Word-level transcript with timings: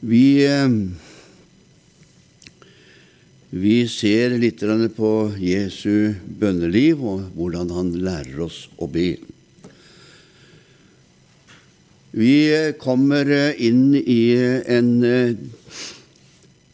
Vi, 0.00 0.46
eh, 0.46 0.68
vi 3.50 3.88
ser 3.88 4.36
litt 4.38 4.62
på 4.94 5.12
Jesu 5.42 6.14
bønneliv 6.38 7.02
og 7.02 7.24
hvordan 7.34 7.72
han 7.74 7.90
lærer 7.98 8.44
oss 8.46 8.68
å 8.78 8.86
be. 8.86 9.16
Vi 12.14 12.36
kommer 12.78 13.26
inn 13.58 13.94
i 13.98 14.22
en 14.66 14.92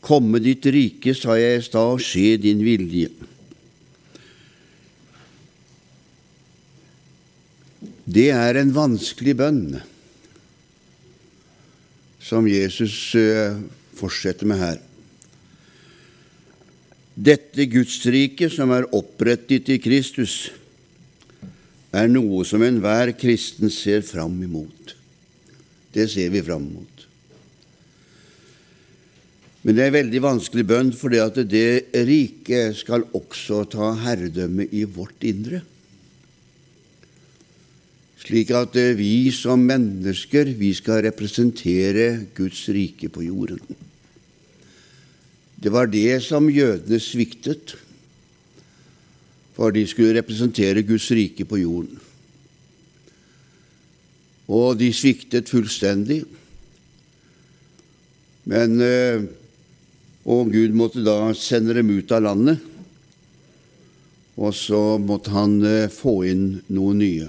Komme 0.04 0.36
ditt 0.36 0.66
rike, 0.68 1.14
sa 1.16 1.38
jeg 1.40 1.62
i 1.62 1.64
stad, 1.64 2.02
skje 2.04 2.34
din 2.36 2.60
vilje. 2.60 3.08
Det 8.04 8.26
er 8.36 8.60
en 8.60 8.74
vanskelig 8.76 9.32
bønn 9.40 9.62
som 12.24 12.48
Jesus 12.48 13.14
eh, 13.18 13.56
fortsetter 13.98 14.48
med 14.48 14.60
her. 14.60 14.80
Dette 17.14 17.66
Gudsriket 17.70 18.54
som 18.56 18.72
er 18.74 18.88
opprettet 18.96 19.68
i 19.70 19.78
Kristus, 19.82 20.48
er 21.94 22.08
noe 22.10 22.42
som 22.48 22.64
enhver 22.66 23.12
kristen 23.14 23.70
ser 23.70 24.00
fram 24.02 24.34
imot. 24.42 24.96
Det 25.94 26.08
ser 26.10 26.32
vi 26.32 26.42
fram 26.42 26.64
imot. 26.64 27.04
Men 29.62 29.76
det 29.76 29.84
er 29.84 29.94
veldig 29.94 30.24
vanskelig 30.24 30.64
bønn, 30.66 30.90
det 30.90 31.20
at 31.22 31.38
det 31.48 31.68
riket 32.08 32.74
skal 32.80 33.06
også 33.14 33.62
ta 33.70 33.92
herredømme 34.02 34.66
i 34.74 34.82
vårt 34.84 35.22
indre 35.24 35.62
slik 38.24 38.52
at 38.56 38.76
eh, 38.80 38.94
vi 38.96 39.30
som 39.34 39.60
mennesker 39.60 40.54
vi 40.56 40.72
skal 40.76 41.04
representere 41.04 42.24
Guds 42.36 42.64
rike 42.72 43.10
på 43.12 43.26
jorden. 43.26 43.60
Det 45.60 45.72
var 45.72 45.88
det 45.88 46.22
som 46.24 46.48
jødene 46.50 47.00
sviktet, 47.00 47.76
for 49.54 49.70
de 49.72 49.84
skulle 49.86 50.16
representere 50.18 50.82
Guds 50.82 51.06
rike 51.14 51.44
på 51.46 51.60
jorden. 51.62 52.00
Og 54.48 54.76
de 54.76 54.90
sviktet 54.92 55.48
fullstendig. 55.48 56.24
Men 58.44 58.80
eh, 58.84 59.24
Og 60.24 60.48
Gud 60.52 60.72
måtte 60.72 61.02
da 61.04 61.34
sende 61.36 61.74
dem 61.76 61.90
ut 61.92 62.12
av 62.16 62.22
landet, 62.24 62.60
og 64.40 64.54
så 64.56 64.96
måtte 64.96 65.34
han 65.34 65.58
eh, 65.68 65.92
få 65.92 66.22
inn 66.30 66.46
noe 66.72 66.94
nye. 66.96 67.28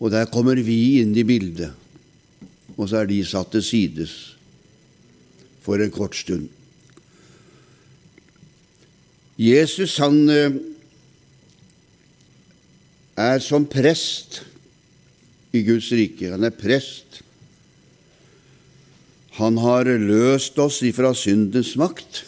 Og 0.00 0.10
der 0.12 0.30
kommer 0.32 0.56
vi 0.64 1.00
inn 1.02 1.12
i 1.16 1.26
bildet, 1.28 1.74
og 2.76 2.88
så 2.88 3.02
er 3.02 3.10
de 3.10 3.20
satt 3.28 3.52
til 3.52 3.64
sides 3.64 4.14
for 5.60 5.80
en 5.80 5.92
kort 5.92 6.16
stund. 6.16 6.48
Jesus, 9.40 9.96
han 10.00 10.16
eh, 10.32 10.56
er 13.16 13.38
som 13.44 13.64
prest 13.68 14.42
i 15.56 15.62
Guds 15.64 15.90
rike. 15.96 16.32
Han 16.32 16.44
er 16.44 16.56
prest. 16.56 17.20
Han 19.40 19.56
har 19.60 19.88
løst 20.00 20.58
oss 20.60 20.82
ifra 20.84 21.14
syndens 21.16 21.72
makt. 21.80 22.24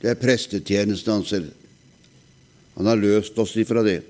Det 0.00 0.12
er 0.12 0.20
prestetjenesten 0.20 1.18
hans. 1.18 1.34
Han 2.78 2.88
har 2.88 3.00
løst 3.00 3.36
oss 3.40 3.56
ifra 3.60 3.84
det. 3.84 4.00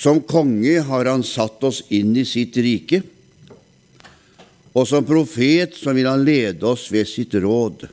Som 0.00 0.22
konge 0.24 0.78
har 0.80 1.04
han 1.10 1.22
satt 1.26 1.60
oss 1.68 1.82
inn 1.92 2.14
i 2.16 2.24
sitt 2.24 2.56
rike, 2.56 3.02
og 4.72 4.86
som 4.88 5.04
profet 5.04 5.74
så 5.76 5.92
vil 5.92 6.08
han 6.08 6.22
lede 6.24 6.64
oss 6.64 6.86
ved 6.88 7.08
sitt 7.10 7.34
råd. 7.36 7.84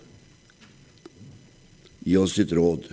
Gi 2.07 2.15
oss 2.21 2.37
sitt 2.37 2.53
råd. 2.55 2.85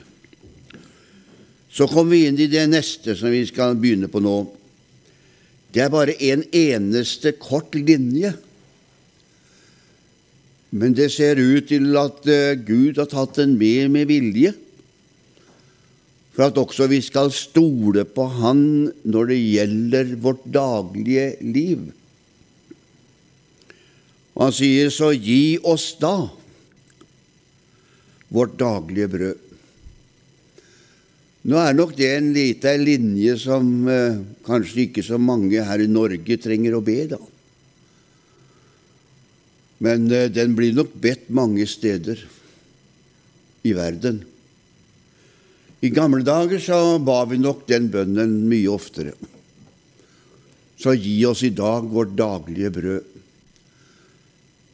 Så 1.70 1.86
kommer 1.90 2.16
vi 2.16 2.24
inn 2.26 2.40
i 2.42 2.50
det 2.50 2.64
neste 2.72 3.14
som 3.18 3.30
vi 3.30 3.44
skal 3.46 3.76
begynne 3.78 4.10
på 4.10 4.22
nå. 4.24 4.34
Det 5.74 5.84
er 5.84 5.94
bare 5.94 6.16
en 6.32 6.42
eneste 6.50 7.36
kort 7.38 7.74
linje. 7.78 8.32
Men 10.74 10.94
det 10.96 11.12
ser 11.14 11.38
ut 11.38 11.68
til 11.70 11.94
at 11.98 12.26
eh, 12.26 12.58
Gud 12.58 12.98
har 12.98 13.06
tatt 13.10 13.38
den 13.38 13.54
med 13.60 13.92
med 13.94 14.10
vilje 14.10 14.56
for 16.34 16.48
at 16.48 16.58
også 16.58 16.88
vi 16.90 16.98
skal 17.04 17.30
stole 17.34 18.02
på 18.10 18.26
Han 18.40 18.64
når 19.06 19.30
det 19.30 19.38
gjelder 19.38 20.14
vårt 20.22 20.42
daglige 20.50 21.28
liv. 21.46 21.84
Og 24.34 24.48
han 24.48 24.56
sier, 24.56 24.90
så 24.90 25.12
gi 25.14 25.56
oss 25.62 25.92
da 26.00 26.16
vårt 28.34 28.56
daglige 28.58 29.10
brød. 29.12 29.44
Nå 31.44 31.60
er 31.60 31.76
nok 31.76 31.92
det 31.94 32.08
en 32.16 32.32
lita 32.34 32.72
linje 32.80 33.36
som 33.38 33.68
eh, 33.92 34.18
kanskje 34.46 34.86
ikke 34.88 35.04
så 35.04 35.20
mange 35.20 35.60
her 35.62 35.82
i 35.84 35.90
Norge 35.92 36.38
trenger 36.40 36.74
å 36.74 36.82
be, 36.82 36.98
da. 37.12 37.20
Men 39.84 40.08
eh, 40.08 40.30
den 40.32 40.56
blir 40.56 40.72
nok 40.74 40.96
bedt 40.98 41.28
mange 41.28 41.68
steder 41.68 42.24
i 43.62 43.74
verden. 43.76 44.24
I 45.84 45.90
gamle 45.92 46.24
dager 46.24 46.62
så 46.64 46.98
ba 47.04 47.24
vi 47.28 47.36
nok 47.40 47.66
den 47.68 47.90
bønnen 47.92 48.38
mye 48.48 48.70
oftere. 48.72 49.12
Så 50.80 50.94
gi 50.96 51.18
oss 51.28 51.42
i 51.44 51.52
dag 51.52 51.84
vårt 51.92 52.14
daglige 52.16 52.70
brød. 52.72 53.10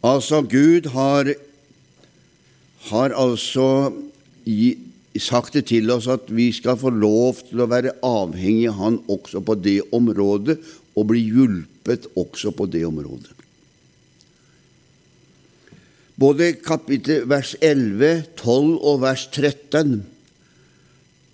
Altså, 0.06 0.40
Gud 0.46 0.86
har, 0.94 1.32
har 2.88 3.16
altså 3.18 3.90
gi, 4.46 4.78
sagt 5.18 5.58
det 5.58 5.66
til 5.72 5.90
oss 5.90 6.06
at 6.08 6.30
vi 6.30 6.48
skal 6.56 6.78
få 6.80 6.94
lov 6.94 7.42
til 7.48 7.60
å 7.60 7.68
være 7.68 7.96
avhengig 8.06 8.70
av 8.70 8.78
Han 8.78 9.00
også 9.10 9.42
på 9.44 9.58
det 9.58 9.80
området, 9.92 10.60
og 10.94 11.10
bli 11.10 11.24
hjulpet 11.26 12.06
også 12.18 12.54
på 12.54 12.68
det 12.70 12.84
området. 12.86 13.34
Både 16.20 16.52
kapittel 16.62 17.26
vers 17.28 17.56
11, 17.60 18.24
12 18.38 18.78
og 18.78 19.02
vers 19.02 19.26
13 19.32 20.00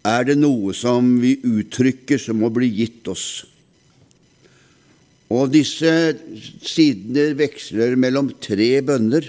er 0.07 0.27
det 0.29 0.37
noe 0.39 0.75
som 0.77 1.17
vi 1.23 1.35
uttrykker 1.43 2.21
som 2.21 2.39
må 2.43 2.51
bli 2.55 2.69
gitt 2.71 3.09
oss. 3.11 3.45
Og 5.33 5.51
disse 5.51 5.91
sidene 6.63 7.33
veksler 7.39 7.97
mellom 7.99 8.31
tre 8.43 8.77
bønner. 8.87 9.27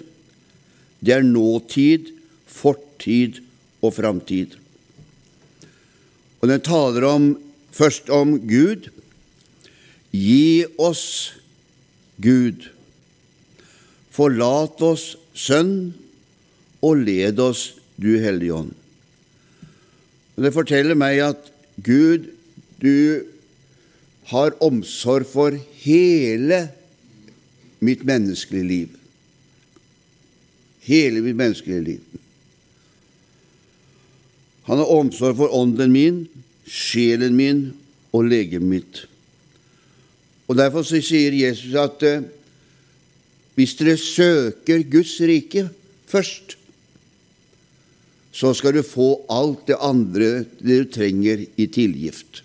Det 1.01 1.15
er 1.15 1.25
nåtid, 1.25 2.11
fortid 2.45 3.41
og 3.81 3.95
framtid. 3.97 4.53
Og 6.41 6.51
den 6.51 6.61
taler 6.61 7.07
om, 7.09 7.27
først 7.73 8.11
om 8.13 8.37
Gud. 8.45 8.91
Gi 10.13 10.65
oss 10.77 11.33
Gud. 12.21 12.69
Forlat 14.13 14.81
oss 14.85 15.15
Sønn, 15.37 15.93
og 16.81 17.03
led 17.05 17.37
oss, 17.41 17.73
Du 17.97 18.13
Hellige 18.21 18.53
Ånd. 18.53 18.73
Og 20.37 20.43
Det 20.45 20.53
forteller 20.53 20.97
meg 20.97 21.19
at 21.25 21.49
Gud, 21.83 22.29
du 22.81 23.25
har 24.29 24.53
omsorg 24.61 25.25
for 25.25 25.55
hele 25.81 26.67
mitt 27.81 28.03
menneskelige 28.05 28.67
liv. 28.67 28.93
Hele 30.85 31.23
mitt 31.25 31.37
menneskelige 31.37 31.83
liv. 31.83 32.21
Han 34.67 34.77
har 34.77 34.93
omsorg 34.93 35.37
for 35.39 35.53
ånden 35.55 35.93
min, 35.95 36.25
sjelen 36.67 37.37
min 37.39 37.61
og 38.13 38.27
legemet 38.27 38.69
mitt. 38.69 39.03
Og 40.47 40.57
Derfor 40.59 40.83
sier 40.85 41.33
Jesus 41.33 41.73
at 41.79 42.03
eh, 42.05 42.25
hvis 43.57 43.73
dere 43.79 43.97
søker 43.97 44.83
Guds 44.91 45.15
rike 45.23 45.65
først, 46.07 46.57
så 48.37 48.51
skal 48.53 48.75
du 48.75 48.83
få 48.85 49.23
alt 49.33 49.65
det 49.65 49.79
andre 49.81 50.43
du 50.61 50.85
trenger 50.93 51.41
i 51.57 51.65
tilgift. 51.73 52.43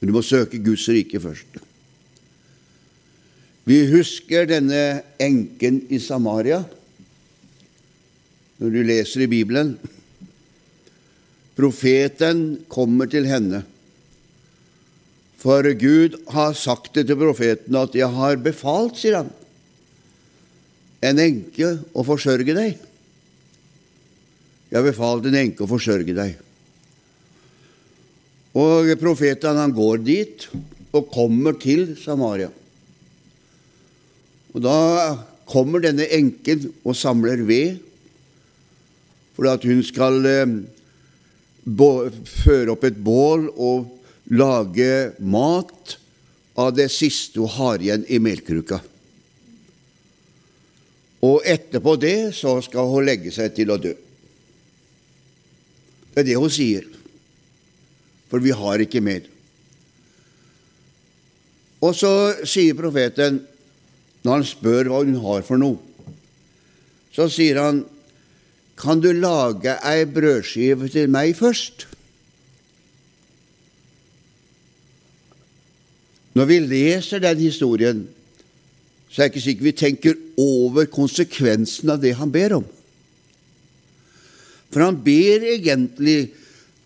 Men 0.00 0.10
du 0.10 0.16
må 0.16 0.24
søke 0.26 0.58
Guds 0.64 0.88
rike 0.90 1.20
først. 1.22 1.60
Vi 3.68 3.84
husker 3.92 4.48
denne 4.50 5.04
enken 5.22 5.84
i 5.92 6.00
Samaria 6.02 6.64
når 8.58 8.74
du 8.74 8.80
leser 8.88 9.24
i 9.24 9.30
Bibelen. 9.30 9.76
Profeten 11.54 12.64
kommer 12.72 13.06
til 13.12 13.28
henne. 13.30 13.62
For 15.40 15.64
Gud 15.78 16.18
har 16.34 16.58
sagt 16.58 16.96
det 16.98 17.06
til 17.06 17.16
profeten 17.22 17.76
at 17.76 17.94
'jeg 17.94 18.10
har 18.10 18.36
befalt', 18.36 18.98
sier 18.98 19.22
han, 19.22 19.30
en 21.02 21.18
enke 21.18 21.84
å 21.94 22.04
forsørge 22.04 22.54
deg. 22.54 22.89
Jeg 24.70 24.86
befaler 24.86 25.24
din 25.26 25.38
enke 25.40 25.64
å 25.64 25.70
forsørge 25.70 26.14
deg. 26.14 26.36
Og 28.60 28.90
profeten 28.98 29.58
han 29.58 29.74
går 29.74 30.02
dit 30.06 30.46
og 30.94 31.10
kommer 31.10 31.58
til 31.58 31.94
Samaria. 31.98 32.50
Og 34.50 34.62
da 34.62 34.78
kommer 35.50 35.82
denne 35.82 36.06
enken 36.14 36.68
og 36.82 36.98
samler 36.98 37.42
ved, 37.46 37.78
for 39.34 39.50
at 39.50 39.64
hun 39.66 39.82
skal 39.86 40.26
eh, 40.26 40.56
føre 42.44 42.74
opp 42.74 42.86
et 42.86 42.98
bål 42.98 43.46
og 43.54 43.88
lage 44.30 45.12
mat 45.22 45.96
av 46.58 46.74
det 46.76 46.90
siste 46.92 47.40
hun 47.40 47.54
har 47.56 47.82
igjen 47.82 48.06
i 48.10 48.18
melkruka. 48.22 48.80
Og 51.26 51.42
etterpå 51.44 51.96
det 52.00 52.32
så 52.36 52.56
skal 52.64 52.88
hun 52.90 53.06
legge 53.06 53.32
seg 53.34 53.54
til 53.56 53.74
å 53.74 53.78
dø. 53.80 53.94
Er 56.20 56.26
det 56.26 56.36
hun 56.36 56.52
sier, 56.52 56.84
for 58.28 58.44
vi 58.44 58.52
har 58.52 58.82
ikke 58.84 59.00
mer. 59.00 59.24
Og 61.80 61.94
så 61.96 62.12
sier 62.44 62.76
profeten, 62.76 63.40
når 64.20 64.36
han 64.36 64.44
spør 64.44 64.90
hva 64.92 65.00
hun 65.00 65.16
har 65.22 65.46
for 65.46 65.60
noe, 65.60 65.80
så 67.10 67.26
sier 67.32 67.56
han, 67.56 67.86
'Kan 68.76 69.00
du 69.00 69.12
lage 69.12 69.76
ei 69.84 70.04
brødskive 70.04 70.88
til 70.88 71.08
meg 71.08 71.36
først?' 71.36 71.86
Når 76.34 76.44
vi 76.44 76.58
leser 76.58 77.18
den 77.18 77.38
historien, 77.38 78.08
så 79.10 79.22
er 79.22 79.28
det 79.28 79.34
ikke 79.34 79.44
sikkert 79.44 79.64
vi 79.64 79.72
tenker 79.72 80.14
over 80.38 80.84
konsekvensen 80.84 81.90
av 81.90 81.98
det 82.00 82.14
han 82.16 82.30
ber 82.32 82.54
om. 82.60 82.64
For 84.70 84.86
han 84.86 84.98
ber 85.02 85.44
egentlig 85.56 86.30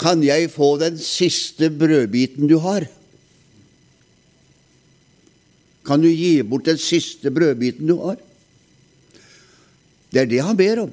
kan 0.01 0.23
jeg 0.25 0.51
få 0.53 0.75
den 0.81 0.97
siste 1.01 1.71
brødbiten 1.71 2.49
du 2.51 2.59
har? 2.63 2.87
Kan 5.85 6.03
du 6.03 6.09
gi 6.09 6.39
bort 6.43 6.67
den 6.67 6.81
siste 6.81 7.31
brødbiten 7.31 7.87
du 7.89 7.99
har? 8.01 8.17
Det 10.11 10.23
er 10.23 10.31
det 10.31 10.43
han 10.47 10.57
ber 10.57 10.87
om. 10.87 10.93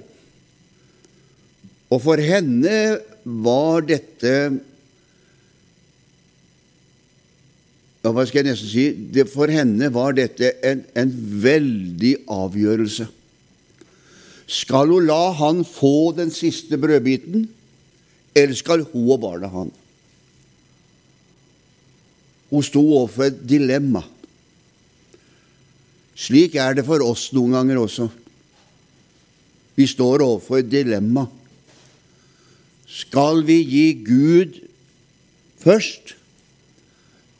Og 1.91 2.01
for 2.03 2.21
henne 2.23 2.99
var 3.23 3.83
dette 3.87 4.33
ja, 8.01 8.09
Hva 8.09 8.23
skal 8.25 8.41
jeg 8.41 8.49
nesten 8.49 8.71
si? 8.71 9.25
For 9.29 9.51
henne 9.51 9.91
var 9.93 10.15
dette 10.17 10.55
en, 10.65 10.81
en 10.97 11.11
veldig 11.43 12.15
avgjørelse. 12.31 13.05
Skal 14.51 14.91
hun 14.91 15.07
la 15.07 15.31
han 15.39 15.63
få 15.63 16.11
den 16.17 16.31
siste 16.35 16.75
brødbiten, 16.79 17.45
eller 18.35 18.55
skal 18.55 18.83
hun 18.83 19.11
og 19.13 19.21
barna 19.23 19.47
han? 19.51 19.71
Hun 22.51 22.63
sto 22.67 22.81
overfor 22.83 23.29
et 23.29 23.39
dilemma. 23.47 24.03
Slik 26.19 26.57
er 26.59 26.75
det 26.75 26.83
for 26.85 27.03
oss 27.05 27.29
noen 27.31 27.55
ganger 27.55 27.79
også. 27.79 28.09
Vi 29.79 29.87
står 29.87 30.25
overfor 30.25 30.59
et 30.59 30.71
dilemma. 30.71 31.25
Skal 32.91 33.45
vi 33.47 33.61
gi 33.63 33.85
Gud 34.03 34.59
først, 35.63 36.17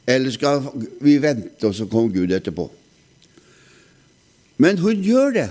eller 0.08 0.32
skal 0.32 0.64
vi 1.04 1.20
vente, 1.22 1.68
og 1.68 1.76
så 1.76 1.86
kommer 1.92 2.16
Gud 2.16 2.32
etterpå? 2.32 2.70
Men 4.64 4.80
hun 4.80 5.04
gjør 5.04 5.36
det. 5.36 5.50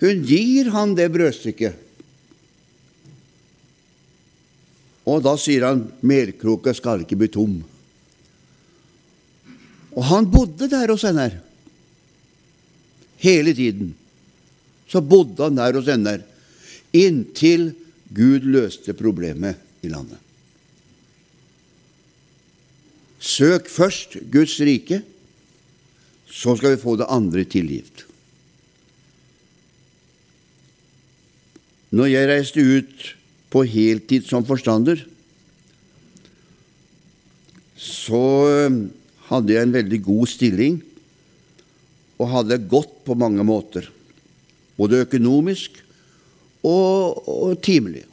Hun 0.00 0.24
gir 0.24 0.70
han 0.72 0.94
det 0.96 1.10
brødstykket. 1.12 1.76
Og 5.10 5.22
da 5.24 5.34
sier 5.40 5.66
han 5.66 5.84
melkroka 6.06 6.72
skal 6.76 7.04
ikke 7.04 7.18
bli 7.20 7.28
tom. 7.32 7.58
Og 9.96 10.04
han 10.08 10.28
bodde 10.30 10.68
der 10.70 10.92
hos 10.92 11.04
henne 11.04 11.28
hele 13.20 13.54
tiden. 13.56 13.94
Så 14.88 15.02
bodde 15.04 15.44
han 15.44 15.58
der 15.58 15.76
hos 15.76 15.90
henne 15.90 16.20
inntil 16.96 17.70
Gud 18.10 18.46
løste 18.48 18.94
problemet 18.98 19.60
i 19.86 19.90
landet. 19.90 20.18
Søk 23.20 23.68
først 23.68 24.16
Guds 24.32 24.56
rike, 24.64 25.02
så 26.30 26.54
skal 26.56 26.74
vi 26.74 26.80
få 26.80 26.96
det 26.96 27.10
andre 27.12 27.44
tilgitt. 27.44 28.06
Når 31.90 32.10
jeg 32.12 32.28
reiste 32.30 32.62
ut 32.62 33.06
på 33.50 33.64
heltid 33.66 34.28
som 34.28 34.46
forstander, 34.46 35.02
så 37.80 38.22
hadde 39.30 39.54
jeg 39.54 39.66
en 39.66 39.74
veldig 39.74 40.00
god 40.06 40.30
stilling 40.30 40.78
og 42.20 42.30
hadde 42.30 42.54
det 42.54 42.70
godt 42.70 42.92
på 43.06 43.16
mange 43.18 43.42
måter, 43.46 43.88
både 44.76 45.02
økonomisk 45.06 45.80
og, 46.62 47.26
og 47.26 47.54
timelig. 47.64 48.04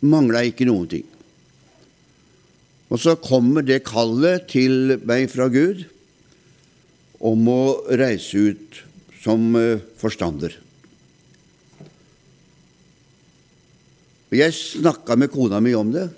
Mangla 0.00 0.44
ikke 0.46 0.68
noen 0.68 0.86
ting. 0.88 1.06
Og 2.90 2.98
så 3.02 3.16
kommer 3.20 3.66
det 3.66 3.82
kallet 3.86 4.48
til 4.50 4.96
meg 5.06 5.28
fra 5.30 5.50
Gud 5.52 5.84
om 7.20 7.50
å 7.52 7.62
reise 8.00 8.50
ut 8.50 8.80
som 9.20 9.52
eh, 9.58 9.82
forstander. 14.30 14.38
Jeg 14.38 14.54
snakka 14.54 15.16
med 15.16 15.30
kona 15.30 15.60
mi 15.60 15.74
om 15.74 15.92
det. 15.92 16.08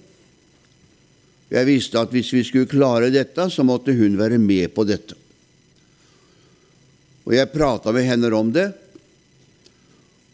Jeg 1.50 1.66
visste 1.66 2.00
at 2.00 2.10
hvis 2.10 2.32
vi 2.32 2.44
skulle 2.44 2.66
klare 2.66 3.10
dette, 3.10 3.50
så 3.50 3.62
måtte 3.62 3.92
hun 3.92 4.16
være 4.16 4.38
med 4.38 4.72
på 4.74 4.84
dette. 4.84 5.14
Og 7.26 7.34
jeg 7.34 7.52
prata 7.52 7.92
med 7.92 8.04
henne 8.04 8.32
om 8.34 8.52
det, 8.52 8.72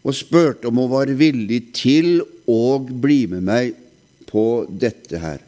og 0.05 0.15
spurte 0.15 0.69
om 0.69 0.79
hun 0.79 0.91
var 0.91 1.11
villig 1.11 1.73
til 1.75 2.23
å 2.49 2.79
bli 2.79 3.27
med 3.27 3.43
meg 3.43 3.75
på 4.29 4.65
dette 4.71 5.19
her. 5.19 5.43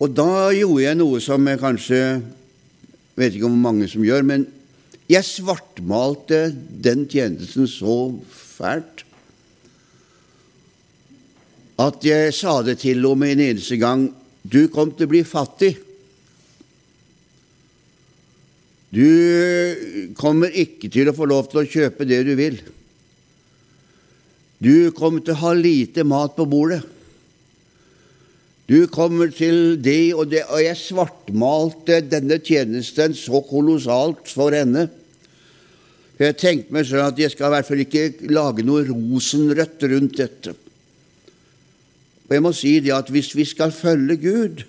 Og 0.00 0.12
da 0.14 0.52
gjorde 0.52 0.84
jeg 0.84 0.96
noe 0.96 1.20
som 1.20 1.48
jeg 1.48 1.60
kanskje 1.60 2.20
vet 3.16 3.34
ikke 3.34 3.48
om 3.48 3.58
mange 3.58 3.88
som 3.88 4.04
gjør, 4.04 4.22
men 4.22 4.46
jeg 5.10 5.26
svartmalte 5.26 6.52
den 6.54 7.08
tjenesten 7.10 7.66
så 7.66 8.12
fælt 8.30 9.02
at 11.80 12.04
jeg 12.04 12.34
sa 12.36 12.60
det 12.64 12.80
til 12.82 13.00
henne 13.06 13.30
en 13.30 13.46
eneste 13.50 13.78
gang 13.80 14.08
du 14.42 14.66
kom 14.72 14.92
til 14.96 15.08
å 15.08 15.12
bli 15.12 15.22
fattig. 15.26 15.74
Du 18.90 20.12
kommer 20.18 20.50
ikke 20.50 20.90
til 20.90 21.10
å 21.10 21.14
få 21.14 21.28
lov 21.30 21.50
til 21.50 21.62
å 21.62 21.68
kjøpe 21.68 22.08
det 22.08 22.22
du 22.26 22.32
vil. 22.38 22.56
Du 24.60 24.90
kommer 24.96 25.22
til 25.24 25.36
å 25.36 25.42
ha 25.44 25.52
lite 25.56 26.04
mat 26.04 26.34
på 26.36 26.48
bordet. 26.48 26.82
Du 28.70 28.84
kommer 28.92 29.32
til 29.34 29.80
det 29.82 30.12
og 30.14 30.28
det 30.30 30.44
Og 30.46 30.60
jeg 30.62 30.78
svartmalte 30.78 31.96
denne 32.06 32.36
tjenesten 32.38 33.16
så 33.18 33.40
kolossalt 33.42 34.30
for 34.30 34.54
henne. 34.54 34.86
Jeg 36.20 36.36
tenkte 36.38 36.76
meg 36.76 36.86
sånn 36.86 37.08
at 37.08 37.18
jeg 37.18 37.32
skal 37.32 37.48
i 37.48 37.54
hvert 37.56 37.66
fall 37.66 37.82
ikke 37.82 38.30
lage 38.30 38.66
noe 38.66 38.84
rosenrødt 38.86 39.88
rundt 39.90 40.18
dette. 40.20 40.54
Og 42.30 42.36
jeg 42.36 42.42
må 42.46 42.52
si 42.54 42.76
det 42.78 42.92
at 42.94 43.08
hvis 43.10 43.32
vi 43.34 43.42
skal 43.48 43.72
følge 43.74 44.14
Gud, 44.22 44.60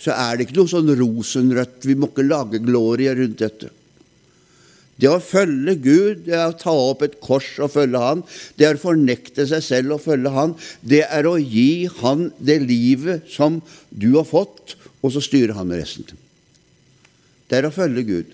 så 0.00 0.14
er 0.16 0.36
det 0.36 0.46
ikke 0.46 0.56
noe 0.56 0.70
sånn 0.70 0.92
rosenrødt. 0.96 1.84
Vi 1.84 1.96
må 1.96 2.08
ikke 2.08 2.24
lage 2.24 2.60
glorie 2.64 3.12
rundt 3.16 3.42
dette. 3.42 3.68
Det 4.96 5.10
å 5.12 5.20
følge 5.20 5.74
Gud, 5.76 6.22
det 6.24 6.38
er 6.38 6.46
å 6.48 6.56
ta 6.56 6.72
opp 6.72 7.02
et 7.04 7.18
kors 7.20 7.50
og 7.60 7.74
følge 7.74 8.00
Han. 8.00 8.22
Det 8.56 8.64
er 8.64 8.78
å 8.78 8.80
fornekte 8.80 9.44
seg 9.48 9.64
selv 9.64 9.98
og 9.98 10.04
følge 10.06 10.32
Han. 10.32 10.54
Det 10.80 11.02
er 11.04 11.28
å 11.28 11.36
gi 11.36 11.84
Han 12.00 12.30
det 12.40 12.62
livet 12.64 13.28
som 13.28 13.60
du 13.92 14.14
har 14.16 14.24
fått, 14.28 14.72
og 15.04 15.12
så 15.12 15.20
styrer 15.24 15.56
Han 15.58 15.68
med 15.68 15.82
resten. 15.82 16.08
Det 17.46 17.60
er 17.60 17.68
å 17.68 17.74
følge 17.76 18.06
Gud. 18.08 18.32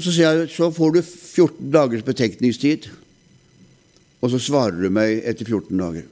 Og 0.00 0.04
Så 0.08 0.16
sier 0.16 0.32
jeg, 0.32 0.48
så 0.56 0.70
får 0.72 0.96
du 0.96 1.02
14 1.04 1.68
dagers 1.68 2.04
betenkningstid. 2.06 2.88
Og 4.20 4.32
så 4.32 4.40
svarer 4.42 4.76
du 4.80 4.90
meg 4.92 5.22
etter 5.24 5.48
14 5.48 5.80
dager. 5.80 6.08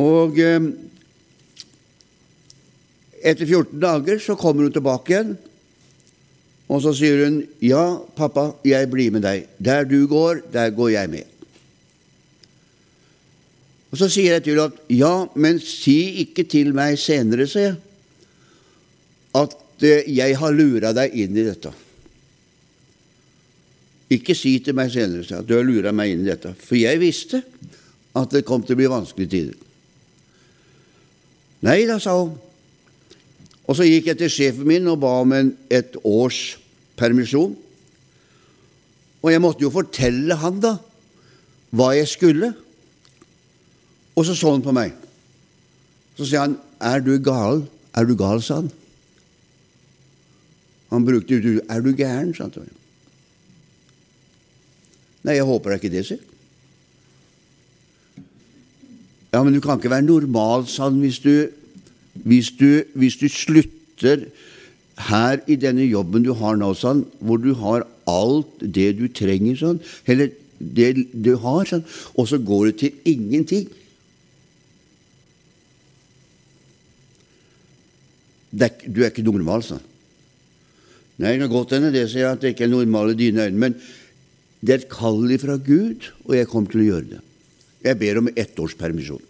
Og 0.00 0.38
eh, 0.40 0.68
etter 3.20 3.44
14 3.44 3.80
dager 3.82 4.20
så 4.22 4.36
kommer 4.38 4.64
hun 4.64 4.74
tilbake 4.74 5.12
igjen, 5.12 5.34
og 6.70 6.78
så 6.84 6.92
sier 6.94 7.24
hun, 7.24 7.42
'Ja, 7.58 7.98
pappa, 8.16 8.52
jeg 8.64 8.90
blir 8.90 9.10
med 9.10 9.22
deg. 9.26 9.48
Der 9.58 9.84
du 9.84 10.06
går, 10.06 10.46
der 10.52 10.70
går 10.70 10.88
jeg 10.94 11.10
med.' 11.10 11.26
Og 13.90 13.98
Så 13.98 14.06
sier 14.08 14.32
jeg 14.38 14.44
til 14.44 14.54
henne 14.54 14.70
at 14.70 14.78
'Ja, 14.88 15.26
men 15.34 15.58
si 15.58 16.22
ikke 16.22 16.44
til 16.46 16.72
meg 16.72 16.94
senere', 16.98 17.46
sier 17.46 17.62
jeg, 17.62 17.76
'at 19.34 19.56
eh, 19.82 20.16
jeg 20.16 20.38
har 20.38 20.52
lura 20.52 20.92
deg 20.92 21.10
inn 21.12 21.36
i 21.36 21.42
dette'. 21.42 21.74
Ikke 24.10 24.34
si 24.34 24.56
til 24.58 24.74
meg 24.74 24.90
senere 24.90 25.38
at 25.38 25.46
du 25.46 25.54
har 25.54 25.66
lura 25.66 25.92
meg 25.94 26.14
inn 26.14 26.24
i 26.24 26.30
dette, 26.32 26.52
for 26.58 26.78
jeg 26.78 26.98
visste 27.02 27.42
at 28.18 28.32
det 28.34 28.46
kom 28.46 28.64
til 28.66 28.74
å 28.74 28.80
bli 28.80 28.90
vanskelige 28.90 29.30
tider. 29.30 29.58
Nei 31.66 31.84
da, 31.86 31.98
sa 32.02 32.16
hun. 32.18 32.32
Og 33.68 33.76
så 33.78 33.86
gikk 33.86 34.08
jeg 34.10 34.18
til 34.18 34.32
sjefen 34.32 34.66
min 34.66 34.88
og 34.90 34.98
ba 35.04 35.12
om 35.22 35.34
en, 35.36 35.52
et 35.70 35.94
års 36.02 36.56
permisjon. 36.98 37.52
Og 39.20 39.30
jeg 39.30 39.42
måtte 39.44 39.62
jo 39.62 39.70
fortelle 39.70 40.38
han 40.40 40.58
da 40.62 40.74
hva 41.76 41.92
jeg 41.94 42.08
skulle. 42.10 42.50
Og 44.16 44.26
så 44.26 44.34
så 44.34 44.56
han 44.56 44.64
på 44.64 44.74
meg. 44.74 44.96
Så 46.18 46.26
sier 46.26 46.42
han, 46.48 46.58
'Er 46.80 47.00
du 47.00 47.18
gal?' 47.18 47.68
'Er 47.94 48.04
du 48.04 48.16
gal', 48.16 48.42
sa 48.42 48.54
han. 48.54 48.70
Han 50.90 51.04
brukte 51.04 51.38
uttrykket 51.38 51.70
'Er 51.70 51.80
du 51.80 51.92
gæren?' 51.92 52.34
sa 52.34 52.48
han. 52.50 52.79
Nei, 55.26 55.36
jeg 55.36 55.48
håper 55.48 55.76
ikke 55.76 55.92
det, 55.92 56.04
sier 56.08 56.20
Ja, 59.30 59.42
men 59.44 59.54
du 59.54 59.60
kan 59.62 59.78
ikke 59.78 59.92
være 59.92 60.08
normal, 60.08 60.66
sa 60.66 60.88
han, 60.88 60.98
hvis 61.04 61.20
du, 61.22 61.46
hvis 62.26 62.50
du, 62.58 62.82
hvis 62.98 63.18
du 63.20 63.28
slutter 63.30 64.24
her 65.06 65.40
i 65.46 65.56
denne 65.60 65.86
jobben 65.86 66.24
du 66.26 66.32
har 66.36 66.58
nå, 66.58 66.72
sånn, 66.74 67.04
hvor 67.22 67.38
du 67.38 67.52
har 67.60 67.86
alt 68.10 68.64
det 68.64 68.88
du 68.98 69.06
trenger, 69.14 69.54
sånn, 69.60 69.78
eller 70.10 70.32
det 70.58 70.90
du 71.14 71.36
har, 71.40 71.62
sånn, 71.68 71.84
og 72.18 72.26
så 72.28 72.40
går 72.42 72.70
du 72.70 72.80
til 72.82 73.12
ingenting. 73.12 73.70
Er, 78.50 78.74
du 78.84 79.04
er 79.04 79.12
ikke 79.12 79.24
normal, 79.24 79.62
sånn. 79.64 79.86
Nei, 81.20 81.36
det 81.36 81.44
kan 81.44 81.52
godt 81.52 81.76
hende 81.76 81.92
det 81.94 82.06
sier 82.10 82.32
at 82.32 82.42
det 82.42 82.54
ikke 82.54 82.66
er 82.66 83.12
i 83.12 83.16
dine 83.16 83.46
øyne, 83.46 83.60
men 83.60 83.78
det 84.60 84.72
er 84.72 84.82
et 84.82 84.92
kall 84.92 85.24
fra 85.40 85.56
Gud, 85.56 86.10
og 86.26 86.36
jeg 86.36 86.48
kommer 86.50 86.72
til 86.72 86.82
å 86.82 86.88
gjøre 86.90 87.10
det. 87.14 87.20
Jeg 87.86 87.96
ber 88.00 88.20
om 88.20 88.28
ett 88.36 88.58
års 88.60 88.76
permisjon. 88.76 89.22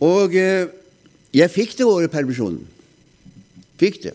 Og 0.00 0.36
eh, 0.38 0.70
jeg 1.36 1.52
fikk 1.52 1.76
det 1.76 1.88
året 1.88 2.12
permisjonen. 2.12 2.62
Fikk 3.80 4.00
det. 4.06 4.14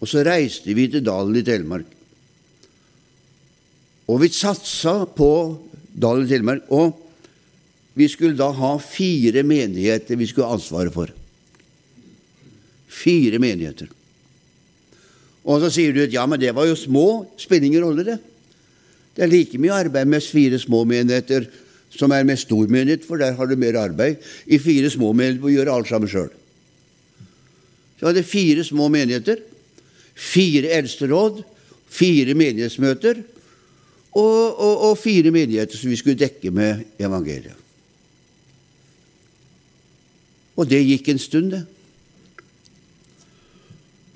Og 0.00 0.08
så 0.08 0.24
reiste 0.24 0.72
vi 0.76 0.88
til 0.92 1.04
Dalen 1.04 1.36
i 1.36 1.44
Telemark. 1.44 1.92
Og 4.06 4.22
vi 4.22 4.30
satsa 4.32 5.02
på 5.10 5.30
Dalen 5.92 6.24
i 6.24 6.30
Telemark. 6.30 6.64
Og 6.72 6.96
vi 7.96 8.08
skulle 8.12 8.38
da 8.38 8.50
ha 8.52 8.74
fire 8.80 9.44
menigheter 9.44 10.18
vi 10.20 10.28
skulle 10.28 10.48
ha 10.48 10.56
ansvaret 10.56 10.94
for. 10.94 11.12
Fire 12.92 13.40
menigheter. 13.42 13.88
Og 15.46 15.62
så 15.62 15.70
sier 15.70 15.94
du 15.94 16.02
at 16.02 16.14
ja, 16.14 16.24
men 16.26 16.40
det 16.42 16.54
var 16.56 16.66
jo 16.66 16.78
små. 16.78 17.06
Spiller 17.38 17.68
ingen 17.68 17.84
rolle, 17.86 18.04
det. 18.06 18.18
Det 19.16 19.24
er 19.24 19.30
like 19.32 19.60
mye 19.62 19.76
arbeid 19.86 20.10
med 20.10 20.24
fire 20.24 20.58
små 20.60 20.82
menigheter 20.84 21.46
som 21.96 22.12
er 22.12 22.26
med 22.26 22.36
stor 22.40 22.66
menighet, 22.68 23.06
for 23.06 23.16
der 23.16 23.36
har 23.38 23.46
du 23.48 23.54
mer 23.56 23.78
arbeid. 23.80 24.18
I 24.46 24.58
fire 24.60 24.90
små 24.92 25.12
menigheter 25.14 25.40
må 25.40 25.52
du 25.52 25.56
gjøre 25.56 25.76
alt 25.76 25.88
sammen 25.88 26.10
sjøl. 26.10 26.32
Så 27.96 28.10
hadde 28.10 28.26
fire 28.26 28.64
små 28.66 28.90
menigheter, 28.92 29.38
fire 30.14 30.74
eldsteråd, 30.76 31.40
fire 31.88 32.34
menighetsmøter 32.36 33.22
og, 34.16 34.58
og, 34.60 34.74
og 34.90 34.98
fire 34.98 35.30
menigheter 35.32 35.78
som 35.78 35.92
vi 35.92 36.00
skulle 36.00 36.18
dekke 36.20 36.50
med 36.52 36.84
evangeliet. 37.00 37.56
Og 40.56 40.68
det 40.68 40.82
gikk 40.84 41.08
en 41.12 41.20
stund, 41.20 41.50
det. 41.52 41.64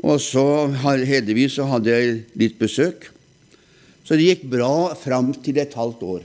Og 0.01 0.21
så 0.23 0.45
heldigvis 0.81 1.59
så 1.59 1.67
hadde 1.69 1.93
jeg 1.93 2.21
litt 2.41 2.59
besøk. 2.61 3.11
Så 4.05 4.17
det 4.17 4.31
gikk 4.31 4.47
bra 4.53 4.93
fram 4.99 5.33
til 5.45 5.61
et 5.61 5.77
halvt 5.77 6.05
år. 6.09 6.23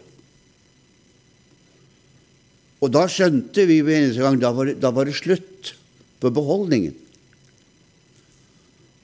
Og 2.85 2.91
da 2.93 3.05
skjønte 3.09 3.65
vi 3.67 3.81
ved 3.83 3.99
eneste 3.99 4.23
gang 4.23 4.37
da 4.39 4.51
var, 4.55 4.71
da 4.77 4.91
var 4.93 5.09
det 5.09 5.17
slutt 5.17 5.73
på 6.21 6.31
beholdningen. 6.33 6.93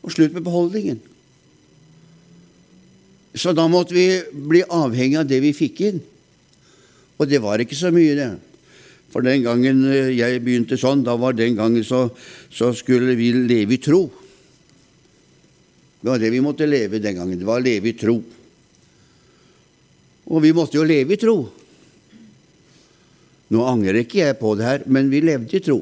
Og 0.02 0.14
slutt 0.16 0.36
med 0.36 0.46
beholdningen. 0.46 1.02
Så 3.38 3.54
da 3.56 3.68
måtte 3.72 3.96
vi 3.96 4.08
bli 4.32 4.64
avhengig 4.66 5.20
av 5.22 5.28
det 5.30 5.40
vi 5.44 5.54
fikk 5.56 5.84
inn. 5.88 6.02
Og 7.22 7.30
det 7.30 7.40
var 7.44 7.62
ikke 7.62 7.78
så 7.78 7.92
mye, 7.94 8.16
det. 8.18 8.32
For 9.12 9.24
den 9.24 9.44
gangen 9.44 9.84
eh, 9.92 10.12
jeg 10.16 10.42
begynte 10.44 10.80
sånn, 10.80 11.04
da 11.06 11.18
var 11.20 11.36
den 11.38 11.58
gangen 11.60 11.84
så, 11.86 12.08
så 12.52 12.72
skulle 12.76 13.16
vi 13.20 13.32
leve 13.36 13.76
i 13.76 13.82
tro. 13.84 14.06
Det 16.02 16.10
var 16.10 16.20
det 16.20 16.32
vi 16.34 16.42
måtte 16.42 16.66
leve 16.66 17.00
den 17.00 17.16
gangen. 17.20 17.40
Det 17.40 17.46
var 17.46 17.62
å 17.62 17.66
leve 17.66 17.92
i 17.92 17.98
tro. 17.98 18.18
Og 20.32 20.42
vi 20.42 20.54
måtte 20.56 20.80
jo 20.80 20.86
leve 20.88 21.14
i 21.14 21.22
tro. 21.22 21.38
Nå 23.52 23.66
angrer 23.68 24.02
ikke 24.02 24.24
jeg 24.24 24.40
på 24.40 24.54
det 24.58 24.66
her, 24.66 24.86
men 24.88 25.12
vi 25.12 25.22
levde 25.22 25.58
i 25.58 25.64
tro. 25.64 25.82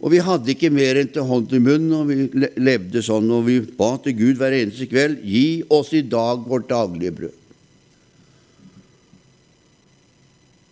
Og 0.00 0.14
vi 0.14 0.22
hadde 0.24 0.54
ikke 0.54 0.72
mer 0.72 0.96
enn 0.96 1.10
til 1.12 1.26
hånd 1.28 1.50
til 1.50 1.60
munn, 1.62 1.90
og 1.92 2.08
vi 2.08 2.48
levde 2.56 3.02
sånn, 3.04 3.28
og 3.36 3.44
vi 3.50 3.58
ba 3.76 3.92
til 4.00 4.16
Gud 4.16 4.40
hver 4.40 4.56
eneste 4.56 4.88
kveld 4.88 5.20
gi 5.20 5.60
oss 5.68 5.92
i 5.94 6.00
dag 6.00 6.46
vårt 6.48 6.70
daglige 6.72 7.14
brød. 7.18 7.39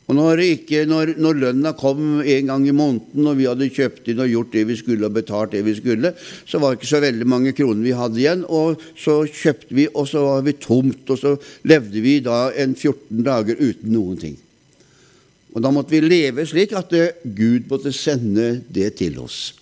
Og 0.09 0.17
når, 0.17 0.41
ikke, 0.41 0.87
når, 0.89 1.11
når, 1.21 1.41
lønna 1.43 1.75
kom 1.77 2.23
en 2.23 2.47
gang 2.49 2.63
i 2.65 2.73
måneden, 2.73 3.27
og 3.29 3.37
vi 3.37 3.45
hadde 3.45 3.69
kjøpt 3.69 4.09
inn 4.09 4.23
og 4.25 4.31
gjort 4.33 4.55
det 4.55 4.63
vi 4.71 4.77
skulle 4.81 5.05
og 5.05 5.19
betalt 5.19 5.53
det 5.53 5.61
vi 5.67 5.75
skulle, 5.77 6.15
så 6.49 6.61
var 6.63 6.73
det 6.73 6.81
ikke 6.81 6.89
så 6.95 7.03
veldig 7.05 7.29
mange 7.29 7.53
kroner 7.57 7.85
vi 7.85 7.93
hadde 7.99 8.23
igjen. 8.23 8.47
Og 8.49 8.81
så 8.97 9.19
kjøpte 9.29 9.77
vi, 9.77 9.85
og 9.93 10.09
så 10.09 10.25
var 10.25 10.49
vi 10.49 10.57
tomt, 10.57 11.05
og 11.13 11.21
så 11.21 11.35
levde 11.69 12.01
vi 12.05 12.17
da 12.25 12.47
en 12.57 12.73
14 12.73 13.21
dager 13.27 13.61
uten 13.61 13.93
noen 13.93 14.17
ting. 14.25 14.41
Og 15.53 15.61
da 15.65 15.73
måtte 15.77 15.93
vi 15.93 16.01
leve 16.05 16.49
slik 16.49 16.73
at 16.77 16.93
Gud 17.23 17.69
måtte 17.69 17.93
sende 17.93 18.63
det 18.73 18.95
til 19.03 19.21
oss. 19.21 19.53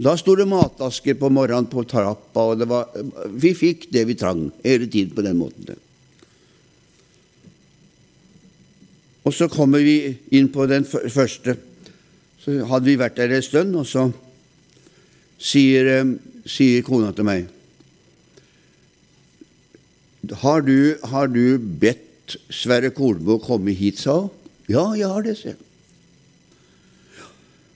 Da 0.00 0.14
sto 0.16 0.32
det 0.38 0.46
matasker 0.48 1.18
på 1.18 1.28
morgenen 1.34 1.66
på 1.68 1.82
trappa, 1.84 2.46
og 2.54 2.62
var, 2.70 2.94
vi 3.34 3.56
fikk 3.58 3.90
det 3.92 4.06
vi 4.08 4.16
trang 4.16 4.46
hele 4.62 4.86
tiden 4.86 5.18
på 5.18 5.26
den 5.26 5.42
måten. 5.42 5.74
Og 9.24 9.34
så 9.36 9.50
kommer 9.52 9.84
vi 9.84 10.16
inn 10.32 10.48
på 10.52 10.64
den 10.70 10.86
første. 10.86 11.56
Så 12.40 12.56
hadde 12.66 12.88
vi 12.88 12.98
vært 13.00 13.18
der 13.20 13.36
en 13.36 13.44
stund, 13.44 13.76
og 13.76 13.86
så 13.86 14.08
sier, 15.40 15.86
eh, 16.00 16.14
sier 16.48 16.84
kona 16.84 17.12
til 17.12 17.28
meg 17.28 17.48
har 20.28 20.62
du, 20.62 20.98
har 21.02 21.30
du 21.32 21.58
bedt 21.58 22.36
Sverre 22.52 22.92
Kornbo 22.94 23.40
komme 23.42 23.72
hit, 23.74 23.98
sa 23.98 24.20
hun. 24.20 24.30
Ja, 24.70 24.84
jeg 24.94 25.08
har 25.10 25.24
det, 25.26 25.34
sier 25.40 25.56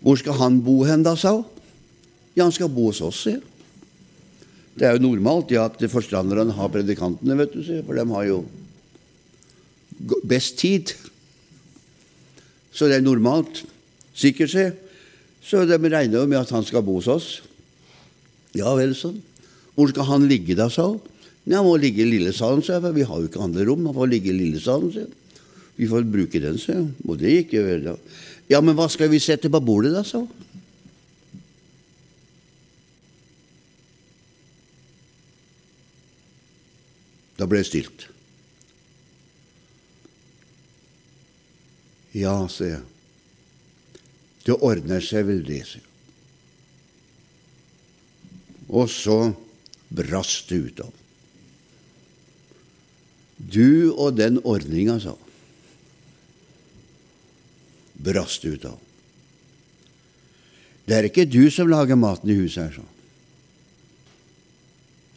Hvor 0.05 0.21
skal 0.21 0.37
han 0.39 0.61
bo 0.63 0.85
hen, 0.85 1.03
da, 1.03 1.17
sa 1.17 1.33
hun. 1.41 1.47
Ja, 2.37 2.45
han 2.45 2.55
skal 2.55 2.71
bo 2.71 2.91
hos 2.91 3.01
oss, 3.03 3.25
sier 3.25 3.41
Det 4.77 4.87
er 4.87 4.95
jo 4.95 5.07
normalt 5.07 5.51
ja, 5.55 5.67
at 5.67 5.83
forstanderne 5.91 6.55
har 6.55 6.71
predikantene, 6.71 7.39
vet 7.39 7.55
du, 7.55 7.65
for 7.87 7.99
de 7.99 8.07
har 8.11 8.29
jo 8.29 8.45
best 10.27 10.59
tid. 10.59 10.95
Så 12.75 12.91
det 12.91 12.99
er 12.99 13.07
normalt. 13.07 13.63
Sikkert, 14.15 14.51
se. 14.51 14.69
Så 15.45 15.63
de 15.69 15.79
regner 15.79 16.19
jo 16.19 16.27
med 16.27 16.41
at 16.41 16.53
han 16.55 16.67
skal 16.67 16.83
bo 16.85 16.99
hos 16.99 17.11
oss. 17.11 17.29
Ja 18.57 18.73
vel, 18.79 18.95
sånn. 18.99 19.21
Hvor 19.75 19.91
skal 19.91 20.09
han 20.09 20.29
ligge 20.31 20.57
da, 20.59 20.69
sa 20.71 20.89
hun. 20.93 21.03
Nei, 21.45 21.59
han 21.59 21.67
må 21.67 21.75
ligge 21.77 22.05
i 22.05 22.09
lillesalen, 22.09 22.63
sa 22.65 22.79
jeg, 22.79 22.85
for 22.87 22.97
vi 22.97 23.05
har 23.05 23.21
jo 23.21 23.29
ikke 23.29 23.43
andre 23.45 23.67
rom. 23.69 23.85
Han 23.91 23.97
får 23.97 24.11
ligge 24.11 24.33
i 24.33 24.39
lillesalen, 24.39 24.93
sa 24.95 25.05
jeg. 25.05 25.43
Vi 25.77 25.91
får 25.91 26.07
bruke 26.09 26.41
den, 26.41 26.57
sa 26.63 26.79
jeg. 26.79 26.87
Og 27.05 27.19
det 27.21 27.35
gikk 27.35 27.59
jo 27.59 27.67
vel, 27.67 27.85
da. 27.91 27.99
Ja, 28.49 28.63
men 28.65 28.79
hva 28.79 28.89
skal 28.93 29.11
vi 29.13 29.21
sette 29.23 29.51
på 29.53 29.61
bordet, 29.65 29.93
da, 29.95 30.05
sa 30.07 30.23
hun. 30.25 30.31
Da 37.35 37.49
ble 37.51 37.61
det 37.61 37.69
stilt. 37.69 38.07
Ja, 42.15 42.37
sier 42.51 42.77
jeg. 42.77 42.85
Det 44.45 44.55
ordner 44.61 45.03
seg 45.03 45.27
vel, 45.27 45.43
det, 45.47 45.65
sier 45.67 45.83
jeg. 45.83 45.91
Og 48.75 48.89
så 48.91 49.19
brast 49.95 50.49
det 50.51 50.61
ut 50.63 50.81
av. 50.87 50.93
Du 53.39 53.93
og 53.93 54.17
den 54.17 54.41
ordninga, 54.47 54.99
sa 55.03 55.17
Brast 58.05 58.43
det 58.43 58.57
ut 58.57 58.65
av. 58.69 58.81
Det 60.85 60.97
er 60.97 61.07
ikke 61.09 61.25
du 61.29 61.47
som 61.53 61.71
lager 61.71 61.97
maten 61.97 62.31
i 62.31 62.37
huset 62.37 62.67
her, 62.67 62.75
sa 62.75 62.91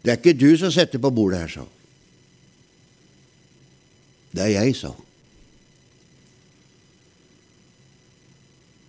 Det 0.03 0.13
er 0.13 0.21
ikke 0.21 0.37
du 0.39 0.51
som 0.59 0.71
setter 0.71 1.01
på 1.03 1.11
bordet 1.11 1.41
her, 1.41 1.51
sa 1.51 1.65
Det 4.31 4.45
er 4.45 4.53
jeg, 4.55 4.77
sa 4.79 4.93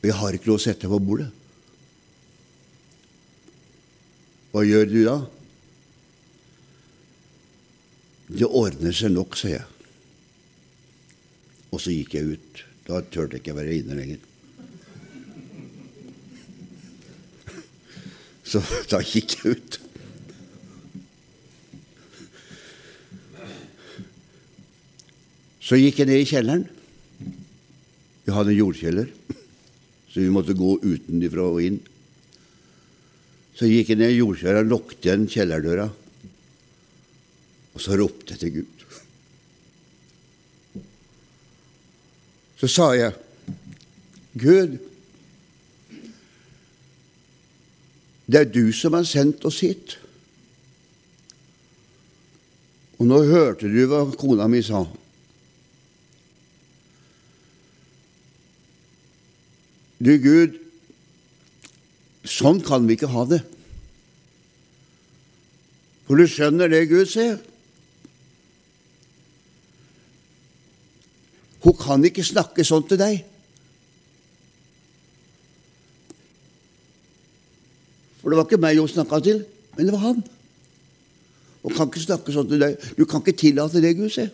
Jeg 0.04 0.14
har 0.14 0.36
ikke 0.36 0.50
lov 0.52 0.60
å 0.60 0.62
sette 0.62 0.90
på 0.90 1.00
bordet. 1.02 1.30
Hva 4.52 4.62
gjør 4.64 4.86
du 4.88 5.00
da? 5.06 5.16
Det 8.28 8.46
ordner 8.46 8.94
seg 8.94 9.12
nok, 9.14 9.36
sier 9.40 9.58
jeg. 9.58 9.66
Og 11.72 11.82
så 11.82 11.92
gikk 11.92 12.16
jeg 12.16 12.36
ut. 12.36 12.62
Da 12.88 13.02
turte 13.04 13.36
jeg 13.36 13.42
ikke 13.42 13.56
være 13.58 13.76
inne 13.76 13.98
lenger. 13.98 14.20
Så 18.48 18.62
da 18.88 19.02
gikk 19.04 19.36
jeg 19.36 19.58
ut. 19.58 19.78
Så 25.68 25.76
gikk 25.76 26.00
jeg 26.00 26.08
ned 26.08 26.22
i 26.22 26.28
kjelleren. 26.28 26.64
Vi 28.24 28.32
hadde 28.32 28.54
en 28.54 28.60
jordkjeller, 28.60 29.08
så 30.18 30.24
vi 30.24 30.32
måtte 30.34 30.54
gå 30.58 30.72
utenfra 30.82 31.44
og 31.46 31.60
inn. 31.62 31.76
Så 33.54 33.68
gikk 33.70 33.92
jeg 33.92 34.00
ned 34.00 34.10
i 34.10 34.18
jordkjelleren, 34.18 34.66
lukket 34.66 35.06
igjen 35.06 35.28
kjellerdøra, 35.30 35.84
og 37.70 37.84
så 37.84 37.94
ropte 38.00 38.34
jeg 38.34 38.40
til 38.42 38.52
Gud. 38.56 38.82
Så 42.58 42.66
sa 42.74 42.90
jeg, 42.98 43.14
Gud, 44.42 44.74
det 48.26 48.42
er 48.42 48.50
du 48.50 48.64
som 48.74 48.98
har 48.98 49.06
sendt 49.06 49.46
oss 49.46 49.62
hit. 49.62 50.00
Og 52.98 53.06
nå 53.06 53.22
hørte 53.30 53.70
du 53.70 53.84
hva 53.86 54.02
kona 54.18 54.50
mi 54.50 54.66
sa. 54.66 54.82
Du 59.98 60.12
Gud, 60.22 60.54
sånn 62.28 62.60
kan 62.62 62.86
vi 62.86 62.94
ikke 62.94 63.10
ha 63.10 63.24
det. 63.26 63.40
For 66.06 66.16
du 66.16 66.24
skjønner 66.30 66.70
det 66.70 66.86
Gud 66.88 67.10
ser. 67.10 67.40
Hun 71.64 71.74
kan 71.76 72.04
ikke 72.06 72.24
snakke 72.24 72.64
sånn 72.64 72.86
til 72.88 73.00
deg. 73.00 73.24
For 78.22 78.30
det 78.30 78.38
var 78.38 78.46
ikke 78.46 78.62
meg 78.62 78.78
hun 78.78 78.90
snakka 78.90 79.20
til, 79.26 79.42
men 79.74 79.88
det 79.88 79.94
var 79.94 80.06
han. 80.06 80.22
Hun 81.64 81.74
kan 81.74 81.90
ikke 81.90 82.06
snakke 82.06 82.34
sånn 82.34 82.48
til 82.50 82.62
deg. 82.62 82.78
Du 82.94 83.02
kan 83.08 83.24
ikke 83.24 83.36
tillate 83.42 83.82
det, 83.82 83.96
Gud 83.98 84.14
sier. 84.14 84.30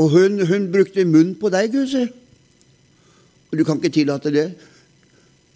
For 0.00 0.08
hun, 0.08 0.46
hun 0.48 0.70
brukte 0.72 1.04
munnen 1.04 1.34
på 1.36 1.50
deg, 1.52 1.74
Gud 1.74 1.90
sier. 1.92 2.08
Og 3.50 3.58
du 3.58 3.66
kan 3.68 3.76
ikke 3.76 3.92
tillate 3.98 4.32
det. 4.32 4.46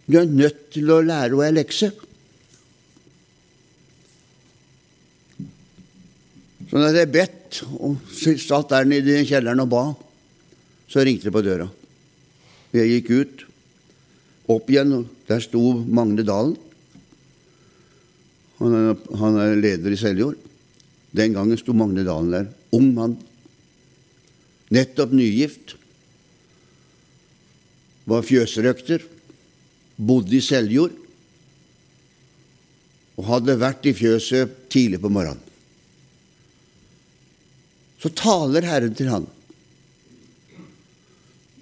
Du 0.05 0.19
er 0.21 0.29
nødt 0.29 0.67
til 0.75 0.93
å 0.93 0.99
lære 1.01 1.31
henne 1.33 1.47
ei 1.49 1.55
lekse. 1.63 1.89
Så 6.69 6.77
da 6.77 6.93
jeg 6.93 7.13
bedt 7.15 7.63
og 7.79 7.97
satt 8.13 8.77
der 8.77 8.93
nede 8.93 9.17
i 9.23 9.25
kjelleren 9.25 9.65
og 9.65 9.73
ba, 9.73 9.83
så 10.93 11.01
ringte 11.09 11.31
det 11.31 11.37
på 11.39 11.47
døra. 11.49 11.71
Jeg 12.77 12.99
gikk 12.99 13.13
ut, 13.17 13.49
opp 14.53 14.69
igjen, 14.69 14.93
og 14.99 15.29
der 15.31 15.41
sto 15.41 15.71
Magne 15.89 16.21
Dalen. 16.21 16.59
Han 18.61 18.77
er, 18.77 19.05
han 19.25 19.41
er 19.41 19.57
leder 19.57 19.97
i 19.97 20.05
Seljord. 20.05 20.37
Den 21.17 21.33
gangen 21.33 21.57
sto 21.57 21.73
Magne 21.73 22.05
Dalen 22.05 22.35
der. 22.43 22.51
Ung 22.77 22.93
mann. 22.93 23.23
Nettopp 24.75 25.13
nygift 25.15 25.77
var 28.11 28.25
fjøsrøkter, 28.27 29.05
bodde 29.97 30.37
i 30.37 30.43
Seljord 30.43 30.95
og 33.15 33.29
hadde 33.29 33.55
vært 33.61 33.87
i 33.87 33.95
fjøset 33.95 34.57
tidlig 34.73 34.99
på 35.03 35.13
morgenen. 35.13 35.41
Så 38.03 38.11
taler 38.13 38.67
Herren 38.67 38.97
til 38.99 39.09
han. 39.09 39.25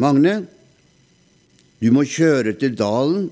Magne, 0.03 0.41
du 1.79 1.91
må 1.95 2.03
kjøre 2.09 2.57
til 2.59 2.75
dalen, 2.79 3.29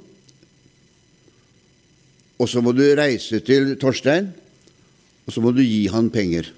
og 2.41 2.49
så 2.49 2.63
må 2.63 2.73
du 2.77 2.85
reise 2.97 3.41
til 3.45 3.73
Torstein, 3.81 4.31
og 5.27 5.35
så 5.35 5.43
må 5.43 5.53
du 5.57 5.65
gi 5.65 5.89
han 5.91 6.13
penger. 6.13 6.53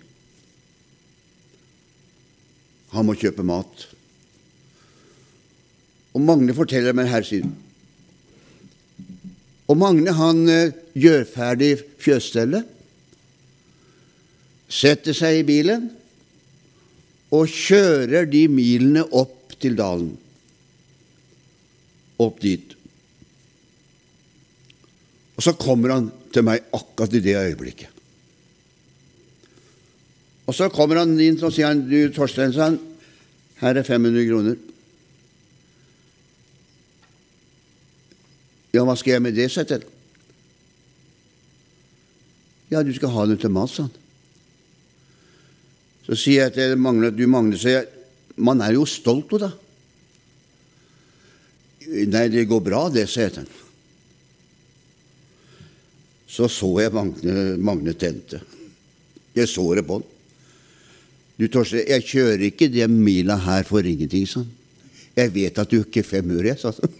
Han 2.93 3.09
må 3.09 3.17
kjøpe 3.19 3.45
mat. 3.47 3.87
Og 6.13 6.25
Magne 6.25 6.55
forteller 6.57 6.97
meg 6.97 7.09
her 7.09 7.25
siden. 7.25 7.55
Og 9.71 9.79
Magne 9.81 10.13
han 10.17 10.43
eh, 10.53 10.75
gjør 10.99 11.25
ferdig 11.29 11.73
fjøsstellet, 12.03 12.69
setter 14.73 15.17
seg 15.17 15.41
i 15.41 15.47
bilen 15.49 15.89
og 17.33 17.49
kjører 17.49 18.29
de 18.29 18.45
milene 18.53 19.05
opp 19.17 19.55
til 19.61 19.77
dalen. 19.79 20.13
Opp 22.21 22.41
dit. 22.45 22.77
Og 25.37 25.45
så 25.45 25.57
kommer 25.57 25.97
han 25.97 26.11
til 26.33 26.45
meg 26.47 26.69
akkurat 26.77 27.17
i 27.17 27.25
det 27.25 27.37
øyeblikket. 27.41 27.92
Og 30.47 30.57
så 30.57 30.69
kommer 30.73 31.03
han 31.03 31.15
inn 31.23 31.39
og 31.39 31.53
sier 31.55 31.71
han, 31.71 31.85
du 31.87 32.11
Torstein, 32.15 32.79
her 33.63 33.79
er 33.79 33.87
500 33.87 34.27
kroner. 34.27 34.59
Ja, 38.73 38.85
hva 38.89 38.97
skal 38.97 39.19
jeg 39.19 39.23
med 39.23 39.37
det, 39.37 39.51
sa 39.53 39.67
jeg 39.69 39.85
Ja, 42.73 42.81
du 42.83 42.93
skal 42.97 43.13
ha 43.13 43.27
det 43.29 43.39
til 43.43 43.53
mat, 43.53 43.71
sa 43.71 43.85
han. 43.85 43.99
Så 46.07 46.17
sier 46.19 46.41
jeg 46.41 46.51
at 46.51 46.57
jeg 46.59 46.79
mangler, 46.81 47.13
du 47.15 47.27
Magne, 47.31 47.59
sier 47.61 47.83
jeg, 47.83 47.91
man 48.43 48.63
er 48.65 48.75
jo 48.75 48.87
stolt 48.89 49.35
av 49.37 49.45
det. 49.45 49.51
Nei, 52.11 52.25
det 52.33 52.49
går 52.49 52.63
bra, 52.65 52.87
det, 52.91 53.05
sier 53.13 53.29
jeg. 53.29 53.47
Så 56.33 56.49
så 56.49 56.73
jeg 56.81 56.95
Magne, 56.97 57.37
Magne 57.61 57.95
tente. 57.95 58.41
Jeg 59.37 59.53
så 59.53 59.69
det 59.77 59.85
på 59.87 60.01
han. 60.01 60.12
Du, 61.41 61.47
Torstein, 61.49 61.87
jeg 61.89 62.05
kjører 62.07 62.45
ikke 62.49 62.69
den 62.73 62.99
mila 63.03 63.39
her 63.47 63.65
for 63.69 63.85
ingenting, 63.87 64.27
sa 64.29 64.43
han. 64.43 64.51
Jeg 65.17 65.33
vet 65.35 65.59
at 65.61 65.71
du 65.71 65.81
ikke 65.83 66.01
er 66.01 66.09
fem 66.09 66.31
øre, 66.33 66.57
sa 66.61 66.73
han. 66.77 66.99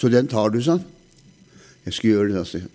Så 0.00 0.10
den 0.10 0.30
tar 0.30 0.52
du, 0.54 0.60
sa 0.62 0.78
han. 0.78 0.86
Jeg 1.86 1.96
skal 1.96 2.10
gjøre 2.10 2.32
det, 2.32 2.42
sa 2.44 2.58
sier 2.58 2.68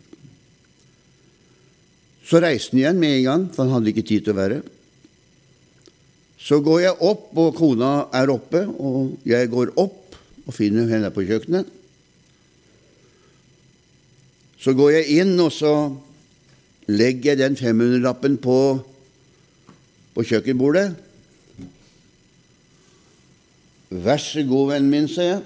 Så 2.25 2.41
reiste 2.41 2.73
han 2.73 2.81
igjen 2.81 3.01
med 3.01 3.17
en 3.19 3.27
gang, 3.27 3.45
for 3.53 3.65
han 3.65 3.77
hadde 3.77 3.91
ikke 3.93 4.07
tid 4.07 4.25
til 4.25 4.33
å 4.33 4.39
være. 4.39 4.63
Så 6.41 6.59
går 6.61 6.79
jeg 6.83 7.01
opp, 7.05 7.29
og 7.37 7.55
kona 7.57 7.93
er 8.13 8.29
oppe, 8.33 8.65
og 8.65 9.15
jeg 9.25 9.49
går 9.49 9.73
opp 9.81 10.17
og 10.45 10.53
finner 10.53 10.89
henne 10.89 11.09
på 11.13 11.25
kjøkkenet. 11.25 11.69
Så 14.61 14.73
går 14.77 14.91
jeg 14.97 15.21
inn, 15.21 15.33
og 15.41 15.51
så 15.53 15.71
legger 16.87 17.33
jeg 17.33 17.41
den 17.41 17.57
500-lappen 17.57 18.37
på, 18.41 18.57
på 20.13 20.25
kjøkkenbordet. 20.29 20.87
Vær 23.89 24.21
så 24.21 24.43
god, 24.45 24.73
vennen 24.73 24.91
min, 24.91 25.09
sier 25.09 25.35
jeg. 25.35 25.43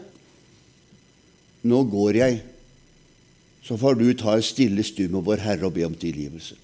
Nå 1.69 1.84
går 1.91 2.17
jeg, 2.21 2.39
så 3.63 3.75
får 3.78 3.99
du 3.99 4.06
ta 4.17 4.38
en 4.38 4.45
stille 4.45 4.84
stund 4.88 5.12
med 5.12 5.25
Vår 5.28 5.43
Herre 5.43 5.67
og 5.67 5.75
be 5.75 5.84
om 5.86 5.95
tilgivelse. 5.99 6.56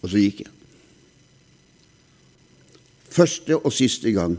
Og 0.00 0.12
så 0.12 0.20
gikk 0.20 0.44
jeg. 0.44 0.52
Første 3.10 3.56
og 3.58 3.72
siste 3.74 4.12
gang 4.14 4.36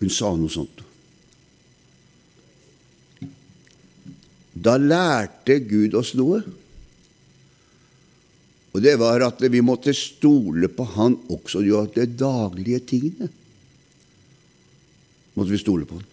hun 0.00 0.10
sa 0.10 0.32
noe 0.34 0.50
sånt. 0.50 0.82
Da 4.62 4.76
lærte 4.78 5.58
Gud 5.66 5.94
oss 5.98 6.12
noe. 6.18 6.42
Og 8.72 8.80
det 8.80 8.94
var 9.00 9.24
at 9.26 9.42
vi 9.52 9.60
måtte 9.60 9.92
stole 9.96 10.70
på 10.72 10.86
Han 10.94 11.18
også 11.32 11.60
i 11.66 11.72
de 11.96 12.06
daglige 12.06 12.80
tingene 12.94 13.28
måtte 15.34 15.52
vi 15.52 15.60
stole 15.60 15.88
på 15.88 15.98
han. 15.98 16.08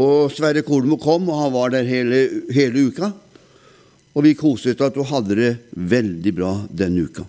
Og 0.00 0.30
Sverre 0.32 0.62
Kolmo 0.62 1.00
kom, 1.02 1.28
og 1.28 1.40
han 1.42 1.52
var 1.54 1.72
der 1.74 1.88
hele, 1.88 2.20
hele 2.54 2.86
uka. 2.90 3.10
Og 4.14 4.24
vi 4.26 4.36
koset 4.38 4.80
at 4.82 4.94
du 4.94 5.02
hadde 5.06 5.36
det 5.38 5.50
veldig 5.74 6.32
bra 6.34 6.52
denne 6.70 7.06
uka. 7.06 7.26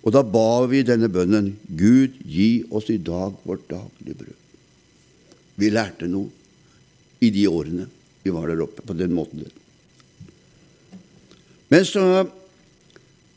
Og 0.00 0.14
da 0.14 0.22
ba 0.24 0.64
vi 0.68 0.84
denne 0.86 1.10
bønnen 1.12 1.54
Gud, 1.76 2.20
gi 2.24 2.62
oss 2.72 2.88
i 2.92 3.00
dag 3.04 3.34
vårt 3.44 3.66
daglige 3.68 4.20
brød. 4.20 4.36
Vi 5.60 5.72
lærte 5.72 6.08
noe 6.08 6.39
i 7.20 7.30
de 7.34 7.46
årene 7.48 7.88
vi 8.24 8.32
var 8.34 8.50
der 8.50 8.62
oppe 8.64 8.84
på 8.84 8.96
den 8.96 9.14
måten. 9.16 9.44
der. 9.44 9.52
Men 11.70 11.84
så 11.86 12.04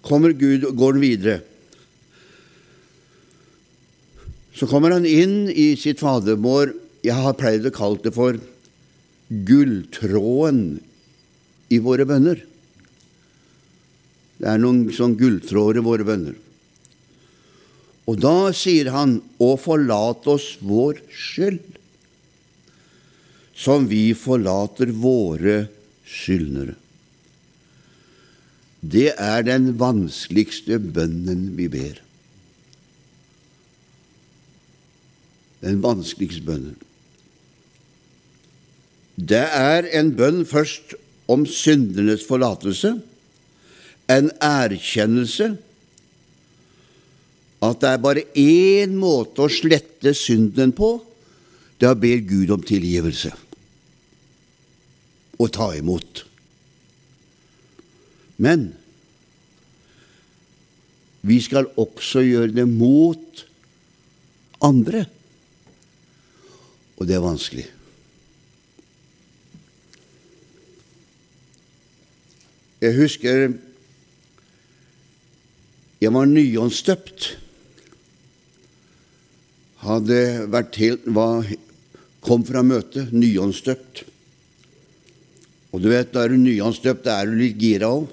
kommer 0.04 0.34
Gud 0.36 0.66
og 0.68 0.78
går 0.78 1.00
videre. 1.00 1.42
Så 4.54 4.68
kommer 4.70 4.94
han 4.94 5.06
inn 5.08 5.48
i 5.50 5.74
sitt 5.80 6.02
fadermår. 6.04 6.74
Jeg 7.06 7.20
har 7.20 7.38
pleid 7.38 7.66
å 7.68 7.74
kalle 7.74 8.02
det 8.04 8.14
for 8.16 8.40
gulltråden 9.30 10.82
i 11.74 11.80
våre 11.82 12.06
bønner. 12.08 12.44
Det 14.38 14.50
er 14.50 14.60
noen 14.62 14.88
sånn 14.94 15.16
gulltråder 15.18 15.80
i 15.80 15.86
våre 15.86 16.06
bønner. 16.08 16.36
Og 18.10 18.20
da 18.20 18.52
sier 18.52 18.92
han, 18.92 19.22
'Å 19.40 19.56
forlate 19.58 20.28
oss 20.28 20.58
vår 20.60 21.00
skyld, 21.08 21.64
som 23.56 23.86
vi 23.90 24.12
forlater 24.18 24.92
våre 24.98 25.68
skyldnere. 26.08 26.76
Det 28.84 29.14
er 29.16 29.46
den 29.48 29.70
vanskeligste 29.80 30.80
bønnen 30.82 31.54
vi 31.56 31.70
ber. 31.72 32.02
Den 35.64 35.80
vanskeligste 35.86 36.44
bønnen. 36.44 36.76
Det 39.16 39.46
er 39.46 39.88
en 39.96 40.12
bønn 40.18 40.42
først 40.50 40.98
om 41.32 41.46
syndenes 41.48 42.26
forlatelse, 42.28 42.98
en 44.12 44.28
erkjennelse 44.44 45.54
at 47.64 47.80
det 47.80 47.90
er 47.94 48.02
bare 48.04 48.26
én 48.36 48.98
måte 49.00 49.46
å 49.46 49.52
slette 49.54 50.12
synden 50.18 50.74
på, 50.76 50.98
det 51.80 51.88
er 51.88 51.96
å 51.96 52.02
be 52.02 52.18
Gud 52.28 52.52
om 52.52 52.66
tilgivelse 52.66 53.32
og 55.40 55.52
ta 55.56 55.72
imot. 55.78 56.24
Men 58.38 58.72
vi 61.24 61.40
skal 61.42 61.70
også 61.80 62.24
gjøre 62.26 62.52
det 62.56 62.68
mot 62.68 63.44
andre, 64.64 65.06
og 66.98 67.08
det 67.08 67.16
er 67.16 67.24
vanskelig. 67.24 67.68
Jeg 72.84 72.98
husker 72.98 73.54
jeg 76.04 76.12
var 76.12 76.28
nyåndsdøpt. 76.28 77.28
Hadde 79.84 80.18
vært 80.52 80.80
helt 80.82 81.06
var, 81.16 81.48
Kom 82.24 82.44
fra 82.48 82.62
møtet 82.64 83.12
nyåndsdøpt. 83.12 84.06
Og 85.74 85.82
du 85.82 85.90
vet, 85.90 86.12
da 86.14 86.24
er 86.24 86.34
du 86.34 86.38
nyåndsdøpt, 86.38 87.06
da 87.08 87.18
er 87.20 87.32
du 87.32 87.40
litt 87.40 87.58
gira 87.58 87.90
òg. 87.90 88.12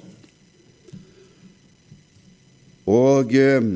Og 2.90 3.34
eh, 3.36 3.66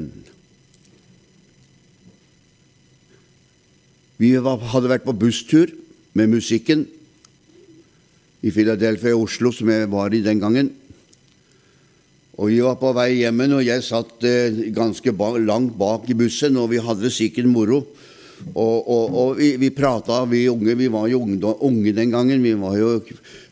vi 4.19 4.31
hadde 4.41 4.91
vært 4.91 5.05
på 5.05 5.15
busstur 5.21 5.71
med 6.17 6.33
musikken 6.33 6.87
i 8.45 8.53
Philadelphia 8.53 9.13
og 9.13 9.29
Oslo, 9.29 9.53
som 9.53 9.69
jeg 9.71 9.91
var 9.93 10.17
i 10.17 10.25
den 10.25 10.41
gangen. 10.41 10.73
Og 12.35 12.51
Vi 12.51 12.59
var 12.65 12.81
på 12.81 12.91
vei 12.97 13.21
hjemme 13.21 13.47
og 13.55 13.63
jeg 13.63 13.85
satt 13.87 14.25
eh, 14.27 14.65
ganske 14.75 15.13
ba 15.15 15.37
langt 15.39 15.77
bak 15.79 16.09
i 16.11 16.17
bussen, 16.19 16.57
og 16.57 16.73
vi 16.73 16.83
hadde 16.83 17.13
sikkert 17.13 17.47
moro. 17.47 17.85
Og, 18.55 18.77
og, 18.91 19.15
og 19.15 19.39
vi, 19.39 19.55
vi 19.61 19.71
prata, 19.75 20.23
vi 20.29 20.45
unge. 20.51 20.77
Vi 20.79 20.91
var 20.93 21.09
jo 21.11 21.23
unge, 21.25 21.55
unge, 21.65 21.95
den 21.97 22.13
gangen. 22.13 22.43
Vi 22.45 22.55
var 22.59 22.77
jo 22.79 22.93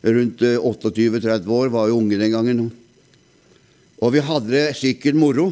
rundt 0.03 0.43
28-30 0.43 1.33
eh, 1.33 1.51
år, 1.57 1.73
var 1.73 1.89
jo 1.89 1.99
unge 1.99 2.19
den 2.19 2.33
gangen. 2.33 2.63
Og 4.03 4.13
vi 4.13 4.23
hadde 4.23 4.51
det 4.51 4.65
sikkert 4.77 5.17
moro. 5.19 5.49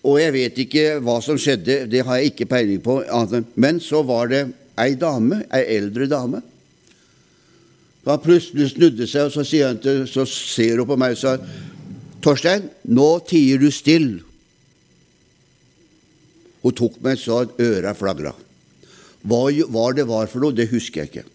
Og 0.00 0.16
jeg 0.16 0.32
vet 0.32 0.62
ikke 0.64 0.84
hva 1.04 1.18
som 1.24 1.36
skjedde, 1.40 1.84
det 1.92 2.04
har 2.06 2.20
jeg 2.20 2.32
ikke 2.32 2.48
peiling 2.48 2.80
på. 2.84 3.00
Men 3.60 3.80
så 3.84 4.00
var 4.06 4.30
det 4.32 4.46
ei 4.80 4.94
dame, 4.96 5.42
ei 5.52 5.66
eldre 5.76 6.08
dame. 6.08 6.40
Da 8.06 8.16
plutselig 8.16 8.70
snudde 8.72 9.04
seg, 9.08 9.28
og 9.28 9.34
så, 9.34 9.44
sier 9.44 9.74
hun 9.74 9.82
til, 9.82 10.06
så 10.08 10.24
ser 10.28 10.80
hun 10.80 10.88
på 10.88 10.96
meg 11.00 11.18
og 11.18 11.20
sa 11.20 11.36
Torstein, 12.24 12.66
nå 12.88 13.08
tier 13.28 13.60
du 13.60 13.68
stille. 13.72 14.24
Hun 16.60 16.76
tok 16.76 16.98
meg 17.04 17.18
så 17.20 17.42
at 17.44 17.60
øra 17.62 17.94
flagra. 17.96 18.34
Hva, 19.20 19.40
hva 19.68 19.86
det 19.96 20.06
var 20.08 20.28
for 20.32 20.44
noe, 20.44 20.56
det 20.56 20.70
husker 20.72 21.02
jeg 21.02 21.10
ikke. 21.10 21.28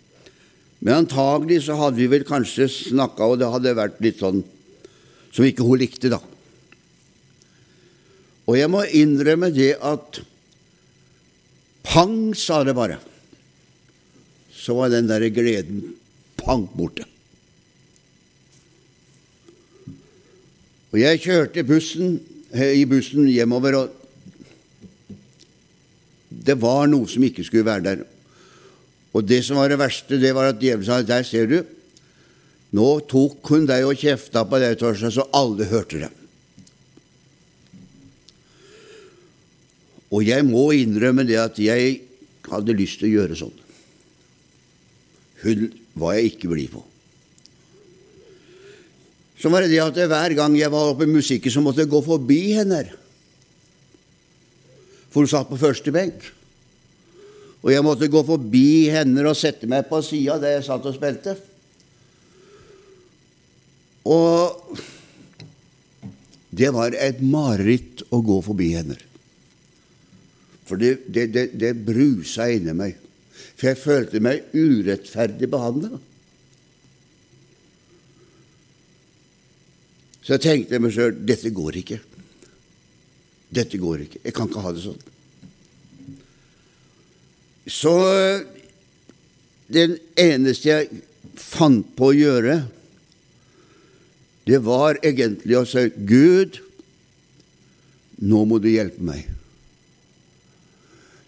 Men 0.85 1.01
antagelig 1.03 1.63
så 1.65 1.77
hadde 1.79 2.01
vi 2.01 2.09
vel 2.11 2.25
kanskje 2.27 2.67
snakka, 2.69 3.25
og 3.25 3.41
det 3.41 3.49
hadde 3.49 3.77
vært 3.77 4.01
litt 4.05 4.21
sånn 4.21 4.43
som 5.35 5.45
ikke 5.47 5.65
hun 5.67 5.81
likte, 5.81 6.11
da. 6.13 6.21
Og 8.45 8.57
jeg 8.59 8.69
må 8.69 8.83
innrømme 8.85 9.49
det 9.53 9.73
at 9.81 10.21
pang, 11.85 12.33
sa 12.37 12.61
det 12.63 12.75
bare. 12.77 12.99
Så 14.53 14.77
var 14.77 14.93
den 14.93 15.09
derre 15.09 15.31
gleden 15.33 15.81
pang 16.37 16.67
borte. 16.77 17.07
Og 20.93 21.01
jeg 21.01 21.23
kjørte 21.25 21.65
bussen, 21.67 22.19
i 22.55 22.85
bussen 22.87 23.25
hjemover, 23.27 23.81
og 23.81 24.04
det 26.45 26.57
var 26.61 26.89
noe 26.91 27.09
som 27.09 27.23
ikke 27.25 27.45
skulle 27.45 27.67
være 27.67 27.85
der. 27.85 28.03
Og 29.15 29.25
det 29.25 29.41
som 29.47 29.57
var 29.57 29.71
det 29.71 29.79
verste, 29.79 30.19
det 30.19 30.33
var 30.35 30.51
at 30.51 30.61
djevelen 30.61 30.85
sa 30.87 31.01
Der 31.01 31.23
ser 31.23 31.47
du, 31.49 31.59
nå 32.75 32.89
tok 33.07 33.47
hun 33.47 33.67
deg 33.69 33.85
og 33.87 33.97
kjefta 33.97 34.43
på 34.47 34.59
deg, 34.59 34.75
Torstein, 34.79 35.13
så 35.13 35.27
alle 35.33 35.67
hørte 35.69 36.01
det. 36.03 36.11
Og 40.11 40.25
jeg 40.25 40.45
må 40.47 40.69
innrømme 40.75 41.25
det 41.27 41.39
at 41.39 41.59
jeg 41.59 42.01
hadde 42.49 42.75
lyst 42.77 42.99
til 43.01 43.09
å 43.09 43.15
gjøre 43.19 43.39
sånn. 43.39 43.55
Hun 45.45 45.65
var 45.99 46.17
jeg 46.17 46.33
ikke 46.33 46.51
blid 46.51 46.73
på. 46.73 46.83
Så 49.39 49.51
var 49.51 49.63
det 49.63 49.73
det 49.73 49.81
at 49.83 49.97
hver 50.09 50.35
gang 50.37 50.55
jeg 50.57 50.71
var 50.71 50.91
oppe 50.91 51.07
i 51.07 51.11
musikken, 51.11 51.51
så 51.51 51.63
måtte 51.63 51.83
jeg 51.83 51.91
gå 51.91 51.99
forbi 52.05 52.39
henne. 52.55 52.85
For 55.15 55.23
hun 55.23 55.31
satt 55.31 55.47
på 55.47 55.55
første 55.55 55.93
benk. 55.95 56.25
Og 57.63 57.69
jeg 57.71 57.83
måtte 57.87 58.09
gå 58.11 58.19
forbi 58.27 58.91
henne 58.91 59.23
og 59.23 59.37
sette 59.39 59.63
meg 59.71 59.87
på 59.87 60.01
sida 60.03 60.35
der 60.43 60.57
jeg 60.57 60.65
satt 60.67 60.83
og 60.83 60.97
spilte. 60.97 61.37
Og 64.11 64.75
det 66.51 66.67
var 66.75 66.97
et 66.99 67.21
mareritt 67.23 68.03
å 68.11 68.19
gå 68.27 68.41
forbi 68.43 68.67
henne. 68.75 68.97
For 70.67 70.83
det, 70.83 71.07
det, 71.07 71.29
det, 71.31 71.45
det 71.55 71.71
brusa 71.87 72.49
inni 72.51 72.75
meg. 72.75 72.99
For 73.55 73.71
jeg 73.71 73.79
følte 73.79 74.19
meg 74.19 74.51
urettferdig 74.51 75.47
behandla. 75.47 75.95
Så 80.27 80.35
jeg 80.35 80.43
tenkte 80.43 80.83
meg 80.83 80.91
sjøl 80.91 81.15
dette 81.23 81.55
går 81.55 81.79
ikke. 81.85 82.01
Dette 83.53 83.79
går 83.79 84.05
ikke. 84.05 84.21
Jeg 84.25 84.35
kan 84.35 84.49
ikke 84.49 84.63
ha 84.63 84.73
det 84.75 84.83
sånn. 84.85 85.03
Så 87.65 87.93
den 89.73 89.97
eneste 90.21 90.69
jeg 90.69 91.03
fant 91.39 91.87
på 91.97 92.11
å 92.11 92.15
gjøre, 92.15 92.59
det 94.45 94.59
var 94.61 94.99
egentlig 95.01 95.57
å 95.57 95.65
si 95.65 95.87
Gud, 96.05 96.59
nå 98.21 98.43
må 98.47 98.59
du 98.61 98.69
hjelpe 98.69 99.01
meg. 99.03 99.25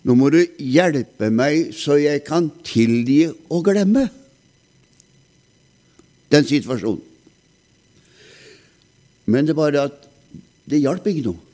Nå 0.08 0.16
må 0.16 0.30
du 0.32 0.40
hjelpe 0.62 1.32
meg 1.34 1.74
så 1.76 1.98
jeg 2.00 2.22
kan 2.28 2.52
tilgi 2.64 3.26
og 3.52 3.66
glemme 3.68 4.06
den 6.32 6.48
situasjonen. 6.48 7.02
Men 9.28 9.48
det 9.48 9.52
er 9.52 9.60
bare 9.60 9.84
at 9.90 10.06
det 10.70 10.80
hjalp 10.80 11.10
ikke 11.10 11.26
noe. 11.26 11.47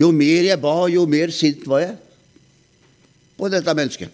Jo 0.00 0.10
mer 0.12 0.44
jeg 0.44 0.60
ba, 0.60 0.74
jo 0.92 1.06
mer 1.08 1.32
sint 1.32 1.64
var 1.68 1.84
jeg 1.86 1.96
på 3.36 3.48
dette 3.52 3.74
mennesket. 3.76 4.12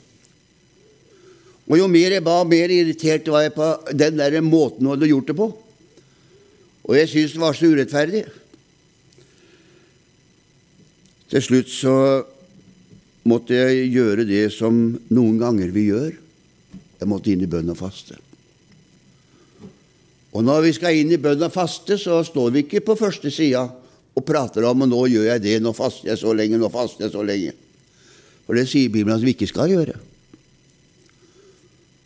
Og 1.70 1.78
jo 1.78 1.88
mer 1.90 2.14
jeg 2.14 2.24
ba, 2.26 2.40
mer 2.46 2.72
irritert 2.74 3.28
var 3.30 3.46
jeg 3.46 3.54
på 3.56 3.68
den 3.94 4.18
der 4.18 4.40
måten 4.44 4.86
hun 4.86 4.94
hadde 4.94 5.10
gjort 5.10 5.30
det 5.30 5.38
på. 5.38 5.48
Og 6.82 6.96
jeg 6.98 7.10
syntes 7.10 7.34
det 7.36 7.42
var 7.42 7.58
så 7.58 7.70
urettferdig. 7.70 8.22
Til 11.32 11.44
slutt 11.46 11.70
så 11.72 11.94
måtte 13.24 13.56
jeg 13.56 13.92
gjøre 13.94 14.26
det 14.28 14.48
som 14.52 14.82
noen 15.14 15.38
ganger 15.40 15.70
vi 15.72 15.86
gjør. 15.88 16.10
Jeg 17.00 17.10
måtte 17.10 17.32
inn 17.32 17.42
i 17.42 17.50
bønn 17.50 17.70
og 17.72 17.78
faste. 17.78 18.18
Og 20.32 20.44
når 20.44 20.66
vi 20.66 20.74
skal 20.76 20.98
inn 20.98 21.12
i 21.12 21.20
bønn 21.20 21.42
og 21.44 21.54
faste, 21.54 21.98
så 22.00 22.20
står 22.26 22.52
vi 22.52 22.64
ikke 22.66 22.82
på 22.84 22.98
første 22.98 23.30
sida 23.32 23.66
og 24.12 24.24
prater 24.24 24.64
om 24.68 24.82
og 24.84 24.88
'nå 24.88 25.02
gjør 25.08 25.28
jeg 25.32 25.42
det, 25.42 25.58
nå 25.62 25.72
faster 25.72 26.08
jeg 26.08 26.18
så 26.18 26.32
lenge, 26.36 26.58
nå 26.58 26.68
faster 26.68 27.04
jeg 27.04 27.12
så 27.12 27.22
lenge'. 27.24 27.54
For 28.46 28.54
det 28.54 28.68
sier 28.68 28.90
Bibelen 28.90 29.16
at 29.16 29.24
vi 29.24 29.32
ikke 29.32 29.46
skal 29.46 29.70
gjøre. 29.70 29.96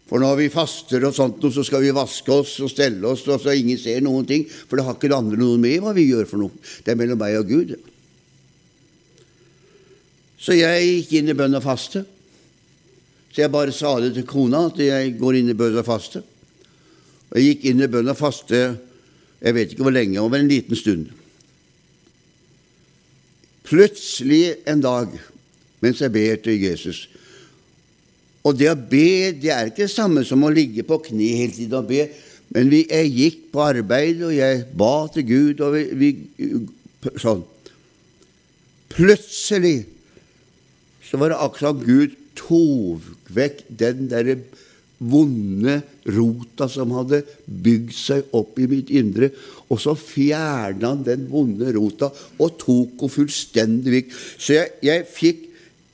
For 0.06 0.22
når 0.22 0.36
vi 0.38 0.48
faster 0.48 1.02
og 1.04 1.14
sånt, 1.14 1.42
så 1.42 1.64
skal 1.66 1.82
vi 1.82 1.90
vaske 1.90 2.30
oss 2.30 2.60
og 2.62 2.70
stelle 2.70 3.02
oss, 3.08 3.26
og 3.26 3.40
så 3.42 3.56
ingen 3.56 3.78
ser 3.78 4.00
noen 4.00 4.26
ting, 4.26 4.46
for 4.46 4.76
det 4.76 4.84
har 4.86 4.94
ikke 4.94 5.10
det 5.10 5.18
andre 5.18 5.36
noe 5.36 5.58
med 5.58 5.80
hva 5.82 5.94
vi 5.96 6.06
gjør 6.06 6.28
for 6.30 6.38
noe. 6.38 6.54
Det 6.84 6.92
er 6.92 7.00
mellom 7.00 7.18
meg 7.18 7.38
og 7.40 7.48
Gud. 7.50 7.74
Så 10.38 10.54
jeg 10.54 10.86
gikk 10.86 11.16
inn 11.18 11.32
i 11.32 11.34
bønn 11.34 11.58
og 11.58 11.64
faste. 11.64 12.04
Så 13.32 13.42
jeg 13.42 13.50
bare 13.50 13.74
sa 13.74 13.98
det 14.00 14.14
til 14.14 14.28
kona, 14.28 14.68
at 14.70 14.78
jeg 14.78 15.16
går 15.18 15.40
inn 15.40 15.50
i 15.50 15.58
bønn 15.58 15.74
og 15.76 15.84
faste. 15.84 16.22
Og 17.32 17.40
Jeg 17.40 17.56
gikk 17.56 17.64
inn 17.72 17.82
i 17.82 17.90
bønn 17.90 18.08
og 18.08 18.16
faste 18.16 18.60
jeg 19.36 19.54
vet 19.54 19.72
ikke 19.72 19.84
hvor 19.84 19.92
lenge, 19.92 20.20
over 20.20 20.38
en 20.38 20.48
liten 20.48 20.76
stund. 20.76 21.10
Plutselig 23.66 24.56
en 24.68 24.82
dag, 24.82 25.10
mens 25.82 26.00
jeg 26.00 26.12
ber 26.14 26.38
til 26.44 26.62
Jesus 26.62 27.08
Og 28.46 28.54
det 28.54 28.68
å 28.70 28.78
be 28.78 29.32
det 29.34 29.50
er 29.50 29.70
ikke 29.70 29.84
det 29.84 29.90
samme 29.90 30.22
som 30.26 30.44
å 30.46 30.52
ligge 30.54 30.84
på 30.86 31.00
kne 31.08 31.32
hele 31.40 31.54
tiden 31.56 31.80
og 31.80 31.88
be. 31.90 32.04
Men 32.54 32.70
vi, 32.70 32.84
jeg 32.86 33.10
gikk 33.10 33.40
på 33.50 33.64
arbeid, 33.64 34.20
og 34.22 34.34
jeg 34.36 34.60
ba 34.78 34.92
til 35.10 35.26
Gud, 35.26 35.62
og 35.66 35.74
vi, 35.74 35.84
vi 35.98 36.10
Sånn. 37.22 37.42
Plutselig 38.90 39.84
så 41.06 41.18
var 41.20 41.30
det 41.30 41.42
akkurat 41.42 41.82
Gud 41.82 42.14
tok 42.38 43.04
vekk 43.34 43.60
den 43.82 44.08
derre 44.10 44.38
vonde 44.98 45.80
rota 46.08 46.68
som 46.72 46.94
hadde 46.96 47.22
bygd 47.46 47.92
seg 47.96 48.36
opp 48.36 48.58
i 48.62 48.68
mitt 48.70 48.92
indre. 48.94 49.30
Og 49.68 49.80
så 49.82 49.96
fjerna 49.98 50.92
han 50.94 51.04
den 51.06 51.26
vonde 51.30 51.72
rota 51.76 52.10
og 52.12 52.56
tok 52.60 53.02
henne 53.02 53.16
fullstendig 53.16 53.96
vekk. 53.96 54.14
Så 54.38 54.56
jeg, 54.56 54.72
jeg 54.86 55.08
fikk 55.10 55.42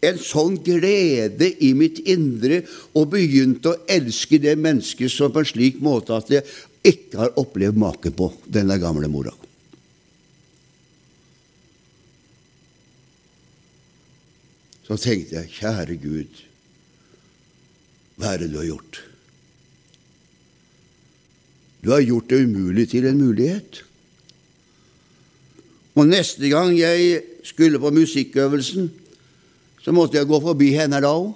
en 0.02 0.18
sånn 0.18 0.56
glede 0.64 1.52
i 1.62 1.70
mitt 1.78 2.00
indre 2.10 2.62
og 2.98 3.12
begynte 3.14 3.70
å 3.70 3.80
elske 3.90 4.40
det 4.42 4.56
mennesket 4.58 5.12
som 5.14 5.32
på 5.32 5.42
en 5.42 5.50
slik 5.52 5.78
måte 5.82 6.16
at 6.16 6.32
jeg 6.32 6.46
ikke 6.82 7.20
har 7.20 7.38
opplevd 7.38 7.78
maken 7.78 8.14
på, 8.18 8.32
denne 8.50 8.78
gamle 8.82 9.06
mora. 9.10 9.34
Så 14.82 14.98
tenkte 14.98 15.38
jeg, 15.38 15.52
kjære 15.60 15.94
Gud, 16.02 16.40
hva 18.22 18.36
er 18.36 18.44
det 18.44 18.52
du 18.52 18.60
har 18.60 18.68
gjort? 18.68 19.00
Du 21.82 21.90
har 21.90 22.04
gjort 22.06 22.30
det 22.30 22.44
umulig 22.46 22.86
til 22.92 23.08
en 23.10 23.18
mulighet. 23.18 23.80
Og 25.98 26.06
neste 26.06 26.46
gang 26.52 26.70
jeg 26.78 27.22
skulle 27.42 27.80
på 27.82 27.90
musikkøvelsen, 27.90 28.92
så 29.82 29.92
måtte 29.92 30.20
jeg 30.20 30.30
gå 30.30 30.38
forbi 30.44 30.70
henne 30.76 31.02
da 31.02 31.10
òg. 31.10 31.32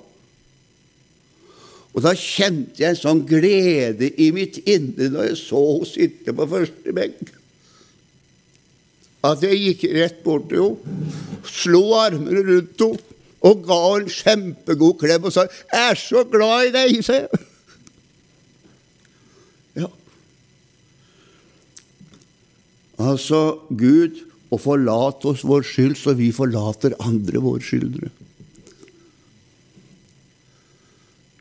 Og 1.96 2.04
da 2.04 2.12
kjente 2.14 2.78
jeg 2.78 2.92
en 2.92 3.00
sånn 3.00 3.24
glede 3.26 4.12
i 4.22 4.30
mitt 4.36 4.60
indre 4.68 5.08
når 5.10 5.30
jeg 5.30 5.40
så 5.40 5.64
henne 5.72 5.90
sitte 5.90 6.36
på 6.36 6.46
første 6.52 6.94
benk, 6.94 7.34
at 9.26 9.42
jeg 9.42 9.58
gikk 9.58 9.86
rett 9.96 10.22
bort 10.22 10.46
til 10.52 10.62
henne, 10.62 11.04
slo 11.50 11.82
armene 11.98 12.46
rundt 12.46 12.84
henne 12.84 13.15
og 13.46 13.62
ga 13.66 13.80
en 13.96 14.08
kjempegod 14.10 14.98
klem 15.00 15.28
og 15.28 15.32
sa 15.34 15.46
'Jeg 15.46 15.90
er 15.90 15.94
så 15.94 16.24
glad 16.24 16.68
i 16.68 16.74
deg', 16.74 17.04
sa 17.04 17.20
jeg. 17.20 17.28
Ja. 19.76 19.90
Altså, 22.98 23.60
Gud 23.68 24.24
å 24.50 24.58
forlate 24.58 25.28
oss 25.32 25.44
vår 25.44 25.66
skyld, 25.66 25.96
så 25.98 26.14
vi 26.16 26.30
forlater 26.32 26.96
andre 27.02 27.42
våre 27.42 27.62
skyldnere. 27.64 28.10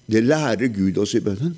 Det 0.05 0.21
lærer 0.21 0.69
Gud 0.73 0.97
oss 1.01 1.15
i 1.17 1.23
bønnen. 1.23 1.55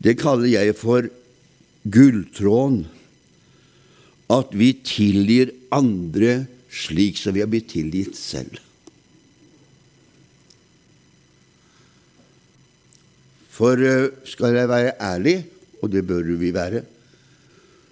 Det 0.00 0.16
kaller 0.18 0.48
jeg 0.48 0.74
for 0.78 1.06
gulltråden. 1.84 2.86
At 4.30 4.54
vi 4.56 4.72
tilgir 4.86 5.52
andre 5.74 6.44
slik 6.70 7.18
som 7.18 7.34
vi 7.34 7.42
har 7.42 7.50
blitt 7.50 7.70
tilgitt 7.72 8.18
selv. 8.18 8.58
For 13.50 13.80
eh, 13.84 14.12
skal 14.28 14.56
jeg 14.56 14.70
være 14.70 14.96
ærlig, 15.02 15.36
og 15.82 15.90
det 15.92 16.06
bør 16.06 16.30
vi 16.40 16.52
være, 16.54 16.84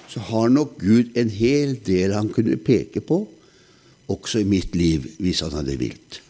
så 0.09 0.23
har 0.31 0.49
nok 0.49 0.79
Gud 0.81 1.13
en 1.19 1.29
hel 1.29 1.77
del 1.85 2.15
han 2.17 2.31
kunne 2.33 2.57
peke 2.57 3.03
på, 3.05 3.27
også 4.09 4.41
i 4.41 4.49
mitt 4.49 4.73
liv, 4.79 5.05
hvis 5.21 5.43
han 5.45 5.53
hadde 5.53 5.77
vilt. 5.77 6.23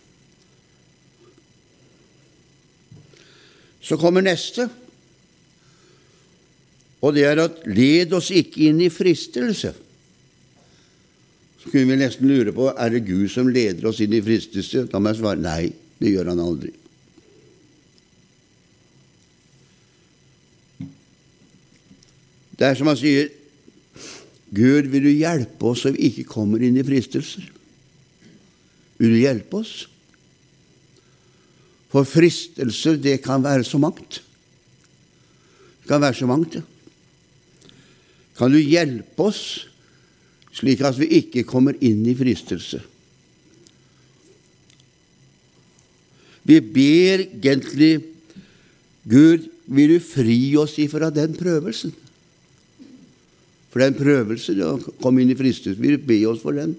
Så 3.78 3.96
kommer 3.96 4.24
neste, 4.24 4.66
og 6.98 7.14
det 7.14 7.28
er 7.28 7.38
at 7.44 7.60
led 7.70 8.10
oss 8.16 8.32
ikke 8.34 8.66
inn 8.66 8.80
i 8.82 8.90
fristelse 8.90 9.70
kunne 11.70 11.88
vi 11.92 11.98
nesten 12.00 12.28
lure 12.28 12.52
på 12.54 12.70
er 12.72 12.92
det 12.92 13.06
Gud 13.06 13.28
som 13.32 13.48
leder 13.52 13.88
oss 13.90 14.00
inn 14.04 14.14
i 14.16 14.22
fristelse. 14.24 14.86
Da 14.90 15.00
må 15.00 15.12
jeg 15.12 15.20
svare 15.20 15.40
nei, 15.40 15.72
det 16.00 16.12
gjør 16.12 16.32
han 16.32 16.42
aldri. 16.42 16.72
Det 22.58 22.66
er 22.66 22.78
som 22.78 22.90
han 22.90 22.98
sier 22.98 23.28
Gud, 24.48 24.88
vil 24.88 25.04
du 25.04 25.12
hjelpe 25.12 25.70
oss 25.70 25.84
så 25.84 25.92
vi 25.92 26.08
ikke 26.08 26.30
kommer 26.30 26.62
inn 26.64 26.78
i 26.80 26.86
fristelser? 26.86 27.44
Vil 28.98 29.14
du 29.14 29.20
hjelpe 29.20 29.60
oss? 29.60 29.74
For 31.92 32.08
fristelser, 32.08 32.98
det 33.00 33.20
kan 33.24 33.44
være 33.44 33.64
så 33.64 33.80
mangt. 33.80 34.20
Det 35.82 35.92
kan 35.92 36.02
være 36.02 36.18
så 36.18 36.28
mangt, 36.28 36.58
ja. 36.58 36.64
Kan 38.38 38.52
du 38.54 38.58
hjelpe 38.60 39.28
oss 39.28 39.67
slik 40.58 40.82
at 40.82 40.98
vi 40.98 41.10
ikke 41.20 41.46
kommer 41.46 41.76
inn 41.84 42.02
i 42.08 42.16
fristelse. 42.18 42.80
Vi 46.48 46.58
ber 46.64 47.26
egentlig 47.28 47.92
Gud, 49.08 49.46
vil 49.68 49.94
du 49.94 50.00
fri 50.02 50.40
oss 50.60 50.78
ifra 50.80 51.10
den 51.12 51.36
prøvelsen? 51.36 51.92
For 53.68 53.84
den 53.84 53.96
prøvelsen 53.96 54.62
å 54.64 54.76
komme 55.02 55.22
inn 55.22 55.32
i 55.32 55.36
fristelse, 55.38 55.80
vil 55.80 55.98
du 55.98 56.06
be 56.08 56.22
oss 56.28 56.40
for 56.42 56.56
den? 56.56 56.74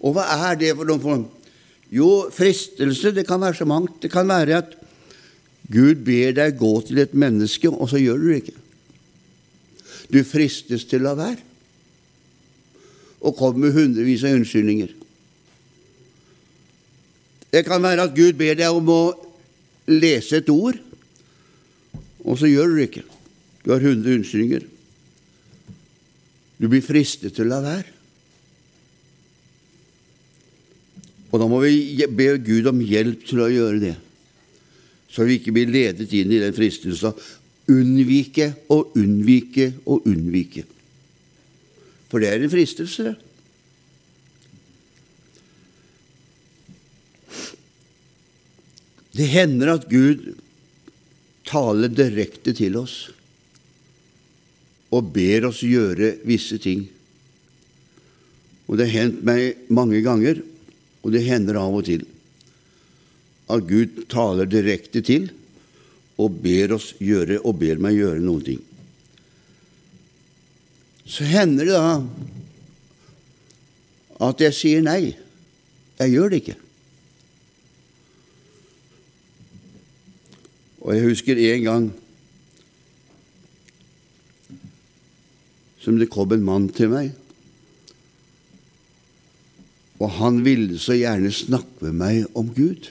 Og 0.00 0.16
hva 0.16 0.24
er 0.48 0.56
det 0.60 0.72
for 0.78 0.88
noen 0.88 1.04
form? 1.04 1.26
Jo, 1.92 2.30
fristelse, 2.32 3.12
det 3.12 3.26
kan 3.28 3.42
være 3.42 3.60
så 3.60 3.66
mangt. 3.68 3.98
Det 4.00 4.10
kan 4.12 4.28
være 4.30 4.62
at 4.62 4.74
Gud 5.70 6.00
ber 6.06 6.32
deg 6.34 6.58
gå 6.58 6.72
til 6.88 7.02
et 7.02 7.12
menneske, 7.14 7.68
og 7.68 7.92
så 7.92 8.00
gjør 8.00 8.18
du 8.18 8.26
det 8.30 8.40
ikke. 8.40 8.56
Du 10.10 10.20
fristes 10.26 10.88
til 10.88 11.04
å 11.04 11.10
la 11.10 11.16
være 11.20 11.49
og 13.20 13.36
kom 13.36 13.58
med 13.60 13.74
hundrevis 13.76 14.24
av 14.24 14.38
unnskyldninger. 14.38 14.94
Det 17.50 17.64
kan 17.66 17.82
være 17.82 18.06
at 18.06 18.16
Gud 18.16 18.38
ber 18.38 18.56
deg 18.58 18.72
om 18.72 18.90
å 18.92 19.02
lese 19.90 20.38
et 20.40 20.50
ord, 20.52 20.78
og 22.22 22.36
så 22.38 22.50
gjør 22.50 22.70
du 22.70 22.76
det 22.78 22.90
ikke. 22.90 23.06
Du 23.64 23.72
har 23.74 23.82
hundre 23.84 24.14
unnskyldninger. 24.16 24.66
Du 26.60 26.68
blir 26.68 26.84
fristet 26.84 27.34
til 27.34 27.48
å 27.48 27.54
la 27.54 27.60
være. 27.64 27.96
Og 31.30 31.38
da 31.38 31.46
må 31.46 31.60
vi 31.62 32.06
be 32.10 32.32
Gud 32.42 32.66
om 32.70 32.80
hjelp 32.82 33.22
til 33.28 33.42
å 33.44 33.50
gjøre 33.50 33.82
det, 33.82 33.94
så 35.10 35.26
vi 35.26 35.38
ikke 35.38 35.54
blir 35.54 35.70
ledet 35.70 36.10
inn 36.14 36.32
i 36.32 36.40
den 36.42 36.54
fristelsen. 36.54 37.14
Unnvike 37.70 38.50
og 38.74 38.96
unnvike 38.98 39.72
og 39.86 40.06
unnvike. 40.10 40.64
For 42.10 42.22
det 42.22 42.32
er 42.32 42.42
en 42.42 42.50
fristelse. 42.50 43.14
Det 49.14 49.26
hender 49.30 49.74
at 49.74 49.88
Gud 49.90 50.32
taler 51.46 51.90
direkte 51.90 52.54
til 52.56 52.78
oss 52.78 53.10
og 54.90 55.10
ber 55.14 55.46
oss 55.50 55.62
gjøre 55.62 56.16
visse 56.26 56.58
ting. 56.62 56.86
Og 58.66 58.78
det 58.78 58.88
har 58.88 59.04
hendt 59.04 59.20
meg 59.26 59.68
mange 59.70 60.00
ganger, 60.02 60.40
og 61.02 61.14
det 61.14 61.24
hender 61.26 61.58
av 61.58 61.76
og 61.78 61.86
til, 61.86 62.02
at 63.50 63.66
Gud 63.66 64.02
taler 64.10 64.50
direkte 64.50 65.02
til 65.02 65.30
og 66.20 66.38
ber 66.42 66.74
oss 66.76 66.92
gjøre 67.02 67.40
og 67.42 67.58
ber 67.62 67.82
meg 67.82 67.98
gjøre 67.98 68.22
noen 68.22 68.44
ting 68.46 68.66
så 71.10 71.26
hender 71.26 71.66
det 71.66 71.74
da 71.74 71.94
at 74.20 74.42
jeg 74.44 74.54
sier 74.54 74.82
nei. 74.84 75.14
Jeg 76.00 76.12
gjør 76.12 76.30
det 76.30 76.42
ikke. 76.42 76.56
Og 80.80 80.94
jeg 80.94 81.08
husker 81.08 81.40
en 81.40 81.64
gang 81.64 81.88
som 85.80 85.96
det 85.96 86.10
kom 86.12 86.32
en 86.36 86.44
mann 86.44 86.68
til 86.76 86.92
meg, 86.92 87.10
og 90.00 90.12
han 90.16 90.42
ville 90.44 90.78
så 90.80 90.96
gjerne 90.96 91.32
snakke 91.32 91.88
med 91.88 91.96
meg 92.00 92.36
om 92.36 92.52
Gud. 92.56 92.88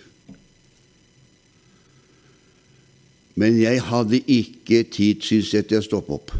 Men 3.39 3.57
jeg 3.61 3.81
hadde 3.85 4.19
ikke 4.25 4.83
tid, 4.89 5.21
syns 5.25 5.53
jeg, 5.53 5.69
til 5.69 5.79
å 5.79 5.85
stoppe 5.85 6.17
opp. 6.17 6.33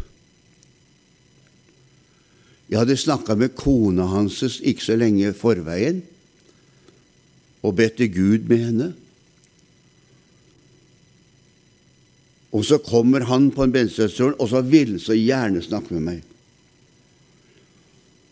Jeg 2.70 2.78
hadde 2.78 2.96
snakka 2.98 3.34
med 3.34 3.56
kona 3.58 4.06
hans 4.12 4.42
ikke 4.62 4.84
så 4.84 4.96
lenge 4.98 5.32
forveien 5.34 6.04
og 7.66 7.74
bedt 7.76 7.98
til 7.98 8.12
Gud 8.14 8.46
med 8.48 8.62
henne. 8.62 8.90
Og 12.56 12.64
så 12.66 12.80
kommer 12.82 13.26
han 13.28 13.50
på 13.54 13.66
en 13.66 13.74
bensinstasjon, 13.74 14.38
og 14.38 14.48
så 14.50 14.62
vil 14.66 14.96
han 14.96 15.02
så 15.02 15.14
gjerne 15.18 15.62
snakke 15.62 15.94
med 15.94 16.06
meg. 16.06 16.22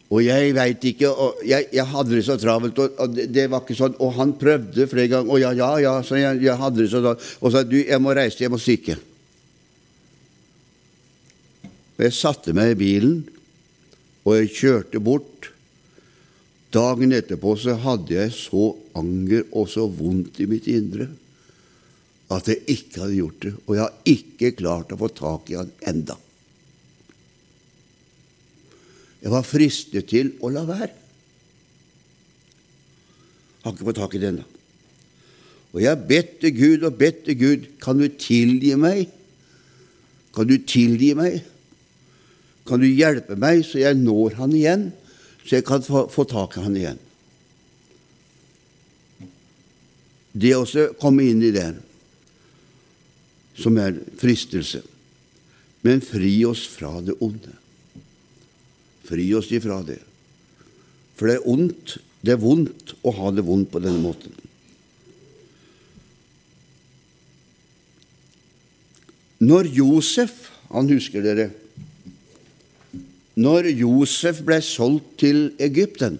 Og 0.08 0.22
jeg 0.24 0.54
veit 0.56 0.84
ikke 0.88 1.10
og 1.10 1.42
jeg, 1.44 1.66
jeg, 1.74 1.84
hadde 1.84 2.14
det 2.16 2.22
så 2.24 2.38
travelt, 2.40 2.78
og, 2.80 2.94
og 2.96 3.12
det, 3.12 3.26
det, 3.34 3.44
var 3.52 3.60
ikke 3.60 3.76
sånn. 3.76 3.98
Og 4.00 4.14
han 4.16 4.32
prøvde 4.40 4.86
flere 4.88 5.10
ganger. 5.12 5.34
Og 5.34 5.42
ja, 5.42 5.50
ja, 5.52 5.68
ja, 5.84 5.92
så 6.06 6.16
jeg, 6.16 6.40
jeg 6.46 6.56
hadde 6.62 6.80
det 6.80 6.88
så. 6.94 7.12
Og 7.42 7.52
sa 7.52 7.62
du, 7.66 7.76
jeg 7.82 8.00
må 8.00 8.14
reise 8.16 8.40
jeg 8.40 8.54
må 8.54 8.60
stikke. 8.62 8.96
Og 11.98 12.06
jeg 12.06 12.16
satte 12.16 12.54
meg 12.56 12.72
i 12.72 12.78
bilen, 12.80 13.18
og 14.28 14.36
jeg 14.36 14.52
kjørte 14.52 15.00
bort. 15.00 15.48
Dagen 16.74 17.14
etterpå 17.16 17.54
så 17.56 17.78
hadde 17.80 18.12
jeg 18.12 18.34
så 18.36 18.74
anger 18.98 19.46
og 19.56 19.70
så 19.72 19.86
vondt 19.88 20.42
i 20.44 20.48
mitt 20.50 20.68
indre 20.68 21.08
at 22.28 22.48
jeg 22.50 22.60
ikke 22.68 23.00
hadde 23.00 23.16
gjort 23.16 23.44
det. 23.46 23.52
Og 23.64 23.70
jeg 23.72 23.84
har 23.86 24.10
ikke 24.12 24.50
klart 24.58 24.92
å 24.92 24.98
få 25.00 25.08
tak 25.16 25.48
i 25.48 25.56
han 25.56 25.70
enda. 25.88 26.18
Jeg 29.22 29.32
var 29.32 29.46
fristet 29.48 30.10
til 30.12 30.34
å 30.44 30.50
la 30.52 30.66
være. 30.68 30.92
Har 33.64 33.72
ikke 33.72 33.88
fått 33.88 34.00
tak 34.02 34.14
i 34.14 34.20
det 34.22 34.32
ennå. 34.34 34.44
Og 35.72 35.80
jeg 35.82 35.90
har 35.90 36.04
bedt 36.10 36.36
til 36.42 36.52
Gud 36.56 36.84
og 36.84 37.00
bedt 37.00 37.24
til 37.26 37.40
Gud 37.40 37.64
kan 37.80 37.98
du 38.00 38.06
tilgi 38.12 38.76
meg? 38.80 39.08
Kan 40.36 40.48
du 40.48 40.56
tilgi 40.68 41.14
meg? 41.16 41.40
Kan 42.68 42.82
du 42.84 42.88
hjelpe 42.88 43.36
meg 43.40 43.62
så 43.64 43.80
jeg 43.80 43.96
når 43.96 44.36
han 44.42 44.54
igjen, 44.56 44.88
så 45.46 45.56
jeg 45.56 45.64
kan 45.68 45.84
få, 45.84 46.04
få 46.12 46.26
tak 46.28 46.58
i 46.58 46.64
han 46.66 46.76
igjen? 46.76 47.04
Det 50.38 50.52
også 50.54 50.90
komme 51.00 51.24
inn 51.30 51.40
i 51.42 51.54
det 51.54 51.70
som 53.58 53.78
er 53.80 53.96
fristelse. 54.20 54.82
Men 55.86 56.02
fri 56.04 56.34
oss 56.46 56.66
fra 56.68 56.98
det 57.02 57.16
onde. 57.24 57.54
Fri 59.08 59.30
oss 59.34 59.48
ifra 59.54 59.80
det. 59.86 60.00
For 61.18 61.30
det 61.30 61.38
er 61.38 61.48
ondt, 61.50 61.96
det 62.22 62.34
er 62.34 62.42
vondt 62.42 62.92
å 63.02 63.14
ha 63.16 63.32
det 63.34 63.46
vondt 63.46 63.72
på 63.72 63.82
denne 63.82 64.02
måten. 64.02 64.34
Når 69.38 69.70
Josef 69.70 70.46
Han 70.68 70.84
husker 70.90 71.22
dere 71.24 71.46
Når 73.38 73.70
Josef 73.78 74.40
ble 74.46 74.58
solgt 74.64 75.18
til 75.22 75.52
Egypten, 75.62 76.18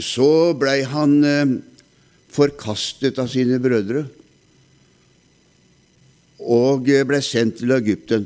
så 0.00 0.52
blei 0.56 0.80
han 0.88 1.18
eh, 1.24 1.56
forkastet 2.32 3.18
av 3.20 3.28
sine 3.32 3.58
brødre 3.60 4.06
og 6.40 6.88
ble 6.88 7.20
sendt 7.24 7.60
til 7.60 7.72
Egypten. 7.76 8.24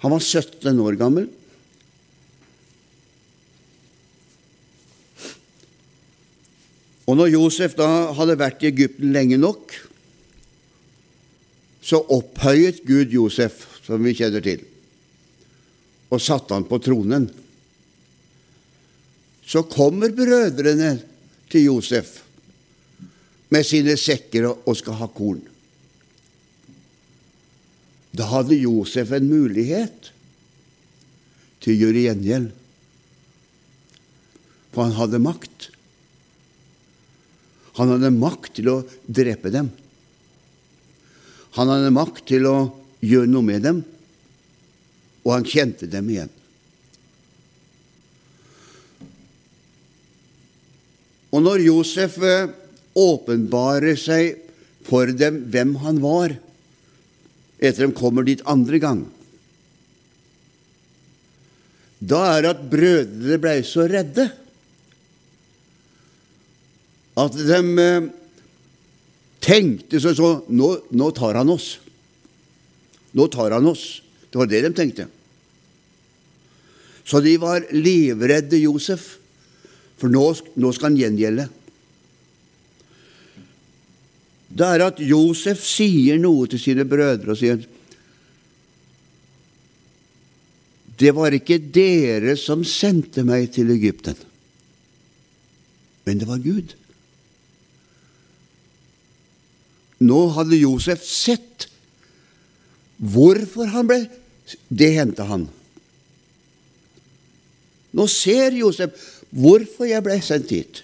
Han 0.00 0.14
var 0.14 0.24
17 0.24 0.80
år 0.80 0.96
gammel. 1.00 1.28
Og 7.10 7.18
når 7.18 7.32
Josef 7.34 7.74
da 7.76 7.88
hadde 8.16 8.38
vært 8.38 8.62
i 8.62 8.70
Egypten 8.70 9.12
lenge 9.12 9.36
nok, 9.40 9.74
så 11.82 11.98
opphøyet 12.12 12.84
Gud 12.86 13.12
Josef, 13.12 13.64
som 13.86 14.02
vi 14.04 14.14
kjenner 14.16 14.44
til, 14.44 14.64
og 16.10 16.22
satte 16.22 16.56
han 16.56 16.66
på 16.68 16.80
tronen. 16.82 17.28
Så 19.46 19.64
kommer 19.70 20.12
brødrene 20.14 20.94
til 21.50 21.66
Josef 21.66 22.20
med 23.50 23.66
sine 23.66 23.96
sekker 23.98 24.46
og 24.52 24.76
skal 24.78 24.98
ha 25.00 25.08
korn. 25.10 25.42
Da 28.14 28.26
hadde 28.30 28.58
Josef 28.58 29.10
en 29.14 29.28
mulighet 29.30 30.10
til 31.62 31.74
å 31.74 31.80
gjøre 31.84 32.06
gjengjeld, 32.06 32.48
for 34.70 34.86
han 34.86 34.96
hadde 34.98 35.22
makt. 35.22 35.68
Han 37.78 37.90
hadde 37.94 38.10
makt 38.14 38.54
til 38.58 38.70
å 38.70 38.76
drepe 39.06 39.50
dem. 39.54 39.70
Han 41.58 41.70
hadde 41.70 41.90
makt 41.94 42.26
til 42.30 42.46
å 42.46 42.56
gjøre 43.04 43.30
noe 43.30 43.46
med 43.46 43.64
dem, 43.64 43.80
og 45.24 45.32
han 45.34 45.48
kjente 45.48 45.88
dem 45.90 46.08
igjen. 46.12 46.32
Og 51.30 51.44
når 51.44 51.62
Josef 51.62 52.18
eh, 52.26 52.50
åpenbarer 52.98 53.98
seg 54.00 54.40
for 54.86 55.10
dem 55.14 55.44
hvem 55.52 55.76
han 55.84 56.00
var, 56.02 56.34
etter 57.60 57.86
de 57.86 57.96
kommer 57.96 58.26
dit 58.26 58.42
andre 58.48 58.80
gang. 58.82 59.02
Da 62.00 62.22
er 62.32 62.42
det 62.42 62.54
at 62.54 62.62
brødrene 62.72 63.38
blei 63.42 63.58
så 63.68 63.84
redde 63.90 64.30
at 67.20 67.36
de 67.36 67.60
eh, 67.84 68.08
tenkte 69.44 70.00
sånn 70.00 70.16
så 70.16 70.30
nå, 70.48 70.70
nå 70.96 71.10
tar 71.16 71.38
han 71.40 71.52
oss. 71.52 71.74
Nå 73.16 73.26
tar 73.32 73.56
han 73.56 73.66
oss. 73.66 74.02
Det 74.30 74.38
var 74.38 74.50
det 74.50 74.62
de 74.66 74.74
tenkte. 74.74 75.06
Så 77.04 77.20
de 77.20 77.34
var 77.42 77.64
livredde 77.74 78.60
Josef, 78.60 79.16
for 79.98 80.12
nå, 80.12 80.22
nå 80.54 80.70
skal 80.72 80.92
han 80.92 81.00
gjengjelde. 81.00 81.48
Det 84.50 84.66
er 84.66 84.84
at 84.84 85.02
Josef 85.02 85.62
sier 85.66 86.18
noe 86.22 86.48
til 86.50 86.62
sine 86.62 86.86
brødre 86.88 87.34
og 87.34 87.38
sier 87.38 87.60
Det 91.00 91.14
var 91.16 91.32
ikke 91.32 91.56
dere 91.72 92.34
som 92.36 92.60
sendte 92.66 93.22
meg 93.24 93.46
til 93.54 93.70
Egypten, 93.72 94.18
men 96.04 96.20
det 96.20 96.28
var 96.28 96.42
Gud. 96.44 96.74
Nå 100.04 100.20
hadde 100.36 100.60
Josef 100.60 101.06
sett 101.06 101.69
hvorfor 103.00 103.70
han 103.72 103.88
ble 103.88 104.02
Det 104.68 104.88
hendte 104.96 105.22
han. 105.28 105.44
Nå 107.94 108.06
ser 108.10 108.54
Josef 108.58 108.96
hvorfor 109.30 109.86
jeg 109.86 110.02
ble 110.02 110.16
sendt 110.24 110.50
hit. 110.50 110.80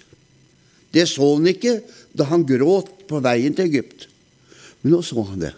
Det 0.94 1.06
så 1.10 1.32
han 1.34 1.48
ikke 1.50 1.80
da 2.16 2.28
han 2.30 2.46
gråt 2.46 2.92
på 3.10 3.20
veien 3.24 3.54
til 3.56 3.66
Egypt. 3.66 4.06
Men 4.82 4.94
nå 4.94 5.00
så 5.02 5.24
han 5.26 5.42
det. 5.42 5.52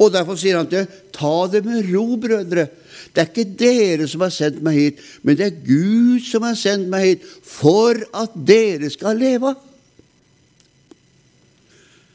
Og 0.00 0.10
Derfor 0.10 0.38
sier 0.40 0.56
han 0.58 0.70
til 0.70 0.88
ta 1.14 1.46
det 1.52 1.60
med 1.66 1.92
ro, 1.92 2.16
brødre. 2.16 2.66
Det 3.12 3.20
er 3.20 3.28
ikke 3.28 3.58
dere 3.60 4.08
som 4.08 4.24
har 4.24 4.32
sendt 4.34 4.62
meg 4.64 4.78
hit, 4.78 5.04
men 5.22 5.36
det 5.36 5.46
er 5.46 5.60
Gud 5.66 6.24
som 6.24 6.46
har 6.46 6.56
sendt 6.58 6.88
meg 6.90 7.04
hit 7.04 7.28
for 7.28 8.00
at 8.16 8.34
dere 8.48 8.88
skal 8.90 9.20
leve. 9.20 9.52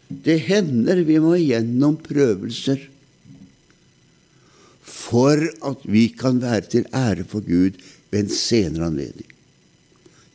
Det 0.09 0.39
hender 0.49 1.03
vi 1.05 1.21
må 1.21 1.37
gjennom 1.37 1.99
prøvelser 2.01 2.81
for 5.07 5.39
at 5.39 5.87
vi 5.87 6.09
kan 6.11 6.41
være 6.43 6.67
til 6.73 6.89
ære 6.91 7.23
for 7.27 7.45
Gud 7.45 7.79
ved 8.11 8.19
en 8.25 8.33
senere 8.33 8.89
anledning. 8.91 9.31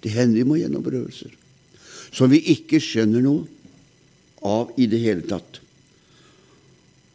Det 0.02 0.14
hender 0.14 0.40
vi 0.40 0.48
må 0.48 0.58
gjennom 0.58 0.84
prøvelser 0.84 1.38
som 2.12 2.30
vi 2.30 2.42
ikke 2.52 2.80
skjønner 2.82 3.24
noe 3.24 3.46
av 4.44 4.72
i 4.80 4.86
det 4.90 5.00
hele 5.00 5.24
tatt. 5.26 5.60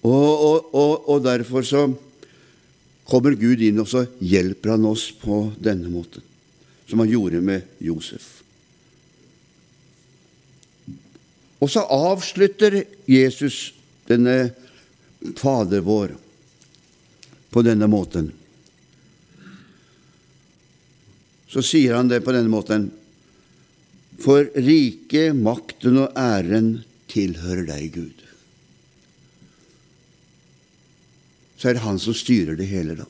Og, 0.08 0.14
og, 0.14 0.74
og, 0.74 0.94
og, 1.10 1.24
derfor 1.26 1.66
så 1.68 1.84
kommer 3.08 3.38
Gud 3.38 3.62
inn, 3.64 3.82
og 3.82 3.90
så 3.92 4.06
hjelper 4.24 4.76
han 4.76 4.88
oss 4.90 5.10
på 5.20 5.48
denne 5.62 5.92
måten, 5.92 6.24
som 6.90 7.04
han 7.04 7.12
gjorde 7.12 7.44
med 7.44 7.84
Josef. 7.84 8.30
Og 11.58 11.70
så 11.74 11.84
avslutter 11.90 12.84
Jesus 13.10 13.74
denne 14.08 14.54
Fader 15.38 15.82
vår 15.84 16.14
på 17.58 17.64
denne 17.66 17.88
måten. 17.90 18.28
Så 21.50 21.64
sier 21.66 21.96
han 21.98 22.12
det 22.12 22.20
på 22.22 22.36
denne 22.36 22.52
måten 22.54 22.92
for 24.22 24.46
riket, 24.54 25.34
makten 25.34 25.98
og 26.04 26.14
æren 26.22 26.84
tilhører 27.10 27.66
deg, 27.66 27.96
Gud. 27.96 28.22
Så 31.58 31.72
er 31.72 31.80
det 31.80 31.86
Han 31.88 31.98
som 31.98 32.14
styrer 32.14 32.54
det 32.60 32.70
hele, 32.70 32.94
da. 33.00 33.08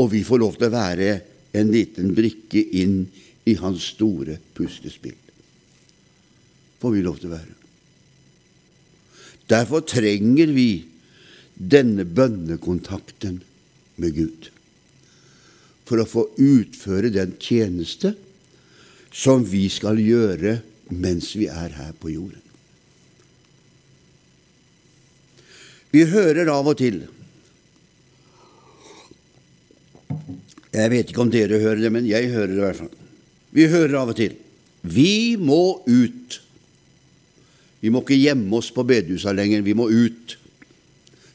Og 0.00 0.08
vi 0.14 0.24
får 0.24 0.40
lov 0.40 0.56
til 0.56 0.70
å 0.70 0.72
være 0.72 1.10
en 1.52 1.72
liten 1.74 2.14
brikke 2.16 2.62
inn 2.80 3.02
i 3.44 3.58
Hans 3.60 3.90
store 3.92 4.38
puslespill. 4.56 5.18
Får 6.80 6.96
vi 6.96 7.04
lov 7.04 7.20
til 7.20 7.28
å 7.28 7.36
være. 7.36 7.58
Derfor 9.52 9.84
trenger 9.84 10.56
vi 10.56 10.70
denne 11.60 12.06
bønnekontakten 12.08 13.40
med 14.00 14.16
Gud. 14.16 14.48
For 15.84 16.00
å 16.00 16.08
få 16.08 16.26
utføre 16.40 17.12
den 17.12 17.34
tjeneste 17.42 18.14
som 19.12 19.44
vi 19.44 19.66
skal 19.72 20.00
gjøre 20.00 20.60
mens 20.90 21.34
vi 21.36 21.50
er 21.50 21.74
her 21.76 21.92
på 21.98 22.12
jorden. 22.14 22.42
Vi 25.90 26.04
hører 26.06 26.48
av 26.52 26.68
og 26.70 26.78
til 26.78 27.02
Jeg 30.70 30.90
vet 30.92 31.08
ikke 31.10 31.22
om 31.24 31.30
dere 31.34 31.58
hører 31.58 31.80
det, 31.82 31.90
men 31.90 32.06
jeg 32.06 32.28
hører 32.30 32.52
det 32.52 32.60
i 32.60 32.62
hvert 32.62 32.78
fall. 32.78 32.92
Vi 33.50 33.64
hører 33.72 33.96
av 33.98 34.12
og 34.12 34.18
til 34.18 34.36
vi 34.80 35.36
må 35.36 35.82
ut. 35.84 36.40
Vi 37.80 37.90
må 37.92 38.00
ikke 38.00 38.16
gjemme 38.16 38.56
oss 38.56 38.70
på 38.72 38.84
bedehusa 38.88 39.34
lenger. 39.36 39.64
Vi 39.64 39.74
må 39.76 39.90
ut. 39.92 40.36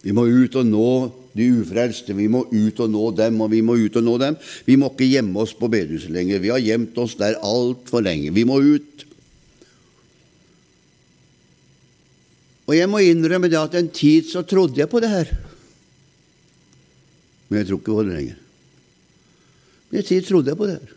Vi 0.05 0.13
må 0.13 0.27
ut 0.29 0.53
og 0.59 0.67
nå 0.69 0.89
de 1.33 1.47
ufrelste. 1.63 2.13
Vi 2.13 2.27
må 2.29 2.43
ut 2.51 2.81
og 2.83 2.91
nå 2.93 3.07
dem, 3.17 3.39
og 3.41 3.49
vi 3.49 3.63
må 3.65 3.73
ut 3.79 3.95
og 3.97 4.05
nå 4.05 4.19
dem. 4.21 4.37
Vi 4.67 4.77
må 4.77 4.91
ikke 4.91 5.07
gjemme 5.09 5.41
oss 5.41 5.55
på 5.57 5.69
bedehuset 5.71 6.13
lenger. 6.13 6.43
Vi 6.43 6.51
har 6.53 6.61
gjemt 6.61 6.97
oss 7.01 7.17
der 7.17 7.39
altfor 7.41 8.05
lenge. 8.05 8.29
Vi 8.35 8.43
må 8.45 8.59
ut. 8.61 9.05
Og 12.65 12.77
jeg 12.77 12.89
må 12.89 13.01
innrømme 13.01 13.49
det 13.49 13.57
at 13.57 13.79
en 13.81 13.89
tid 13.93 14.29
så 14.29 14.45
trodde 14.45 14.77
jeg 14.77 14.89
på 14.93 15.01
det 15.01 15.09
her. 15.09 15.33
Men 17.49 17.61
jeg 17.61 17.71
tror 17.71 17.81
ikke 17.81 17.97
på 17.97 18.05
det 18.05 18.13
lenger. 18.13 18.39
Men 19.89 20.01
en 20.01 20.09
tid 20.11 20.29
trodde 20.29 20.53
jeg 20.53 20.61
på 20.61 20.69
det 20.69 20.77
her. 20.77 20.95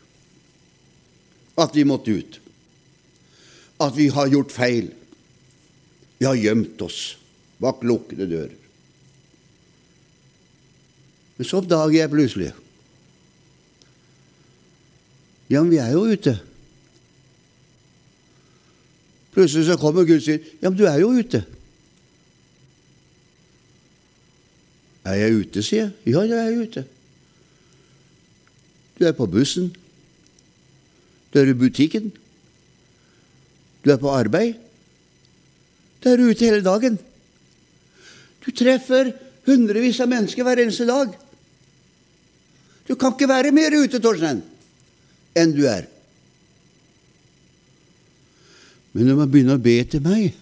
At 1.65 1.75
vi 1.77 1.89
måtte 1.89 2.13
ut. 2.13 2.41
At 3.81 3.97
vi 3.97 4.13
har 4.13 4.29
gjort 4.37 4.53
feil. 4.53 4.93
Vi 6.21 6.29
har 6.29 6.37
gjemt 6.37 6.81
oss 6.85 7.03
bak 7.57 7.81
lukkede 7.89 8.29
dører. 8.29 8.58
Men 11.39 11.47
så 11.47 11.61
oppdager 11.63 12.01
jeg 12.01 12.11
plutselig 12.11 12.53
Ja, 15.49 15.63
men 15.63 15.71
vi 15.73 15.79
er 15.81 15.93
jo 15.95 16.03
ute. 16.05 16.35
Plutselig 19.33 19.65
så 19.65 19.79
kommer 19.81 20.05
Gud 20.05 20.19
og 20.19 20.23
sier, 20.23 20.39
'Ja, 20.61 20.69
men 20.69 20.79
du 20.79 20.85
er 20.85 20.99
jo 21.01 21.09
ute'. 21.09 21.45
Er 25.05 25.15
jeg 25.15 25.35
ute, 25.41 25.63
sier 25.63 25.79
jeg. 25.79 25.93
Ja, 26.13 26.21
jeg 26.21 26.53
er 26.53 26.63
ute. 26.63 26.85
Du 28.99 29.05
er 29.05 29.13
på 29.13 29.27
bussen. 29.27 29.77
Du 31.35 31.39
er 31.39 31.49
i 31.49 31.55
butikken. 31.55 32.13
Du 33.85 33.91
er 33.91 33.97
på 33.97 34.11
arbeid. 34.11 34.55
Du 36.05 36.09
er 36.09 36.31
ute 36.31 36.45
hele 36.45 36.65
dagen. 36.65 36.99
Du 38.47 38.51
treffer 38.51 39.13
hundrevis 39.47 40.01
av 40.01 40.09
mennesker 40.09 40.43
hver 40.43 40.61
eneste 40.63 40.87
dag. 40.87 41.15
Du 42.89 42.97
kan 42.97 43.13
ikke 43.13 43.29
være 43.29 43.53
mer 43.53 43.75
ute, 43.77 44.01
Torstein, 44.01 44.41
enn 45.37 45.53
du 45.53 45.67
er. 45.69 45.85
Men 48.97 49.11
du 49.11 49.15
må 49.19 49.27
begynne 49.29 49.59
å 49.59 49.63
be 49.63 49.77
til 49.85 50.03
meg 50.05 50.33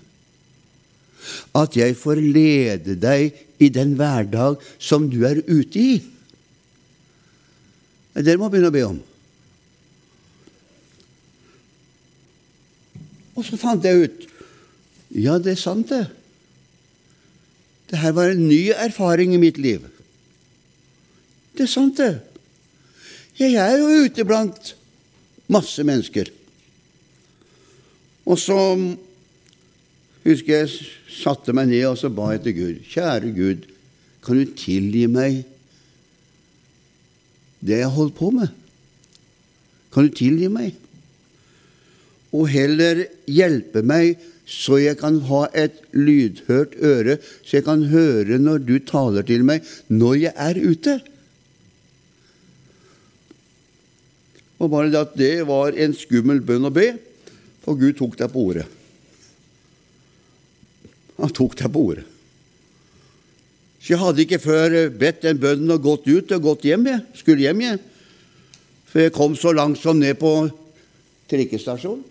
at 1.59 1.75
jeg 1.75 1.97
får 1.99 2.21
lede 2.23 2.95
deg 3.03 3.35
i 3.59 3.69
den 3.73 3.97
hverdag 3.99 4.61
som 4.79 5.09
du 5.11 5.25
er 5.27 5.41
ute 5.49 5.81
i. 5.81 5.97
Er 8.15 8.25
du 8.25 8.37
må 8.39 8.49
begynne 8.53 8.71
å 8.71 8.77
be 8.77 8.85
om. 8.87 9.01
Og 13.37 13.45
så 13.45 13.59
fant 13.61 13.85
jeg 13.85 14.07
ut 14.07 14.23
Ja, 15.17 15.37
det 15.39 15.53
er 15.55 15.61
sant, 15.61 15.91
det. 15.91 16.07
Det 17.91 18.01
her 18.03 18.15
var 18.17 18.33
en 18.33 18.49
ny 18.49 18.73
erfaring 18.75 19.35
i 19.37 19.41
mitt 19.41 19.59
liv. 19.63 19.85
Det 21.57 21.65
er 21.65 21.71
sant, 21.71 22.01
det. 22.01 22.36
Jeg 23.37 23.57
er 23.61 23.77
jo 23.77 24.05
ute 24.07 24.25
blant 24.25 24.73
masse 25.53 25.83
mennesker. 25.85 26.31
Og 28.27 28.39
så 28.41 28.57
husker 30.27 30.53
jeg 30.55 30.71
satte 31.13 31.55
meg 31.55 31.69
ned 31.71 31.85
og 31.91 31.99
så 32.01 32.11
ba 32.13 32.33
jeg 32.35 32.47
til 32.47 32.57
Gud. 32.57 32.79
Kjære 32.91 33.35
Gud, 33.37 33.67
kan 34.25 34.41
du 34.41 34.57
tilgi 34.59 35.05
meg 35.11 35.45
det 37.67 37.81
jeg 37.83 37.93
holdt 37.93 38.17
på 38.17 38.31
med? 38.35 38.49
Kan 39.93 40.09
du 40.09 40.17
tilgi 40.17 40.49
meg? 40.53 40.75
Og 42.37 42.49
heller 42.51 43.07
hjelpe 43.31 43.85
meg 43.87 44.17
så 44.47 44.79
jeg 44.79 44.99
kan 45.01 45.19
ha 45.27 45.47
et 45.59 45.81
lydhørt 45.91 46.77
øre, 46.79 47.17
så 47.43 47.59
jeg 47.59 47.65
kan 47.67 47.83
høre 47.91 48.39
når 48.39 48.63
du 48.63 48.77
taler 48.87 49.27
til 49.27 49.43
meg 49.47 49.67
når 49.91 50.19
jeg 50.21 50.35
er 50.37 50.61
ute. 50.63 50.99
Og 54.57 54.73
bare 54.73 54.91
det 54.93 55.03
at 55.03 55.17
det 55.19 55.35
var 55.49 55.77
en 55.77 55.95
skummel 55.97 56.41
bønn 56.45 56.69
å 56.69 56.73
be, 56.73 56.95
for 57.65 57.79
Gud 57.79 57.97
tok 57.99 58.17
deg 58.19 58.33
på 58.33 58.45
ordet. 58.51 58.67
Han 61.17 61.33
tok 61.35 61.57
deg 61.59 61.73
på 61.73 61.83
ordet. 61.91 62.07
Så 63.81 63.95
jeg 63.95 64.03
hadde 64.03 64.25
ikke 64.25 64.43
før 64.43 64.75
bedt 64.91 65.23
den 65.23 65.39
bønnen 65.39 65.71
og 65.77 65.85
gått 65.85 66.09
ut 66.09 66.33
og 66.35 66.43
gått 66.43 66.65
hjem. 66.67 66.89
Jeg 66.91 67.21
skulle 67.21 67.45
hjem, 67.45 67.61
jeg. 67.63 67.79
For 68.91 69.05
jeg 69.05 69.15
kom 69.15 69.37
så 69.39 69.53
langt 69.55 69.79
som 69.79 69.99
ned 70.01 70.17
på 70.19 70.33
trikkestasjonen. 71.31 72.03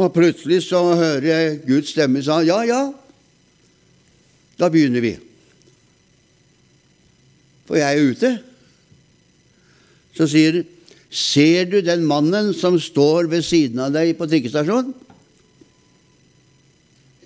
Og 0.00 0.12
plutselig 0.14 0.62
så 0.64 0.80
hører 0.96 1.26
jeg 1.28 1.56
Guds 1.66 1.90
stemme 1.92 2.22
sa 2.24 2.38
ja, 2.46 2.62
ja, 2.64 2.80
da 4.56 4.68
begynner 4.72 5.02
vi. 5.04 5.12
For 7.68 7.76
jeg 7.76 7.98
er 7.98 8.12
ute. 8.14 8.30
Så 10.20 10.28
sier 10.28 10.62
Ser 11.10 11.64
du 11.66 11.80
den 11.82 12.04
mannen 12.06 12.52
som 12.54 12.76
står 12.78 13.26
ved 13.32 13.42
siden 13.42 13.80
av 13.82 13.90
deg 13.90 14.12
på 14.14 14.28
trikkestasjonen? 14.30 14.92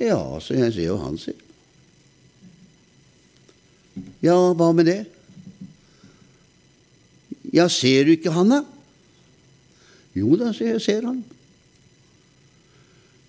Ja, 0.01 0.17
så 0.41 0.57
jeg 0.57 0.73
ser 0.73 0.87
jo 0.89 0.97
han, 1.03 1.19
sier. 1.21 1.37
Ja, 4.25 4.39
hva 4.57 4.71
med 4.73 4.89
det? 4.89 5.03
Ja, 7.53 7.69
ser 7.69 8.09
du 8.09 8.15
ikke 8.15 8.33
han, 8.33 8.55
da? 8.57 8.63
Jo 10.17 10.33
da, 10.41 10.55
sier 10.57 10.79
jeg, 10.79 10.85
ser 10.87 11.05
han. 11.05 11.21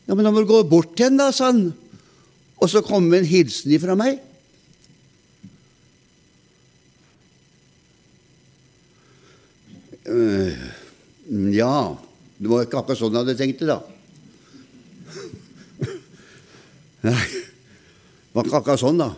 Ja, 0.08 0.16
men 0.16 0.24
da 0.24 0.32
må 0.32 0.46
du 0.46 0.50
gå 0.50 0.62
bort 0.72 0.96
til 0.96 1.10
ham, 1.10 1.20
da, 1.20 1.34
sa 1.36 1.52
han, 1.52 1.68
og 2.56 2.72
så 2.72 2.80
komme 2.86 3.12
med 3.12 3.26
en 3.26 3.32
hilsen 3.34 3.76
ifra 3.76 4.00
meg. 4.00 4.24
Uh, 10.06 10.54
ja 11.50 11.98
Det 12.38 12.50
var 12.50 12.65
ikke 12.76 12.84
akkurat 12.84 13.00
sånn 13.00 13.16
jeg 13.16 13.24
hadde 13.24 13.38
tenkt 13.40 13.62
det, 13.64 13.68
da. 13.72 13.80
Nei, 17.08 17.26
det 17.26 18.36
var 18.36 18.50
ikke 18.50 18.60
akkurat 18.60 18.82
sånn, 18.84 19.00
da. 19.00 19.12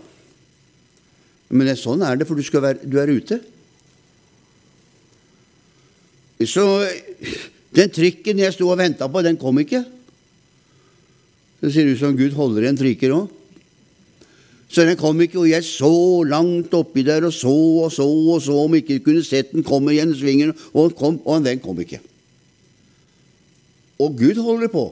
Men 1.50 1.72
sånn 1.80 2.04
er 2.06 2.20
det, 2.20 2.28
for 2.28 2.38
du, 2.38 2.44
være, 2.62 2.86
du 2.86 2.98
er 3.02 3.10
ute. 3.10 3.40
Så 6.46 6.64
den 7.74 7.90
trikken 7.94 8.44
jeg 8.44 8.54
sto 8.54 8.70
og 8.70 8.78
venta 8.80 9.08
på, 9.10 9.24
den 9.26 9.40
kom 9.42 9.58
ikke. 9.64 9.82
Det 11.64 11.72
ser 11.74 11.90
ut 11.90 11.98
som 11.98 12.18
Gud 12.18 12.36
holder 12.38 12.68
igjen 12.68 12.78
trikker 12.78 13.16
òg. 13.16 13.34
Så 14.68 14.84
den 14.84 15.00
kom 15.00 15.20
ikke, 15.24 15.40
og 15.40 15.48
jeg 15.48 15.64
så 15.64 15.90
langt 16.28 16.74
oppi 16.76 17.06
der 17.08 17.24
og 17.26 17.34
så 17.34 17.54
og 17.88 17.92
så 17.96 18.04
og 18.06 18.42
så 18.44 18.58
om 18.66 18.76
ikke 18.76 19.00
kunne 19.06 19.24
sett 19.24 19.54
den 19.54 19.64
komme 19.66 19.96
igjen 19.96 20.12
svingen, 20.12 20.52
og, 20.74 20.92
kom, 21.00 21.22
og 21.24 21.46
den 21.46 21.62
kom 21.64 21.80
ikke. 21.80 22.02
Og 24.02 24.18
Gud 24.20 24.40
holder 24.42 24.72
på. 24.72 24.90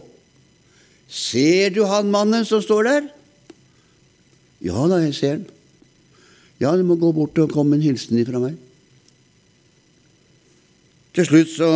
Ser 1.10 1.74
du 1.76 1.84
han 1.86 2.10
mannen 2.14 2.46
som 2.48 2.64
står 2.64 2.88
der? 2.90 3.10
Ja 4.66 4.88
da, 4.90 5.02
jeg 5.04 5.14
ser 5.18 5.40
den. 5.40 5.50
Ja, 6.62 6.72
du 6.78 6.86
må 6.88 6.96
gå 6.98 7.12
bort 7.14 7.38
og 7.44 7.52
komme 7.52 7.76
en 7.76 7.84
hilsen 7.84 8.18
ifra 8.22 8.40
meg. 8.42 8.56
Til 11.16 11.28
slutt 11.28 11.52
så 11.52 11.68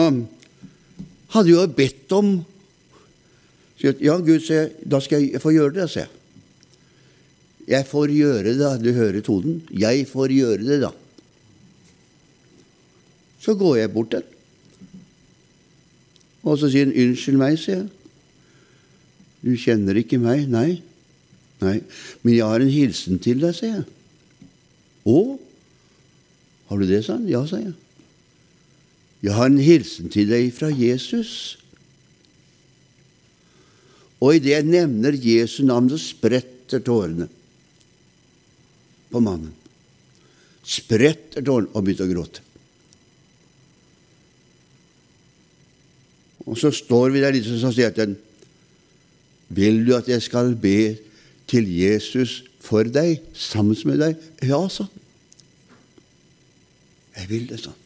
hadde 1.35 1.51
jeg 1.51 1.55
jo 1.55 1.65
bedt 1.75 2.15
om 2.15 2.31
ja, 3.79 4.17
Gud, 4.19 4.41
sier 4.43 4.73
da 4.83 4.99
skal 5.03 5.23
jeg 5.23 5.39
få 5.43 5.53
gjøre 5.55 5.77
det, 5.77 5.85
sier 5.91 6.07
jeg. 6.07 6.15
Jeg 7.69 7.85
får 7.85 8.09
gjøre 8.09 8.55
det. 8.57 8.71
Du 8.81 8.89
hører 8.97 9.21
tonen. 9.21 9.59
Jeg 9.69 10.07
får 10.09 10.33
gjøre 10.33 10.63
det, 10.65 10.79
da. 10.81 10.89
Så 13.39 13.53
går 13.59 13.77
jeg 13.83 13.91
bort 13.93 14.09
til 14.15 14.25
Og 16.43 16.57
så 16.59 16.69
sier 16.71 16.87
han 16.87 16.95
'Unnskyld 16.95 17.37
meg', 17.37 17.59
sier 17.59 17.75
jeg. 17.75 17.89
'Du 19.43 19.55
kjenner 19.57 19.95
ikke 19.99 20.19
meg?' 20.19 20.47
Nei. 20.49 20.81
Nei. 21.61 21.81
Men 22.23 22.33
jeg 22.33 22.45
har 22.45 22.61
en 22.61 22.71
hilsen 22.71 23.19
til 23.19 23.39
deg, 23.39 23.55
sier 23.55 23.81
jeg. 23.81 23.85
'Å? 25.05 25.39
Har 26.69 26.77
du 26.77 26.85
det?' 26.87 27.05
sa 27.05 27.17
han. 27.17 27.27
'Ja', 27.27 27.45
sa 27.47 27.57
jeg. 27.57 27.73
'Jeg 29.23 29.33
har 29.33 29.45
en 29.45 29.57
hilsen 29.57 30.09
til 30.09 30.29
deg 30.29 30.53
fra 30.53 30.69
Jesus'. 30.71 31.57
Og 34.19 34.35
idet 34.35 34.51
jeg 34.51 34.67
nevner 34.67 35.15
Jesu 35.15 35.63
navn, 35.63 35.89
så 35.89 35.97
spretter 35.97 36.79
tårene 36.83 37.29
på 39.09 39.21
mannen. 39.23 39.53
Spretter 40.63 41.41
tårene 41.41 41.71
og 41.73 41.83
begynte 41.83 42.07
å 42.07 42.11
gråte. 42.11 42.48
Og 46.49 46.57
så 46.57 46.71
står 46.73 47.13
vi 47.13 47.21
der 47.21 47.35
litt, 47.35 47.47
og 47.47 47.73
sier 47.73 47.93
til 47.93 48.13
den, 48.13 48.17
Vil 49.49 49.81
du 49.85 49.95
at 49.97 50.07
jeg 50.09 50.21
skal 50.21 50.51
be 50.53 50.97
til 51.49 51.65
Jesus 51.65 52.43
for 52.61 52.85
deg, 52.85 53.17
sammen 53.33 53.77
med 53.89 53.97
deg? 53.97 54.25
Ja, 54.45 54.59
sa 54.69 54.85
han. 54.85 55.05
Jeg 57.17 57.29
vil 57.31 57.47
det, 57.49 57.57
sa 57.63 57.73
han. 57.73 57.85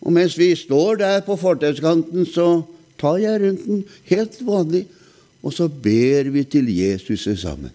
Og 0.00 0.14
mens 0.16 0.38
vi 0.40 0.54
står 0.56 1.02
der 1.02 1.20
på 1.26 1.36
fortauskanten, 1.36 2.24
så 2.24 2.62
tar 3.00 3.20
jeg 3.20 3.42
rundt 3.42 3.66
den 3.66 3.84
helt 4.08 4.40
vanlig, 4.46 4.86
og 5.44 5.52
så 5.52 5.68
ber 5.68 6.32
vi 6.32 6.44
til 6.48 6.68
Jesus 6.72 7.28
sammen. 7.40 7.72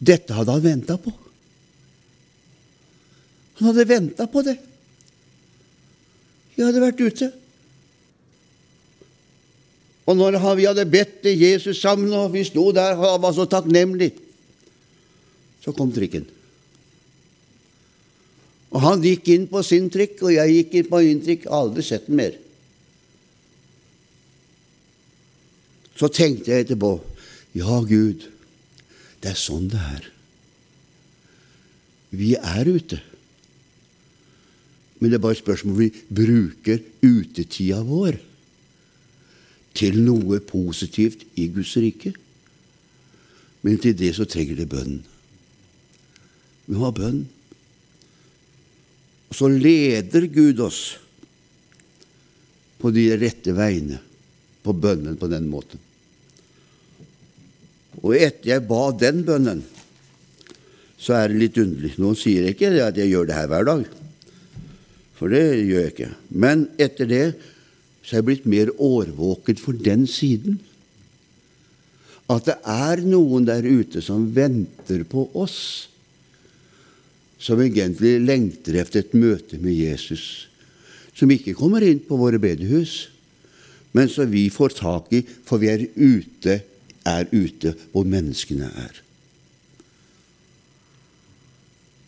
Dette 0.00 0.32
hadde 0.32 0.56
han 0.56 0.64
venta 0.64 0.96
på. 0.96 1.12
Han 3.60 3.68
hadde 3.68 3.88
venta 3.88 4.24
på 4.24 4.40
det. 4.44 4.56
Jeg 6.60 6.68
hadde 6.68 6.82
vært 6.82 7.00
ute. 7.00 7.26
Og 10.04 10.18
når 10.18 10.36
vi 10.58 10.66
hadde 10.68 10.84
bedt 10.92 11.24
Jesus 11.24 11.80
sammen, 11.80 12.12
og 12.12 12.34
vi 12.34 12.42
sto 12.44 12.66
der 12.76 13.00
og 13.00 13.22
var 13.22 13.32
så 13.32 13.46
takknemlige, 13.48 14.12
så 15.64 15.72
kom 15.72 15.88
trikken. 15.92 16.26
Og 18.70 18.84
han 18.84 19.00
gikk 19.02 19.32
inn 19.32 19.48
på 19.48 19.62
sin 19.64 19.88
trikk, 19.90 20.20
og 20.20 20.34
jeg 20.34 20.56
gikk 20.58 20.76
inn 20.78 20.90
på 20.92 21.00
min 21.00 21.24
trikk. 21.24 21.48
Aldri 21.48 21.84
sett 21.86 22.06
den 22.10 22.20
mer. 22.20 22.36
Så 25.96 26.12
tenkte 26.12 26.52
jeg 26.52 26.66
etterpå 26.66 26.98
Ja, 27.56 27.80
Gud, 27.82 28.28
det 29.24 29.32
er 29.32 29.40
sånn 29.40 29.72
det 29.72 29.80
er. 29.80 30.04
Vi 32.14 32.34
er 32.36 32.68
ute. 32.68 33.00
Men 35.00 35.10
det 35.10 35.16
er 35.18 35.24
bare 35.24 35.38
et 35.38 35.42
spørsmål 35.42 35.78
vi 35.80 35.90
bruker 36.12 36.82
utetida 37.00 37.80
vår 37.86 38.18
til 39.76 40.00
noe 40.04 40.40
positivt 40.44 41.24
i 41.40 41.48
Guds 41.52 41.72
rike. 41.80 42.12
Men 43.64 43.78
til 43.80 43.96
det 43.96 44.12
så 44.16 44.26
trenger 44.28 44.60
det 44.60 44.68
bønn. 44.70 44.98
Vi 46.66 46.76
må 46.76 46.86
ha 46.86 46.94
bønn. 46.94 47.22
Og 49.30 49.38
så 49.38 49.48
leder 49.52 50.26
Gud 50.32 50.60
oss 50.64 50.82
på 52.80 52.90
de 52.94 53.06
rette 53.20 53.52
veiene, 53.54 54.00
på 54.64 54.74
bønnen 54.76 55.16
på 55.20 55.28
den 55.30 55.46
måten. 55.52 55.80
Og 58.00 58.14
etter 58.16 58.54
jeg 58.54 58.66
ba 58.68 58.88
den 58.96 59.22
bønnen, 59.26 59.62
så 61.00 61.16
er 61.16 61.30
det 61.30 61.40
litt 61.40 61.58
underlig. 61.60 61.94
Noen 62.00 62.18
sier 62.18 62.48
ikke 62.50 62.72
at 62.84 62.98
jeg 62.98 63.12
gjør 63.12 63.28
det 63.28 63.36
her 63.36 63.48
hver 63.50 63.68
dag, 63.68 63.84
for 65.20 65.28
det 65.28 65.60
gjør 65.68 65.82
jeg 65.84 65.92
ikke. 65.92 66.12
Men 66.32 66.64
etter 66.80 67.08
det 67.08 67.24
så 68.00 68.14
er 68.14 68.22
jeg 68.22 68.28
blitt 68.30 68.46
mer 68.48 68.70
årvåken 68.80 69.58
for 69.60 69.76
den 69.76 70.06
siden. 70.08 70.56
At 72.32 72.46
det 72.48 72.56
er 72.64 73.02
noen 73.04 73.44
der 73.44 73.66
ute 73.68 74.00
som 74.00 74.30
venter 74.32 75.04
på 75.04 75.26
oss, 75.36 75.90
som 77.40 77.60
egentlig 77.60 78.14
lengter 78.24 78.80
etter 78.80 79.02
et 79.02 79.12
møte 79.16 79.60
med 79.60 79.76
Jesus, 79.76 80.48
som 81.12 81.28
ikke 81.32 81.56
kommer 81.58 81.84
inn 81.84 82.00
på 82.06 82.16
våre 82.16 82.40
bedehus, 82.40 83.10
men 83.92 84.08
som 84.08 84.30
vi 84.30 84.46
får 84.52 84.76
tak 84.78 85.12
i, 85.12 85.20
for 85.20 85.60
vi 85.60 85.68
er 85.68 85.84
ute, 86.00 86.60
er 87.04 87.28
ute 87.32 87.74
hvor 87.92 88.08
menneskene 88.08 88.72
er. 88.72 89.00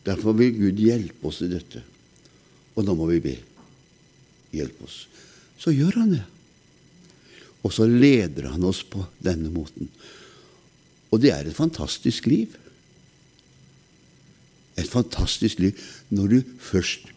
Derfor 0.06 0.36
vil 0.38 0.54
Gud 0.56 0.80
hjelpe 0.80 1.28
oss 1.28 1.42
i 1.44 1.50
dette. 1.52 1.91
Og 2.76 2.86
nå 2.86 2.96
må 2.96 3.08
vi 3.10 3.22
be. 3.24 3.36
Hjelp 4.52 4.84
oss 4.86 5.02
så 5.62 5.72
gjør 5.74 6.00
han 6.00 6.16
det. 6.16 6.24
Og 7.62 7.70
så 7.74 7.86
leder 7.86 8.50
han 8.50 8.64
oss 8.66 8.82
på 8.88 9.04
denne 9.22 9.52
måten. 9.54 9.90
Og 11.12 11.20
det 11.22 11.30
er 11.34 11.46
et 11.46 11.56
fantastisk 11.56 12.26
liv. 12.30 12.56
Et 14.80 14.88
fantastisk 14.88 15.60
liv 15.62 15.78
når 16.10 16.32
du 16.32 16.54
først 16.64 17.10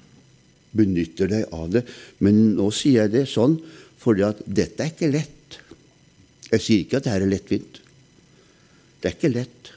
benytter 0.76 1.32
deg 1.32 1.56
av 1.56 1.72
det. 1.74 1.86
Men 2.22 2.58
nå 2.60 2.70
sier 2.76 3.06
jeg 3.06 3.16
det 3.16 3.26
sånn 3.32 3.58
fordi 4.06 4.26
at 4.28 4.44
dette 4.46 4.84
er 4.84 4.94
ikke 4.94 5.10
lett. 5.10 5.60
Jeg 6.52 6.62
sier 6.62 6.84
ikke 6.84 7.00
at 7.00 7.08
det 7.08 7.16
her 7.16 7.26
er 7.26 7.32
lettvint. 7.32 7.80
Det 9.02 9.10
er 9.10 9.18
ikke 9.18 9.34
lett. 9.34 9.72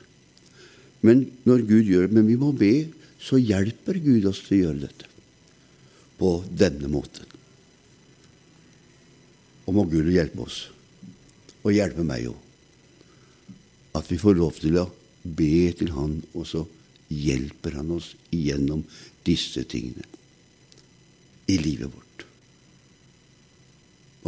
Men 1.06 1.24
når 1.48 1.64
Gud 1.70 1.88
gjør 1.88 2.10
det, 2.10 2.18
men 2.18 2.28
vi 2.28 2.36
må 2.36 2.50
be, 2.52 2.74
så 3.22 3.38
hjelper 3.40 4.02
Gud 4.02 4.26
oss 4.28 4.42
til 4.44 4.58
å 4.58 4.64
gjøre 4.66 4.82
dette 4.84 5.07
på 6.18 6.32
denne 6.50 6.90
måten. 6.90 7.26
Og 9.68 9.76
må 9.76 9.84
Gud 9.88 10.08
hjelpe 10.10 10.44
oss, 10.46 10.66
og 11.62 11.74
hjelpe 11.74 12.04
meg 12.06 12.30
òg. 12.30 12.44
At 13.98 14.08
vi 14.10 14.18
får 14.20 14.36
lov 14.38 14.58
til 14.60 14.78
å 14.80 14.88
be 15.22 15.70
til 15.76 15.92
Han, 15.96 16.18
og 16.34 16.46
så 16.48 16.64
hjelper 17.12 17.78
Han 17.78 17.96
oss 17.96 18.12
igjennom 18.34 18.84
disse 19.26 19.64
tingene 19.68 20.06
i 21.48 21.56
livet 21.60 21.88
vårt. 21.88 22.26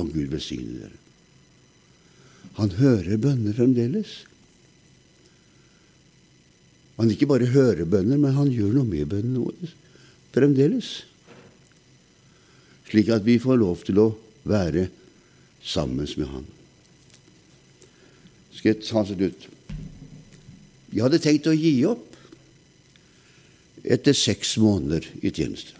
Om 0.00 0.10
Gud 0.12 0.32
velsigne 0.32 0.78
dere. 0.80 0.98
Han 2.56 2.72
hører 2.78 3.20
bønner 3.20 3.56
fremdeles. 3.56 4.14
Han 7.00 7.12
ikke 7.12 7.28
bare 7.30 7.48
hører 7.48 7.88
bønner, 7.88 8.18
men 8.20 8.36
han 8.36 8.50
gjør 8.52 8.74
noe 8.76 8.88
med 8.88 9.08
bønnene 9.08 9.44
våre 9.44 9.70
fremdeles. 10.34 10.90
Slik 12.90 13.10
at 13.14 13.22
vi 13.26 13.38
får 13.38 13.60
lov 13.60 13.84
til 13.86 14.00
å 14.02 14.08
være 14.50 14.88
sammen 15.62 16.08
med 16.16 16.26
han. 16.26 16.46
Skal 18.50 18.72
jeg 18.72 18.82
ta 18.82 19.04
til 19.06 19.18
slutt? 19.20 19.46
Jeg 20.90 21.04
hadde 21.04 21.22
tenkt 21.22 21.46
å 21.46 21.54
gi 21.54 21.74
opp 21.86 22.16
etter 23.86 24.16
seks 24.16 24.56
måneder 24.60 25.06
i 25.22 25.30
tjeneste. 25.30 25.76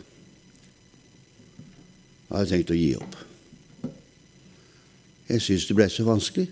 Jeg 2.28 2.36
hadde 2.36 2.52
tenkt 2.54 2.70
å 2.70 2.78
gi 2.78 2.94
opp. 3.00 3.18
Jeg 5.30 5.42
syns 5.42 5.66
det 5.66 5.76
ble 5.78 5.90
så 5.90 6.06
vanskelig. 6.06 6.46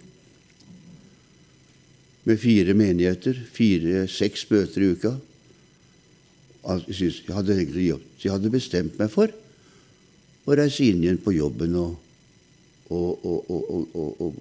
Med 2.29 2.43
fire 2.43 2.75
menigheter, 2.77 3.39
fire-seks 3.55 4.49
møter 4.51 4.85
i 4.85 4.91
uka. 4.93 5.15
Jeg, 6.67 7.15
hadde 7.31 7.55
tenkt 7.55 7.79
å 7.79 7.85
gi 7.85 7.93
opp. 7.95 8.09
Jeg 8.21 8.35
hadde 8.35 8.53
bestemt 8.53 8.99
meg 8.99 9.15
for 9.15 9.33
å 10.49 10.57
reise 10.57 10.87
inn 10.89 11.03
igjen 11.05 11.21
på 11.23 11.37
jobben 11.37 11.77
og 11.79 11.97
og, 12.89 13.25
og, 13.29 13.51
og, 13.53 14.21
og 14.25 14.37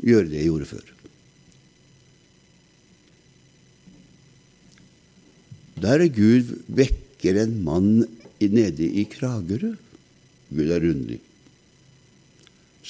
gjøre 0.00 0.30
det 0.30 0.38
jeg 0.38 0.46
gjorde 0.48 0.68
før. 0.70 0.86
Der 5.84 6.04
er 6.06 6.12
Gud 6.12 6.54
vekker 6.72 7.42
en 7.42 7.58
mann 7.66 7.90
nede 8.40 8.86
i 8.88 9.04
Kragerø 9.12 9.74
Gud 10.50 10.70
er 10.72 10.86
underlig 10.88 11.20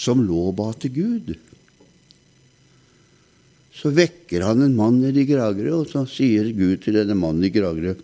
som 0.00 0.22
lå 0.24 0.50
ba 0.56 0.70
til 0.80 0.92
Gud. 0.94 1.32
Så 3.74 3.90
vekker 3.94 4.44
han 4.46 4.62
en 4.64 4.76
mann 4.78 5.00
nede 5.02 5.22
i 5.22 5.28
Kragerø, 5.28 5.82
og 5.82 5.90
så 5.90 6.06
sier 6.08 6.46
Gud 6.56 6.80
til 6.84 6.96
denne 6.96 7.16
mannen 7.18 7.44
i 7.44 7.52
Kragerø 7.52 7.96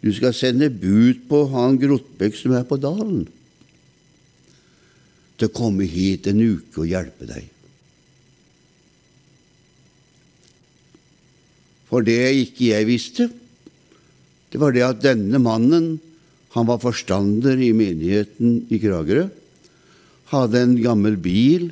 du 0.00 0.10
skal 0.16 0.32
sende 0.36 0.70
bud 0.72 1.26
på 1.28 1.44
han 1.52 1.76
Grotbekk 1.80 2.38
som 2.38 2.56
er 2.56 2.66
på 2.68 2.80
dalen 2.80 3.26
til 5.40 5.48
å 5.48 5.56
komme 5.56 5.86
hit 5.88 6.28
en 6.28 6.40
uke 6.40 6.82
og 6.82 6.88
hjelpe 6.90 7.28
deg. 7.28 7.46
For 11.88 12.04
det 12.06 12.20
ikke 12.44 12.70
jeg 12.70 12.86
visste, 12.86 13.26
det 14.52 14.60
var 14.60 14.74
det 14.74 14.84
at 14.86 15.02
denne 15.02 15.40
mannen, 15.42 15.94
han 16.54 16.66
var 16.68 16.82
forstander 16.82 17.58
i 17.62 17.72
menigheten 17.76 18.66
i 18.70 18.78
Kragerø, 18.82 19.28
hadde 20.30 20.62
en 20.62 20.76
gammel 20.82 21.16
bil 21.18 21.70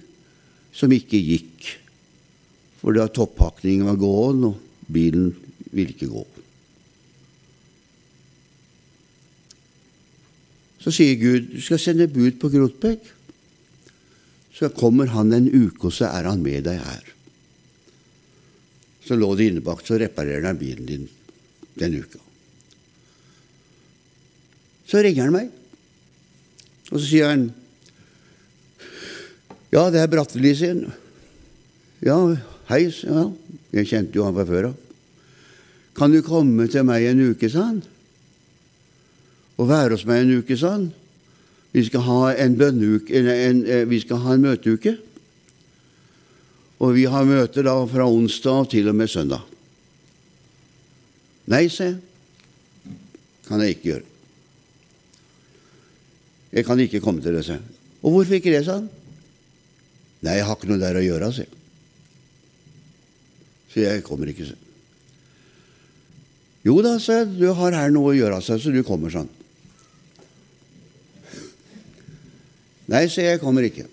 som 0.75 0.93
ikke 0.95 1.21
gikk, 1.21 1.69
for 2.81 2.97
da 2.97 3.09
topphakningen 3.11 3.87
var 3.91 4.01
gåen, 4.01 4.49
og 4.51 4.91
bilen 4.91 5.33
ville 5.71 5.95
ikke 5.95 6.11
gå. 6.11 6.25
Så 10.89 10.95
sier 11.03 11.19
Gud 11.21 11.51
du 11.53 11.61
skal 11.61 11.81
sende 11.83 12.07
bud 12.09 12.39
på 12.41 12.49
Grotbekk. 12.49 13.11
Så 14.57 14.71
kommer 14.73 15.11
han 15.13 15.35
en 15.37 15.51
uke, 15.53 15.91
og 15.91 15.93
så 15.93 16.09
er 16.09 16.25
han 16.25 16.41
med 16.41 16.65
deg 16.65 16.81
her. 16.81 17.11
Så 19.05 19.19
lå 19.21 19.29
det 19.37 19.51
innebakt, 19.51 19.85
så 19.85 19.99
reparerer 20.01 20.49
han 20.49 20.57
bilen 20.57 20.89
din 20.89 21.05
den 21.79 21.99
uka. 22.01 22.23
Så 24.89 25.05
ringer 25.05 25.29
han 25.29 25.37
meg, 25.37 25.53
og 26.89 26.97
så 26.97 27.05
sier 27.05 27.29
han 27.35 27.51
Ja, 29.69 29.91
det 29.93 30.01
er 30.01 30.09
Bratteli 30.09 30.55
sin. 30.57 30.87
Ja, 32.01 32.17
hei, 32.71 32.87
ja. 32.89 33.27
Jeg 33.77 33.91
kjente 33.93 34.17
jo 34.17 34.25
han 34.25 34.33
fra 34.41 34.49
før 34.49 34.71
av. 34.71 34.81
Kan 36.01 36.17
du 36.17 36.23
komme 36.25 36.65
til 36.73 36.89
meg 36.89 37.05
en 37.11 37.21
uke, 37.29 37.53
sa 37.53 37.67
han. 37.67 37.83
Og 39.59 39.69
være 39.69 39.97
hos 39.97 40.07
meg 40.07 40.23
en 40.23 40.39
uke, 40.39 40.57
sa 40.59 40.77
han. 40.77 40.89
Vi 41.75 41.85
skal 41.85 42.05
ha 42.07 42.33
en 42.45 42.57
bønneuke, 42.59 43.13
en, 43.19 43.29
en, 43.29 43.63
eh, 43.67 43.85
vi 43.89 44.01
skal 44.01 44.23
ha 44.25 44.35
en 44.35 44.45
møteuke. 44.47 44.97
Og 46.79 46.95
vi 46.95 47.09
har 47.11 47.27
møter 47.27 47.67
da 47.67 47.75
fra 47.91 48.07
onsdag 48.07 48.71
til 48.73 48.89
og 48.89 48.97
med 48.97 49.11
søndag. 49.11 49.43
Nei, 51.49 51.67
sa 51.73 51.91
jeg. 51.91 51.99
kan 53.49 53.61
jeg 53.65 53.77
ikke 53.77 53.89
gjøre. 53.89 54.07
Jeg 56.53 56.65
kan 56.65 56.81
ikke 56.81 57.01
komme 57.01 57.23
til 57.25 57.35
det, 57.35 57.45
sa 57.45 57.57
jeg. 57.57 57.63
Og 58.03 58.13
hvorfor 58.13 58.37
ikke 58.37 58.53
det, 58.53 58.65
sa 58.65 58.79
han. 58.79 58.89
Nei, 60.23 60.37
jeg 60.37 60.47
har 60.47 60.57
ikke 60.57 60.69
noe 60.71 60.81
der 60.81 60.99
å 61.01 61.05
gjøre, 61.05 61.33
sa 61.33 61.45
jeg. 61.47 61.55
Så 63.73 63.85
jeg 63.85 64.05
kommer 64.05 64.31
ikke, 64.31 64.49
sa 64.49 64.57
Jo 66.67 66.81
da, 66.85 66.99
sa 67.01 67.21
jeg, 67.21 67.33
du 67.39 67.49
har 67.55 67.77
her 67.77 67.93
noe 67.95 68.13
å 68.13 68.17
gjøre, 68.17 68.41
sa 68.45 68.59
så 68.61 68.73
du 68.75 68.83
kommer 68.85 69.13
sånn. 69.13 69.29
Nei, 72.89 73.05
sier 73.07 73.27
jeg, 73.27 73.37
jeg 73.37 73.43
kommer 73.43 73.67
ikke. 73.69 73.85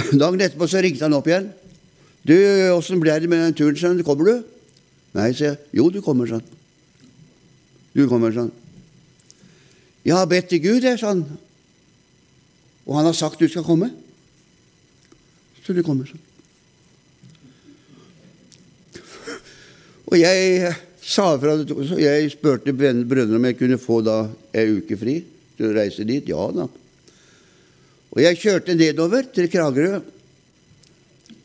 Dagen 0.20 0.42
etterpå 0.42 0.66
så 0.70 0.82
ringte 0.82 1.06
han 1.06 1.14
opp 1.14 1.28
igjen. 1.30 1.50
'Du, 2.20 2.36
åssen 2.74 3.00
ble 3.00 3.14
det 3.16 3.28
med 3.30 3.40
den 3.40 3.54
turen?' 3.56 3.78
sånn, 3.78 4.02
'Kommer 4.04 4.26
du?' 4.28 4.44
Nei, 5.16 5.30
sier 5.32 5.54
jeg. 5.54 5.58
'Jo, 5.72 5.88
du 5.90 6.00
kommer', 6.04 6.28
sånn. 6.28 6.44
Du 7.94 8.06
kommer 8.08 8.34
sånn. 8.34 8.50
'Jeg 10.04 10.16
har 10.16 10.26
bedt 10.26 10.50
til 10.50 10.60
Gud', 10.60 10.84
jeg, 10.84 10.98
sånn. 11.00 11.24
'Og 12.86 12.96
han 12.96 13.08
har 13.08 13.14
sagt 13.16 13.38
du 13.38 13.48
skal 13.48 13.64
komme'. 13.64 13.92
Så 15.64 15.72
du 15.72 15.82
kommer 15.86 16.04
sånn. 16.06 16.26
Og 20.10 20.18
jeg 20.18 20.74
sa 21.00 21.38
fra 21.38 21.54
Jeg 21.94 22.30
spurte 22.32 22.74
brødrene 22.74 23.36
om 23.36 23.44
jeg 23.46 23.58
kunne 23.58 23.78
få 23.78 24.00
da 24.02 24.24
ei 24.52 24.66
uke 24.80 24.98
fri 24.98 25.20
til 25.56 25.70
å 25.70 25.74
reise 25.76 26.04
dit. 26.04 26.26
Ja 26.26 26.50
da. 26.50 26.66
Og 28.10 28.22
jeg 28.24 28.38
kjørte 28.40 28.74
nedover 28.74 29.28
til 29.34 29.50
Kragerø. 29.50 30.00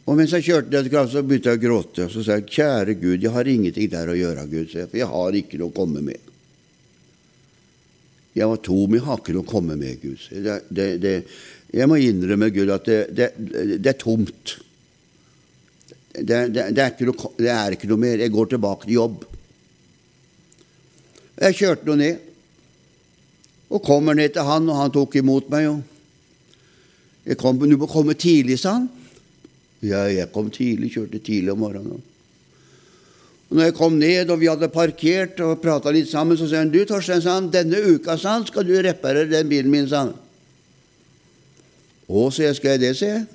Og 0.05 0.17
mens 0.17 0.33
jeg 0.33 0.45
kjørte 0.47 0.73
ned 0.73 0.87
til 0.87 0.93
Kragerø, 0.93 1.11
så 1.13 1.25
begynte 1.25 1.53
jeg 1.53 1.59
å 1.59 1.63
gråte. 1.65 2.05
Og 2.07 2.13
så 2.13 2.23
sa 2.25 2.39
jeg, 2.39 2.47
kjære 2.57 2.97
Gud, 3.01 3.19
jeg 3.21 3.33
har 3.33 3.49
ingenting 3.49 3.91
der 3.91 4.09
å 4.09 4.17
gjøre, 4.17 4.47
Gud, 4.49 4.73
for 4.73 4.97
jeg 4.97 5.09
har 5.11 5.37
ikke 5.41 5.61
noe 5.61 5.73
å 5.73 5.77
komme 5.77 6.01
med. 6.05 6.31
Jeg 8.35 8.49
var 8.51 8.59
tom, 8.65 8.97
jeg 8.97 9.05
har 9.05 9.21
ikke 9.21 9.37
noe 9.37 9.45
å 9.45 9.51
komme 9.53 9.77
med, 9.79 10.01
Gud. 10.01 10.25
Det, 10.29 10.57
det, 10.67 10.89
det, 11.05 11.15
jeg 11.71 11.89
må 11.89 12.01
innrømme, 12.01 12.51
Gud, 12.53 12.73
at 12.73 12.89
det, 13.13 13.31
er 13.93 13.97
tomt. 14.01 14.57
Er 16.15 16.49
noe, 16.49 17.31
det 17.37 17.51
er 17.53 17.77
ikke 17.77 17.89
noe 17.91 18.01
mer. 18.01 18.21
Jeg 18.25 18.33
går 18.33 18.53
tilbake 18.55 18.89
til 18.89 18.97
jobb. 18.97 19.25
Jeg 21.35 21.57
kjørte 21.61 21.89
nå 21.89 21.99
ned, 21.99 22.31
og 23.69 23.83
kommer 23.83 24.15
ned 24.17 24.33
til 24.33 24.47
han, 24.47 24.69
og 24.71 24.79
han 24.79 24.93
tok 24.93 25.17
imot 25.19 25.49
meg. 25.51 25.69
og 25.69 25.94
jeg 27.25 27.37
kom, 27.37 27.57
'Du 27.57 27.77
må 27.77 27.87
komme 27.87 28.13
tidlig', 28.13 28.59
sa 28.59 28.73
han. 28.73 28.89
Ja, 29.81 30.05
jeg 30.05 30.31
kom 30.31 30.49
tidlig, 30.49 30.93
kjørte 30.93 31.19
tidlig 31.19 31.51
om 31.51 31.59
morgenen. 31.59 32.01
Og 33.49 33.57
når 33.57 33.63
jeg 33.63 33.73
kom 33.77 33.97
ned, 33.99 34.29
og 34.29 34.39
vi 34.39 34.49
hadde 34.49 34.69
parkert 34.73 35.39
og 35.39 35.61
prata 35.61 35.91
litt 35.93 36.09
sammen, 36.09 36.37
så 36.37 36.47
sa 36.49 36.57
han 36.57 36.71
'Du, 36.71 36.85
Torstein, 36.85 37.21
sa 37.21 37.35
han, 37.39 37.51
denne 37.51 37.81
uka 37.81 38.17
sa 38.17 38.37
han, 38.37 38.45
skal 38.45 38.63
du 38.63 38.73
reparere 38.81 39.29
den 39.29 39.49
bilen 39.49 39.71
min', 39.71 39.89
sa 39.89 40.05
han. 40.05 40.13
'Å', 42.09 42.31
sier 42.31 42.47
jeg, 42.47 42.55
'skal 42.55 42.71
jeg 42.71 42.79
det', 42.79 42.95
sier 42.97 43.13
jeg. 43.13 43.25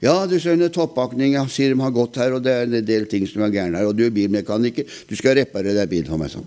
Ja, 0.00 0.26
du 0.26 0.38
skjønner, 0.38 0.70
toppakninga 0.70 1.48
sier 1.50 1.74
de 1.74 1.80
har 1.80 1.90
gått 1.90 2.16
her, 2.16 2.32
og 2.32 2.42
det 2.42 2.52
er 2.52 2.70
en 2.70 2.86
del 2.86 3.06
ting 3.10 3.26
som 3.26 3.42
er 3.42 3.50
gærne 3.50 3.80
her. 3.80 3.86
Og 3.90 3.96
du 3.98 4.04
er 4.06 4.14
bilmekaniker, 4.14 4.86
du 5.08 5.16
skal 5.18 5.34
reparere 5.34 5.74
den 5.74 5.88
bilen 5.90 6.06
for 6.06 6.18
meg, 6.18 6.30
sånn. 6.30 6.46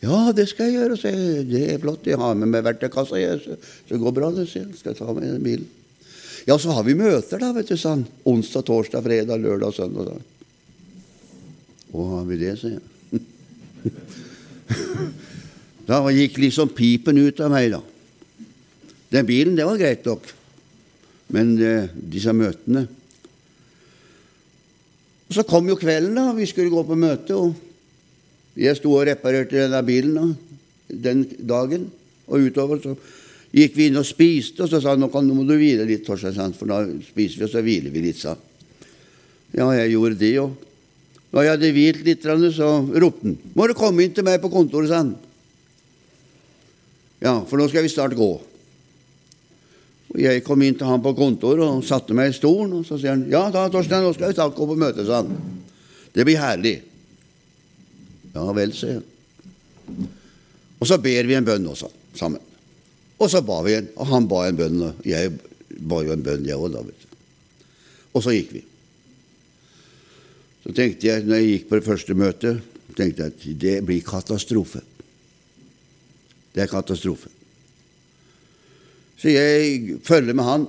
Ja, 0.00 0.30
det 0.32 0.46
skal 0.48 0.70
jeg 0.70 0.78
gjøre. 0.78 0.96
Jeg, 1.04 1.42
det 1.50 1.60
er 1.74 1.80
flott. 1.82 2.06
Jeg 2.08 2.16
har 2.20 2.38
med 2.38 2.48
meg 2.48 2.64
verktøykassa. 2.64 3.18
Så, 3.42 3.56
så 3.88 3.94
går 4.00 4.12
bra, 4.16 4.30
det. 4.32 4.46
sier 4.48 4.64
jeg 4.64 4.78
skal 4.80 4.96
ta 4.96 5.12
med 5.12 5.28
den 5.28 5.44
bilen. 5.44 5.68
Ja, 6.48 6.56
så 6.56 6.72
har 6.72 6.84
vi 6.86 6.94
møter, 6.96 7.38
da, 7.42 7.50
vet 7.52 7.68
du, 7.68 7.76
sånn. 7.76 8.06
Onsdag, 8.28 8.64
torsdag, 8.68 9.04
fredag, 9.04 9.36
lørdag, 9.42 9.74
søndag. 9.76 10.04
Da. 10.08 10.14
Å, 11.92 11.98
har 12.14 12.24
vi 12.30 12.36
det, 12.40 12.54
sier 12.60 12.78
jeg. 12.78 12.84
da 15.90 15.96
gikk 16.14 16.38
liksom 16.40 16.68
pipen 16.72 17.20
ut 17.20 17.40
av 17.44 17.50
meg, 17.52 17.66
da. 17.76 17.82
Den 19.12 19.28
bilen, 19.28 19.56
det 19.58 19.68
var 19.68 19.80
greit 19.80 20.04
nok. 20.08 20.24
Men 21.30 21.46
eh, 21.62 21.86
disse 21.94 22.32
møtene 22.34 22.88
Og 25.28 25.34
Så 25.36 25.42
kom 25.46 25.68
jo 25.70 25.76
kvelden, 25.78 26.16
da. 26.16 26.32
Vi 26.34 26.46
skulle 26.48 26.72
gå 26.72 26.82
på 26.88 26.96
møte. 26.98 27.32
og 27.36 27.69
jeg 28.58 28.76
sto 28.78 28.92
og 28.96 29.06
reparerte 29.06 29.56
denne 29.56 29.80
bilen 29.86 30.36
den 30.90 31.24
dagen, 31.46 31.86
og 32.26 32.46
utover 32.50 32.80
så 32.82 32.94
gikk 33.54 33.76
vi 33.76 33.88
inn 33.90 33.98
og 33.98 34.06
spiste, 34.06 34.64
og 34.64 34.70
så 34.70 34.80
sa 34.82 34.94
han 34.94 35.02
nå, 35.02 35.10
må 35.10 35.44
du 35.46 35.56
hvile 35.58 35.86
litt, 35.86 36.04
Torstein, 36.06 36.54
for 36.56 36.70
da 36.70 36.82
spiser 37.06 37.40
vi, 37.40 37.46
og 37.46 37.52
så 37.52 37.62
hviler 37.64 37.94
vi 37.94 38.04
litt, 38.08 38.20
sa 38.20 38.36
Ja, 39.50 39.66
jeg 39.74 39.96
gjorde 39.96 40.18
det, 40.18 40.34
og 40.38 40.66
Når 41.30 41.42
jeg 41.42 41.50
hadde 41.50 41.68
hvilt 41.74 42.04
litt, 42.06 42.24
så 42.54 42.68
ropte 42.90 43.22
han 43.22 43.38
'Må 43.54 43.66
du 43.68 43.74
komme 43.74 44.02
inn 44.02 44.12
til 44.12 44.24
meg 44.24 44.40
på 44.42 44.50
kontoret', 44.50 44.88
sa 44.88 44.96
han. 44.96 45.14
Ja, 47.22 47.44
for 47.44 47.56
nå 47.56 47.68
skal 47.68 47.82
vi 47.82 47.88
snart 47.88 48.16
gå. 48.16 48.40
Og 50.10 50.18
Jeg 50.18 50.42
kom 50.42 50.60
inn 50.62 50.74
til 50.74 50.86
han 50.86 51.00
på 51.00 51.14
kontoret 51.14 51.62
og 51.62 51.84
satte 51.84 52.12
meg 52.14 52.30
i 52.30 52.32
stolen, 52.32 52.72
og 52.80 52.84
så 52.84 52.98
sier 52.98 53.10
han 53.10 53.30
'Ja 53.30 53.48
da, 53.50 53.68
Torstein, 53.68 54.02
nå 54.02 54.12
skal 54.12 54.28
vi 54.28 54.34
snart 54.34 54.56
gå 54.56 54.66
på 54.66 54.74
møte', 54.76 55.06
sa 55.06 55.22
han. 55.22 55.36
Det 56.12 56.24
blir 56.24 56.36
herlig. 56.36 56.89
Ja 58.34 58.46
vel, 58.56 58.72
sier 58.76 58.98
jeg. 58.98 60.08
Og 60.80 60.88
så 60.88 60.96
ber 61.02 61.28
vi 61.28 61.36
en 61.36 61.46
bønn 61.46 61.68
også, 61.68 61.90
sammen. 62.16 62.40
Og 63.20 63.28
så 63.28 63.42
ba 63.44 63.58
vi 63.66 63.76
en, 63.76 63.88
og 64.00 64.08
han 64.08 64.28
ba 64.30 64.46
en 64.48 64.58
bønn, 64.58 64.82
og 64.86 65.06
jeg 65.06 65.34
ba 65.90 66.00
jo 66.06 66.14
en 66.14 66.24
bønn, 66.24 66.46
jeg 66.48 66.56
òg, 66.56 66.70
da, 66.72 66.84
vet 66.86 67.02
du. 67.04 67.16
Og 68.16 68.24
så 68.24 68.34
gikk 68.34 68.54
vi. 68.56 68.62
Så 70.64 70.72
tenkte 70.76 71.08
jeg, 71.08 71.26
når 71.26 71.40
jeg 71.40 71.50
gikk 71.50 71.68
på 71.68 71.78
det 71.78 71.86
første 71.86 72.16
møtet, 72.16 72.62
tenkte 72.96 73.26
jeg 73.26 73.34
at 73.34 73.44
det 73.62 73.76
blir 73.88 74.06
katastrofe. 74.06 74.82
Det 76.54 76.64
er 76.64 76.72
katastrofe. 76.72 77.30
Så 79.20 79.32
jeg 79.32 80.00
følger 80.04 80.36
med 80.36 80.48
han. 80.48 80.66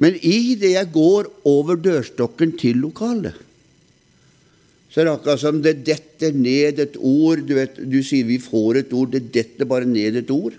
Men 0.00 0.16
i 0.16 0.56
det 0.58 0.74
jeg 0.74 0.92
går 0.92 1.30
over 1.46 1.78
dørstokken 1.78 2.56
til 2.58 2.80
lokalet, 2.82 3.36
så 4.90 5.00
er 5.00 5.06
det 5.06 5.12
akkurat 5.14 5.38
som 5.38 5.60
det 5.62 5.76
detter 5.86 6.34
ned 6.34 6.80
et 6.82 6.96
ord. 6.98 7.44
Du, 7.46 7.54
vet, 7.54 7.76
du 7.78 8.00
sier 8.02 8.26
vi 8.26 8.40
får 8.42 8.80
et 8.80 8.94
ord. 8.96 9.12
Det 9.12 9.28
detter 9.30 9.68
bare 9.70 9.86
ned 9.86 10.18
et 10.18 10.32
ord. 10.34 10.56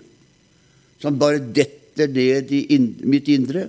Som 1.02 1.18
bare 1.20 1.42
detter 1.42 2.08
ned 2.08 2.52
i 2.56 2.62
in, 2.72 2.94
mitt 3.04 3.28
indre. 3.28 3.66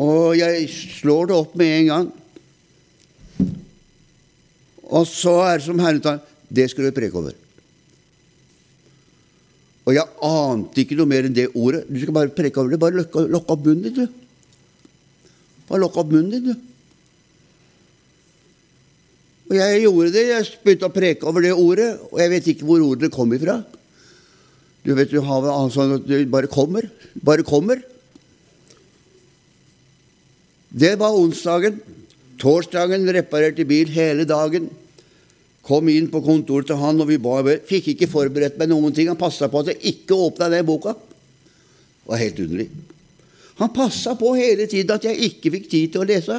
Og 0.00 0.38
jeg 0.38 0.64
slår 0.72 1.28
det 1.28 1.36
opp 1.36 1.58
med 1.60 1.74
en 1.74 1.90
gang. 1.90 2.08
Og 4.88 5.04
så 5.10 5.34
er 5.44 5.58
det 5.58 5.66
som 5.66 5.82
Herren 5.82 6.00
tar 6.00 6.22
Det 6.48 6.64
skal 6.72 6.88
du 6.88 6.96
preke 6.96 7.20
over. 7.20 7.34
Og 9.84 9.92
jeg 9.92 10.08
ante 10.24 10.80
ikke 10.80 10.96
noe 10.96 11.08
mer 11.08 11.28
enn 11.28 11.36
det 11.36 11.50
ordet. 11.52 11.82
Du 11.84 12.00
skal 12.00 12.16
bare 12.16 12.32
preke 12.32 12.60
over 12.60 12.72
det. 12.72 12.80
Bare 12.80 13.04
lukke 13.28 13.52
opp 13.52 13.68
munnen 13.68 13.84
din, 13.84 14.08
du. 14.08 14.88
Bare 15.68 15.82
lukke 15.84 16.00
opp 16.00 16.16
munnen 16.16 16.32
din, 16.32 16.48
du. 16.48 16.77
Og 19.48 19.56
jeg 19.56 19.82
gjorde 19.84 20.12
det. 20.12 20.24
Jeg 20.28 20.48
begynte 20.64 20.88
å 20.88 20.94
preke 20.94 21.28
over 21.28 21.44
det 21.44 21.54
ordet, 21.56 21.90
og 22.10 22.20
jeg 22.20 22.32
vet 22.34 22.48
ikke 22.52 22.68
hvor 22.68 22.84
ordet 22.84 23.12
kom 23.14 23.32
ifra. 23.36 23.62
Du 24.84 24.92
vet, 24.96 25.10
du 25.10 25.20
har 25.24 25.70
sånn 25.72 25.96
at 25.98 26.08
det 26.08 26.26
bare 26.32 26.50
kommer. 26.52 26.88
Bare 27.24 27.46
kommer. 27.46 27.80
Det 30.68 30.94
var 31.00 31.16
onsdagen. 31.16 31.80
Torsdagen 32.38 33.08
reparerte 33.16 33.64
bil 33.68 33.90
hele 33.90 34.28
dagen. 34.28 34.68
Kom 35.64 35.88
inn 35.92 36.06
på 36.12 36.22
kontoret 36.24 36.68
til 36.68 36.78
han, 36.80 37.00
og 37.00 37.08
vi 37.10 37.18
ba. 37.20 37.40
Fikk 37.68 37.92
ikke 37.94 38.10
forberedt 38.10 38.60
meg 38.60 38.70
noen 38.70 38.94
ting. 38.96 39.10
Han 39.10 39.20
passa 39.20 39.50
på 39.50 39.64
at 39.64 39.72
jeg 39.72 39.96
ikke 39.96 40.16
åpna 40.28 40.50
den 40.52 40.68
boka. 40.68 40.94
Det 40.94 42.12
var 42.12 42.22
helt 42.22 42.44
underlig. 42.44 42.68
Han 43.58 43.74
passa 43.74 44.14
på 44.16 44.36
hele 44.38 44.68
tiden 44.70 44.94
at 44.94 45.04
jeg 45.08 45.32
ikke 45.32 45.52
fikk 45.56 45.66
tid 45.72 45.92
til 45.92 46.04
å 46.04 46.08
lese. 46.08 46.38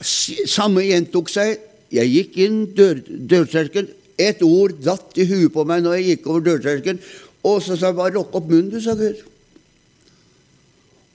Samme 0.00 0.84
gjentok 0.86 1.30
seg. 1.32 1.58
Jeg 1.90 2.12
gikk 2.12 2.36
inn 2.44 2.60
dør, 2.76 3.00
dørterskelen. 3.06 3.94
Et 4.18 4.42
ord 4.42 4.74
datt 4.82 5.18
i 5.18 5.26
huet 5.30 5.52
på 5.54 5.64
meg 5.66 5.84
når 5.84 5.98
jeg 5.98 6.06
gikk 6.12 6.28
over 6.30 6.44
dørterskelen. 6.46 7.00
Og 7.46 7.62
så 7.62 7.76
sa 7.78 7.90
jeg 7.92 7.98
bare 7.98 8.12
'lukk 8.14 8.34
opp 8.34 8.48
munnen, 8.50 8.70
du', 8.70 8.82
sa 8.82 8.94
Gud. 8.94 9.22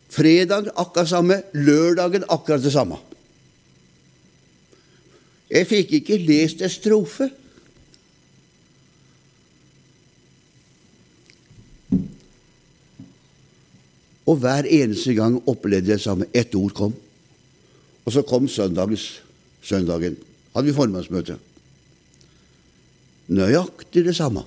Fredag 0.10 0.70
akkurat 0.78 1.10
samme. 1.10 1.42
Lørdagen 1.54 2.24
akkurat 2.30 2.64
det 2.64 2.72
samme. 2.72 2.98
Jeg 5.50 5.68
fikk 5.68 5.94
ikke 6.00 6.18
lest 6.18 6.62
en 6.62 6.70
strofe. 6.70 7.30
Og 14.26 14.38
hver 14.40 14.70
eneste 14.70 15.14
gang 15.14 15.42
opplevde 15.48 15.92
jeg 15.92 16.00
det 16.00 16.06
samme. 16.06 16.26
Ett 16.34 16.56
ord 16.56 16.72
kom. 16.74 16.94
Og 18.04 18.14
så 18.16 18.24
kom 18.28 18.48
søndagens, 18.52 19.22
søndagen. 19.64 20.18
Hadde 20.54 20.68
vi 20.68 20.76
formannsmøte. 20.76 21.40
nøyaktig 23.34 24.04
det 24.06 24.16
samme. 24.18 24.44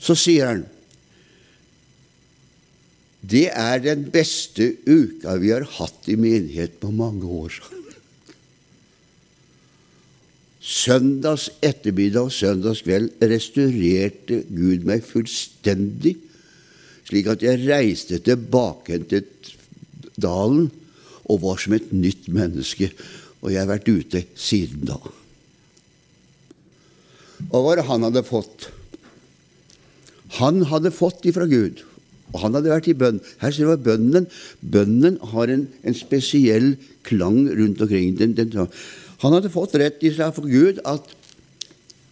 Så 0.00 0.16
sier 0.16 0.48
han 0.48 0.68
det 3.30 3.50
er 3.52 3.82
den 3.84 4.06
beste 4.10 4.72
uka 4.88 5.36
vi 5.38 5.52
har 5.52 5.66
hatt 5.76 6.08
i 6.08 6.16
menighet 6.18 6.78
på 6.80 6.88
mange 6.90 7.28
år. 7.28 7.58
Søndags 10.60 11.50
ettermiddag 11.60 12.30
og 12.30 12.34
søndags 12.34 12.80
kveld 12.86 13.12
restaurerte 13.20 14.40
Gud 14.48 14.88
meg 14.88 15.04
fullstendig, 15.04 16.16
slik 17.06 17.28
at 17.30 17.44
jeg 17.44 17.60
reiste 17.68 18.22
tilbake 18.24 18.98
til 19.12 19.28
dalen 20.22 20.68
og 21.30 21.42
var 21.44 21.60
som 21.62 21.76
et 21.76 21.90
nytt 21.94 22.28
menneske. 22.32 22.90
Og 23.40 23.52
jeg 23.52 23.62
har 23.62 23.70
vært 23.70 23.88
ute 23.88 24.24
siden 24.38 24.84
da. 24.88 24.98
Og 27.48 27.54
hva 27.54 27.62
var 27.64 27.80
det 27.80 27.88
han 27.88 28.04
hadde 28.04 28.26
fått? 28.26 28.68
Han 30.38 30.66
hadde 30.70 30.92
fått 30.94 31.24
ifra 31.26 31.46
Gud. 31.50 31.80
Og 32.30 32.42
han 32.44 32.54
hadde 32.54 32.70
vært 32.70 32.90
i 32.90 32.96
bønn. 32.96 33.18
Her 33.40 33.54
ser 33.54 33.70
du 33.70 33.86
bønnen. 33.86 34.28
Bønnen 34.60 35.16
har 35.32 35.50
en, 35.50 35.64
en, 35.82 35.96
spesiell 35.96 36.74
klang 37.06 37.42
rundt 37.48 37.80
omkring. 37.82 38.14
Den, 38.20 38.36
den, 38.38 38.52
han 39.24 39.34
hadde 39.34 39.52
fått 39.52 39.74
rett 39.80 40.04
i 40.06 40.12
seg 40.14 40.36
for 40.36 40.46
Gud 40.46 40.78
at 40.88 41.16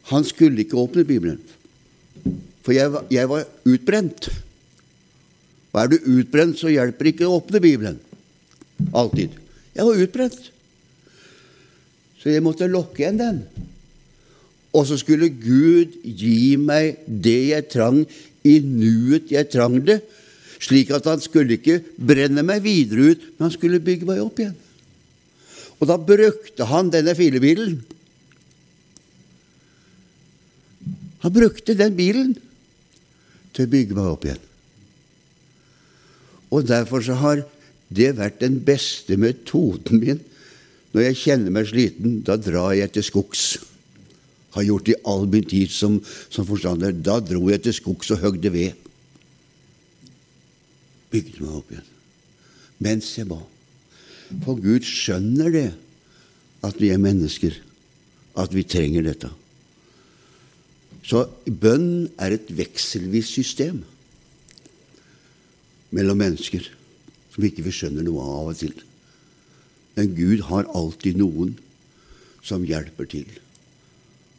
han 0.08 0.24
skulle 0.26 0.64
ikke 0.64 0.80
åpne 0.80 1.06
Bibelen. 1.06 1.38
For 2.64 2.74
jeg, 2.74 2.90
jeg 3.12 3.30
var 3.30 3.46
utbrent. 3.68 4.30
Og 5.72 5.80
er 5.82 5.90
du 5.92 5.96
utbrent, 6.18 6.56
så 6.58 6.72
hjelper 6.72 7.10
ikke 7.10 7.26
å 7.28 7.38
åpne 7.38 7.60
Bibelen. 7.62 7.98
Alltid. 8.96 9.34
Jeg 9.74 9.86
var 9.86 10.04
utbrent. 10.04 10.38
Så 12.18 12.32
jeg 12.32 12.44
måtte 12.44 12.70
lokke 12.70 13.04
igjen 13.04 13.20
den. 13.20 13.42
Og 14.74 14.86
så 14.88 14.98
skulle 15.00 15.30
Gud 15.32 15.94
gi 16.02 16.56
meg 16.60 17.02
det 17.06 17.40
jeg 17.52 17.68
trang 17.72 18.00
i 18.46 18.58
nuet 18.64 19.32
jeg 19.32 19.48
trang 19.52 19.78
det, 19.84 20.00
slik 20.62 20.90
at 20.94 21.06
han 21.08 21.20
skulle 21.22 21.58
ikke 21.58 21.80
brenne 21.96 22.42
meg 22.46 22.64
videre 22.64 23.12
ut, 23.12 23.28
men 23.36 23.46
han 23.46 23.54
skulle 23.54 23.82
bygge 23.82 24.08
meg 24.08 24.22
opp 24.22 24.40
igjen. 24.42 24.56
Og 25.78 25.86
da 25.86 25.94
brukte 26.02 26.66
han 26.66 26.90
denne 26.90 27.14
filebilen. 27.14 27.78
Han 31.22 31.34
brukte 31.34 31.76
den 31.78 31.94
bilen 31.98 32.34
til 33.54 33.66
å 33.66 33.70
bygge 33.70 33.98
meg 33.98 34.10
opp 34.10 34.26
igjen. 34.26 34.47
Og 36.50 36.68
derfor 36.68 37.04
så 37.04 37.16
har 37.20 37.42
det 37.88 38.14
vært 38.18 38.40
den 38.42 38.58
beste 38.64 39.16
metoden 39.20 40.02
min. 40.02 40.20
Når 40.92 41.08
jeg 41.08 41.20
kjenner 41.22 41.52
meg 41.52 41.68
sliten, 41.68 42.20
da 42.24 42.38
drar 42.40 42.72
jeg 42.76 42.92
til 42.94 43.04
skogs. 43.04 43.44
Har 44.56 44.64
gjort 44.64 44.88
det 44.88 44.96
i 44.96 45.02
all 45.08 45.28
min 45.28 45.44
tid 45.44 45.72
som, 45.72 45.98
som 46.32 46.46
forstander. 46.48 46.96
Da 46.96 47.18
dro 47.20 47.44
jeg 47.50 47.62
til 47.66 47.76
skogs 47.76 48.12
og 48.14 48.22
høgde 48.24 48.52
ved. 48.54 48.88
Bygde 51.12 51.44
meg 51.44 51.60
opp 51.60 51.72
igjen. 51.72 51.92
Mens 52.84 53.10
jeg 53.18 53.28
ba. 53.28 53.40
For 54.44 54.60
Gud 54.60 54.84
skjønner 54.84 55.52
det, 55.52 55.68
at 56.64 56.80
vi 56.80 56.90
er 56.92 57.00
mennesker, 57.00 57.54
at 58.38 58.54
vi 58.54 58.64
trenger 58.68 59.06
dette. 59.06 59.30
Så 61.08 61.24
bønn 61.46 62.08
er 62.20 62.34
et 62.36 62.50
vekselvis 62.52 63.30
system 63.38 63.80
mellom 65.94 66.20
mennesker 66.20 66.66
som 67.34 67.46
ikke 67.46 67.64
vi 67.66 67.74
skjønner 67.74 68.04
noe 68.06 68.24
av 68.24 68.50
og 68.52 68.58
til. 68.58 68.74
Men 69.96 70.14
Gud 70.16 70.44
har 70.48 70.68
alltid 70.76 71.18
noen 71.18 71.54
som 72.44 72.66
hjelper 72.66 73.08
til 73.10 73.28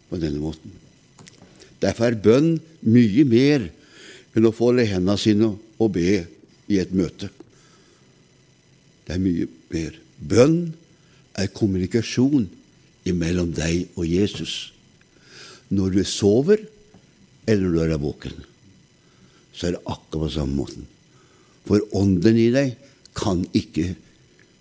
på 0.09 0.19
denne 0.21 0.41
måten. 0.41 0.71
Derfor 1.79 2.09
er 2.09 2.19
bønn 2.19 2.57
mye 2.83 3.25
mer 3.27 3.69
enn 4.35 4.47
å 4.47 4.55
folde 4.55 4.87
hendene 4.87 5.19
sine 5.19 5.53
og 5.79 5.93
be 5.95 6.23
i 6.69 6.79
et 6.81 6.91
møte. 6.95 7.31
Det 9.07 9.15
er 9.15 9.23
mye 9.23 9.47
mer. 9.73 9.95
Bønn 10.19 10.59
er 11.39 11.51
kommunikasjon 11.55 12.49
mellom 13.09 13.49
deg 13.57 13.87
og 13.97 14.05
Jesus. 14.05 14.69
Når 15.73 15.95
du 15.95 16.03
sover, 16.05 16.61
eller 17.49 17.71
når 17.73 17.89
du 17.89 17.93
er 17.95 18.03
våken, 18.03 18.35
så 19.53 19.69
er 19.69 19.75
det 19.75 19.85
akkurat 19.85 20.27
på 20.27 20.29
samme 20.35 20.57
måten. 20.59 20.85
For 21.69 21.85
ånden 21.93 22.37
i 22.41 22.49
deg 22.53 22.73
kan 23.17 23.43
ikke 23.53 23.91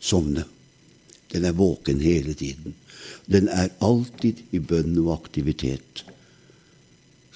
sovne. 0.00 0.44
Den 1.32 1.46
er 1.48 1.56
våken 1.56 2.02
hele 2.04 2.34
tiden. 2.36 2.76
Den 3.28 3.48
er 3.52 3.72
alltid 3.84 4.42
i 4.52 4.60
bønn 4.60 4.96
og 5.00 5.14
aktivitet, 5.14 6.04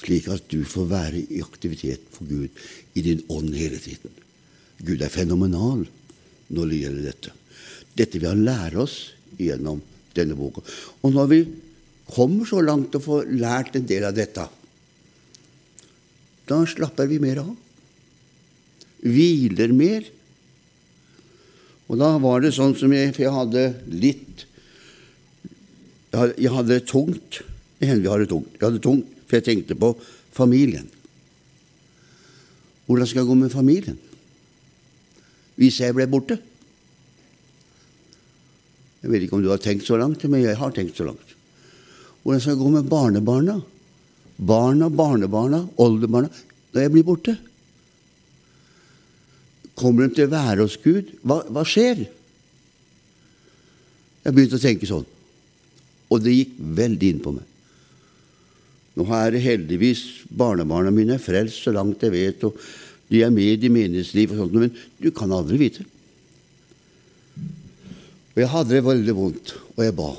slik 0.01 0.29
at 0.33 0.49
du 0.53 0.63
får 0.69 0.89
være 0.91 1.23
i 1.23 1.41
aktivitet 1.45 2.05
for 2.13 2.29
Gud 2.29 2.63
i 2.97 3.05
din 3.05 3.23
ånd 3.33 3.53
hele 3.57 3.81
tiden. 3.81 4.13
Gud 4.83 5.05
er 5.05 5.13
fenomenal 5.13 5.85
når 6.53 6.71
det 6.71 6.81
gjelder 6.83 7.09
dette. 7.09 7.35
Dette 7.97 8.19
vil 8.19 8.33
han 8.33 8.45
lære 8.45 8.81
oss 8.83 8.97
gjennom 9.39 9.81
denne 10.17 10.37
boka. 10.37 10.65
Og 11.05 11.15
når 11.15 11.29
vi 11.31 11.43
kommer 12.13 12.49
så 12.49 12.61
langt 12.65 12.97
og 12.99 13.05
får 13.05 13.31
lært 13.37 13.77
en 13.79 13.89
del 13.89 14.09
av 14.09 14.17
dette, 14.17 14.49
da 16.49 16.59
slapper 16.69 17.09
vi 17.09 17.21
mer 17.23 17.45
av. 17.45 17.53
Hviler 19.03 19.75
mer. 19.75 20.07
Og 21.91 21.99
da 22.01 22.15
var 22.23 22.41
det 22.41 22.55
sånn 22.57 22.77
som 22.79 22.93
jeg 22.95 23.11
For 23.13 23.25
jeg 23.25 23.35
hadde 23.35 23.65
litt 23.91 24.47
Jeg 26.13 26.53
hadde 26.55 26.71
det 26.71 26.87
tungt. 26.87 27.43
Det 27.81 27.89
hender 27.91 28.23
det 28.23 28.31
tungt. 28.31 28.55
Jeg 28.57 28.67
hadde 28.69 28.83
tungt, 28.85 29.09
for 29.27 29.39
jeg 29.41 29.47
tenkte 29.49 29.75
på 29.75 29.95
familien. 30.33 30.87
Hvordan 32.87 33.09
skal 33.09 33.23
jeg 33.23 33.31
gå 33.31 33.37
med 33.41 33.55
familien? 33.55 33.99
hvis 35.63 35.81
jeg 35.83 35.95
ble 35.97 36.09
borte. 36.11 36.39
Jeg 39.03 39.11
vet 39.11 39.25
ikke 39.27 39.39
om 39.39 39.45
du 39.45 39.51
har 39.51 39.63
tenkt 39.63 39.87
så 39.87 39.99
langt, 39.99 40.23
men 40.31 40.45
jeg 40.45 40.59
har 40.59 40.75
tenkt 40.75 40.99
så 40.99 41.07
langt. 41.09 41.37
Hvordan 42.23 42.43
skal 42.43 42.55
jeg 42.55 42.63
gå 42.63 42.73
med 42.77 42.91
barnebarna? 42.91 43.57
Barna, 44.43 44.89
barnebarna, 44.89 45.65
oldebarna 45.83 46.31
når 46.73 46.85
jeg 46.87 46.93
blir 46.95 47.07
borte? 47.07 47.35
Kommer 49.79 50.07
de 50.07 50.17
til 50.17 50.29
å 50.29 50.33
være 50.35 50.67
hos 50.67 50.77
Gud? 50.83 51.15
Hva, 51.25 51.41
hva 51.49 51.65
skjer? 51.67 52.05
Jeg 54.23 54.35
begynte 54.37 54.59
å 54.59 54.63
tenke 54.63 54.89
sånn. 54.89 55.07
Og 56.13 56.21
det 56.23 56.35
gikk 56.37 56.59
veldig 56.77 57.09
inn 57.09 57.23
på 57.25 57.33
meg. 57.35 57.49
Nå 58.93 59.07
er 59.17 59.39
heldigvis 59.41 60.03
barnebarna 60.29 60.93
mine 60.93 61.17
frelst 61.23 61.65
så 61.65 61.73
langt 61.73 62.03
jeg 62.05 62.13
vet, 62.13 62.45
og 62.45 62.59
de 63.09 63.23
er 63.25 63.33
med 63.33 63.65
i 63.65 63.71
menighetsliv 63.73 64.35
og 64.35 64.43
sånt, 64.43 64.59
men 64.61 64.75
du 65.01 65.09
kan 65.17 65.33
aldri 65.33 65.59
vite. 65.61 65.87
Og 68.33 68.41
jeg 68.41 68.53
hadde 68.53 68.77
det 68.77 68.85
veldig 68.85 69.15
vondt, 69.17 69.55
og 69.75 69.83
jeg 69.85 69.97
ba. 69.97 70.11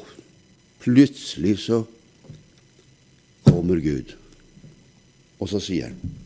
Plutselig 0.84 1.56
så 1.64 1.84
kommer 3.45 3.82
Gud, 3.82 4.14
og 5.39 5.49
så 5.49 5.62
sier 5.64 5.93
han 5.93 6.20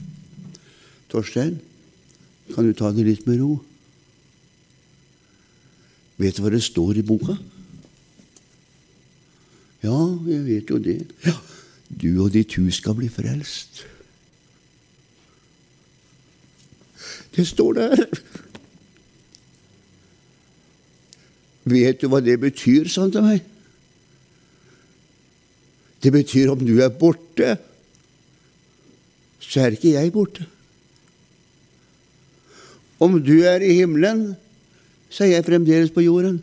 Torstein, 1.11 1.59
kan 2.58 2.66
du 2.66 2.74
ta 2.74 2.89
det 2.89 3.03
litt 3.05 3.28
med 3.30 3.38
ro? 3.38 3.51
Vet 6.18 6.34
du 6.34 6.41
hva 6.41 6.49
det 6.49 6.64
står 6.66 6.97
i 6.97 7.03
boka? 7.05 7.36
Ja, 9.84 9.99
jeg 10.26 10.39
vet 10.47 10.74
jo 10.74 10.80
det. 10.82 11.03
Ja, 11.22 11.36
Du 11.88 12.24
og 12.26 12.34
ditt 12.34 12.58
hus 12.58 12.82
skal 12.82 12.97
bli 12.97 13.12
frelst. 13.14 13.84
Det 17.38 17.45
står 17.47 17.78
der. 17.78 18.03
Vet 21.70 22.01
du 22.01 22.10
hva 22.10 22.24
det 22.26 22.39
betyr, 22.41 22.89
sa 22.89 23.05
han 23.05 23.14
til 23.14 23.30
meg? 23.30 23.45
Det 26.01 26.10
betyr 26.18 26.58
om 26.58 26.66
du 26.66 26.80
er 26.82 26.89
borte, 26.89 27.53
så 29.45 29.62
er 29.62 29.78
ikke 29.78 29.93
jeg 29.93 30.16
borte. 30.18 30.49
Om 33.00 33.20
du 33.24 33.36
er 33.45 33.62
i 33.62 33.74
himmelen, 33.78 34.32
så 35.10 35.24
er 35.24 35.38
jeg 35.38 35.45
fremdeles 35.45 35.91
på 35.93 36.04
jorden. 36.06 36.39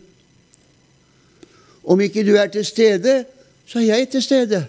Om 1.85 2.01
ikke 2.01 2.25
du 2.27 2.35
er 2.39 2.47
til 2.53 2.65
stede, 2.65 3.25
så 3.67 3.79
er 3.79 3.91
jeg 3.91 4.09
til 4.09 4.23
stede. 4.23 4.65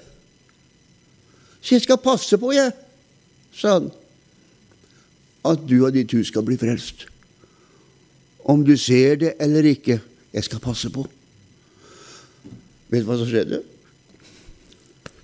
Så 1.61 1.75
jeg 1.75 1.81
skal 1.81 2.01
passe 2.01 2.37
på, 2.37 2.51
jeg, 2.51 2.73
sa 3.55 3.79
han 3.79 3.91
at 5.45 5.61
du 5.69 5.77
og 5.85 5.93
ditt 5.93 6.13
hus 6.17 6.31
skal 6.31 6.45
bli 6.45 6.57
frelst. 6.57 7.05
Om 8.45 8.63
du 8.65 8.73
ser 8.77 9.19
det 9.21 9.33
eller 9.41 9.67
ikke, 9.69 9.99
jeg 10.33 10.43
skal 10.45 10.61
passe 10.61 10.89
på. 10.93 11.05
Vet 12.89 13.03
du 13.03 13.09
hva 13.09 13.17
som 13.19 13.29
skjedde? 13.29 13.61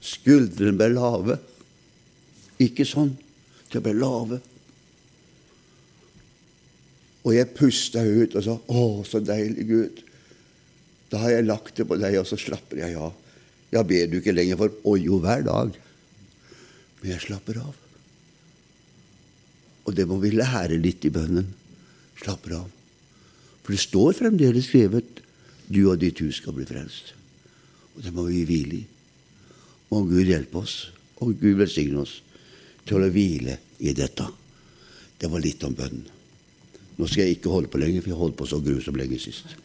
Skuldrene 0.02 0.78
ble 0.78 0.90
lave. 0.94 1.38
Ikke 2.62 2.86
sånn. 2.86 3.14
De 3.74 3.82
ble 3.82 3.94
lave. 3.98 4.42
Og 7.22 7.36
jeg 7.36 7.54
pusta 7.54 8.02
ut 8.02 8.36
og 8.36 8.44
sa 8.44 8.58
'Å, 8.58 9.06
så 9.06 9.20
deilig, 9.20 9.68
Gud'. 9.68 10.04
Da 11.12 11.18
har 11.18 11.30
jeg 11.30 11.46
lagt 11.46 11.76
det 11.76 11.88
på 11.88 12.00
deg, 12.00 12.18
og 12.20 12.26
så 12.26 12.38
slapper 12.40 12.78
jeg 12.78 12.96
av. 12.96 13.14
Ja, 13.72 13.84
ber 13.84 14.08
du 14.08 14.20
ikke 14.20 14.36
lenger 14.36 14.58
for 14.58 14.70
Å 14.70 14.96
jo, 15.00 15.20
hver 15.20 15.44
dag. 15.44 15.76
Men 17.02 17.12
jeg 17.12 17.22
slapper 17.22 17.60
av. 17.60 17.76
Og 19.86 19.96
det 19.96 20.08
må 20.08 20.20
vi 20.22 20.32
lære 20.32 20.80
litt 20.82 21.06
i 21.06 21.10
bønnen. 21.14 21.48
Slapper 22.22 22.56
av. 22.62 22.70
For 23.64 23.74
det 23.74 23.82
står 23.82 24.14
fremdeles 24.14 24.70
skrevet 24.70 25.22
'Du 25.70 25.90
og 25.90 26.00
ditt 26.00 26.20
hus 26.20 26.38
skal 26.42 26.54
bli 26.54 26.66
frelst'. 26.66 27.14
Og 27.96 28.04
det 28.04 28.14
må 28.14 28.24
vi 28.24 28.46
hvile 28.46 28.76
i. 28.76 28.86
Må 29.92 30.04
Gud 30.08 30.26
hjelpe 30.26 30.58
oss, 30.58 30.92
og 31.18 31.40
Gud 31.40 31.58
velsigne 31.60 32.00
oss 32.02 32.22
til 32.86 33.04
å 33.04 33.12
hvile 33.12 33.58
i 33.80 33.94
dette. 33.94 34.28
Det 35.20 35.30
var 35.30 35.40
litt 35.40 35.64
om 35.64 35.76
bønnen. 35.76 36.21
Nå 37.02 37.08
skal 37.10 37.24
jeg 37.26 37.40
ikke 37.40 37.50
holde 37.50 37.68
på 37.68 37.80
lenger, 37.82 38.04
for 38.04 38.12
jeg 38.14 38.18
holdt 38.20 38.36
på 38.38 38.46
så 38.46 38.60
grusomt 38.62 39.00
lenge 39.02 39.18
sist. 39.20 39.56